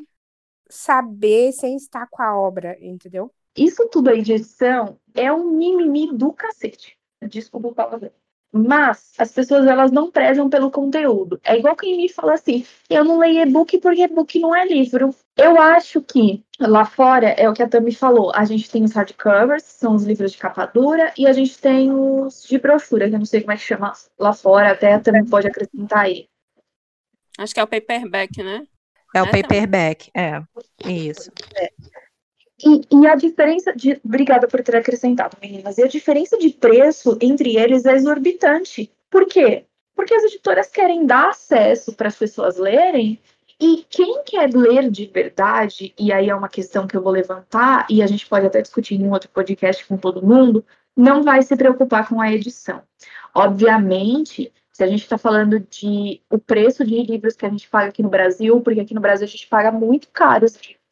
[0.67, 3.31] saber, sem estar com a obra, entendeu?
[3.55, 6.97] Isso tudo aí de edição é um mimimi do cacete.
[7.29, 8.11] Desculpa o palavrão.
[8.51, 11.39] Mas as pessoas elas não prezam pelo conteúdo.
[11.43, 15.13] É igual quem me fala assim: eu não leio e-book porque e-book não é livro.
[15.37, 18.31] Eu acho que lá fora é o que a Tami falou.
[18.33, 21.91] A gente tem os hardcovers, são os livros de capa dura, e a gente tem
[21.91, 24.99] os de brochura, que eu não sei como é que chama lá fora, até a
[24.99, 26.27] Tami pode acrescentar aí.
[27.37, 28.65] Acho que é o paperback, né?
[29.15, 30.43] É o paperback, é.
[30.85, 31.31] Isso.
[31.55, 31.69] É.
[32.63, 33.99] E, e, a diferença de.
[34.03, 35.77] Obrigada por ter acrescentado, meninas.
[35.77, 38.91] E a diferença de preço entre eles é exorbitante.
[39.09, 39.65] Por quê?
[39.95, 43.17] Porque as editoras querem dar acesso para as pessoas lerem
[43.59, 47.87] E quem quer ler de verdade, e aí é uma questão que eu vou levantar,
[47.89, 50.65] e a gente pode até discutir em um outro podcast com todo mundo,
[50.95, 52.81] não vai se preocupar com a edição.
[53.33, 57.87] Obviamente, se a gente está falando de o preço de livros que a gente paga
[57.87, 60.83] aqui no Brasil, porque aqui no Brasil a gente paga muito caro os livros,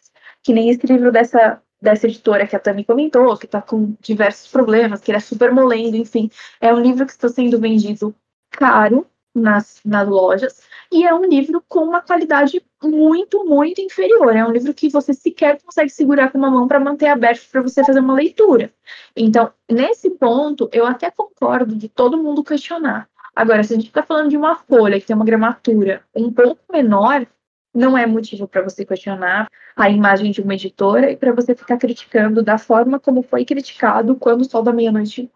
[0.42, 4.50] que nem esse livro dessa, dessa editora que a Tami comentou, que está com diversos
[4.50, 6.32] problemas, que ele é super molendo, enfim,
[6.62, 8.16] é um livro que está sendo vendido
[8.52, 9.06] caro
[9.36, 14.34] nas, nas lojas, e é um livro com uma qualidade muito, muito inferior.
[14.34, 17.62] É um livro que você sequer consegue segurar com uma mão para manter aberto para
[17.62, 18.74] você fazer uma leitura.
[19.14, 23.10] Então, nesse ponto, eu até concordo de todo mundo questionar.
[23.36, 26.62] Agora, se a gente está falando de uma folha que tem uma gramatura um pouco
[26.72, 27.26] menor,
[27.74, 31.78] não é motivo para você questionar a imagem de uma editora e para você ficar
[31.78, 35.32] criticando da forma como foi criticado quando o Sol da Meia-Noite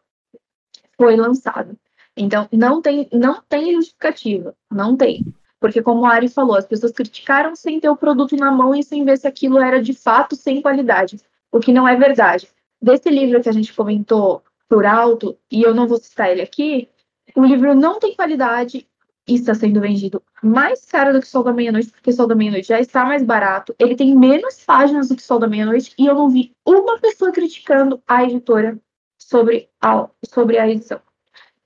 [0.96, 1.76] foi lançado.
[2.16, 5.26] Então, não tem, não tem justificativa, não tem.
[5.60, 8.84] Porque, como a Ari falou, as pessoas criticaram sem ter o produto na mão e
[8.84, 11.20] sem ver se aquilo era de fato sem qualidade,
[11.52, 12.48] o que não é verdade.
[12.80, 16.90] Desse livro que a gente comentou por alto, e eu não vou citar ele aqui,
[17.38, 18.88] o livro não tem qualidade
[19.28, 22.70] e está sendo vendido mais caro do que Sol da Meia-Noite, porque Sol da Meia-Noite
[22.70, 23.76] já está mais barato.
[23.78, 27.32] Ele tem menos páginas do que Sol da Meia-Noite e eu não vi uma pessoa
[27.32, 28.80] criticando a editora
[29.20, 31.00] sobre a, sobre a edição.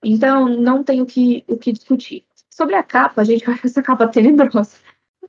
[0.03, 2.25] Então, não tem o que, o que discutir.
[2.49, 4.75] Sobre a capa, gente acha essa capa tenebrosa.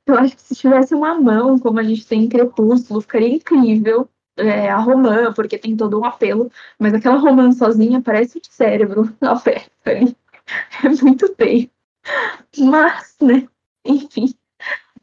[0.05, 4.09] Eu acho que se tivesse uma mão, como a gente tem em Crepúsculo, ficaria incrível.
[4.35, 9.15] É, a romã, porque tem todo um apelo, mas aquela romã sozinha parece um cérebro
[9.21, 10.17] aberto ali.
[10.83, 11.69] É muito feio.
[12.57, 13.47] Mas, né,
[13.85, 14.33] enfim,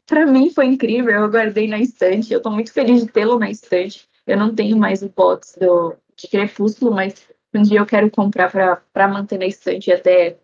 [0.05, 1.11] para mim foi incrível.
[1.11, 2.33] Eu guardei na estante.
[2.33, 4.09] Eu tô muito feliz de tê-lo na estante.
[4.25, 8.51] Eu não tenho mais o box do, de Crepúsculo, mas um dia eu quero comprar
[8.93, 10.37] para manter na estante até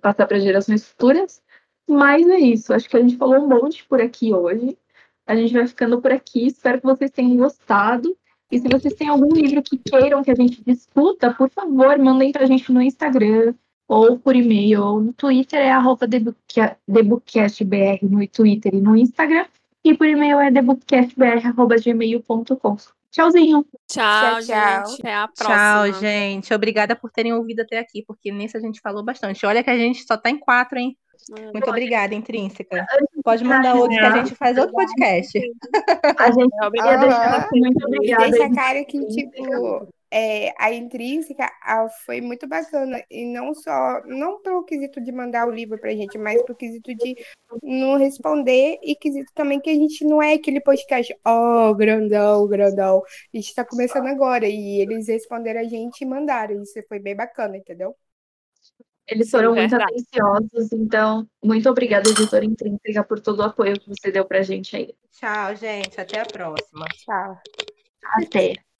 [0.00, 1.42] passar para gerações futuras.
[1.88, 2.72] Mas é isso.
[2.72, 4.78] Acho que a gente falou um monte por aqui hoje.
[5.26, 6.46] A gente vai ficando por aqui.
[6.46, 8.16] Espero que vocês tenham gostado.
[8.50, 12.32] E se vocês têm algum livro que queiram que a gente discuta, por favor, mandem
[12.32, 13.54] para a gente no Instagram
[13.90, 15.58] ou por e-mail ou no Twitter.
[15.58, 19.44] É arroba TheBookcastBR no Twitter e no Instagram.
[19.84, 22.76] E por e-mail é thebookcastbr.gmail.com.
[23.10, 23.66] Tchauzinho.
[23.88, 24.42] Tchau, Tchau, tchau.
[24.42, 25.00] gente.
[25.00, 25.56] Até a próxima.
[25.56, 26.54] Tchau, gente.
[26.54, 29.44] Obrigada por terem ouvido até aqui, porque nesse a gente falou bastante.
[29.44, 30.96] Olha que a gente só tá em quatro, hein?
[31.52, 32.86] Muito obrigada, Intrínseca.
[33.24, 35.36] Pode mandar outro que a gente faz outro podcast.
[36.18, 37.06] A gente Obrigada.
[37.06, 37.48] Aham.
[37.52, 38.30] muito obrigada.
[38.30, 43.02] deixa cara que, tipo, é, a intrínseca ah, foi muito bacana.
[43.10, 46.94] E não só, não pelo quesito de mandar o livro pra gente, mas pelo quesito
[46.94, 47.16] de
[47.62, 53.02] não responder e quesito também que a gente não é aquele podcast, ó, grandão, grandão.
[53.32, 54.46] A gente tá começando agora.
[54.48, 56.62] E eles responderam a gente e mandaram.
[56.62, 57.94] Isso foi bem bacana, entendeu?
[59.06, 63.88] Eles Sim, foram muito atenciosos, então, muito obrigada, editora Intrínseca, por todo o apoio que
[63.88, 64.94] você deu pra gente aí.
[65.10, 66.00] Tchau, gente.
[66.00, 66.86] Até a próxima.
[66.94, 67.36] Tchau.
[68.22, 68.62] Até.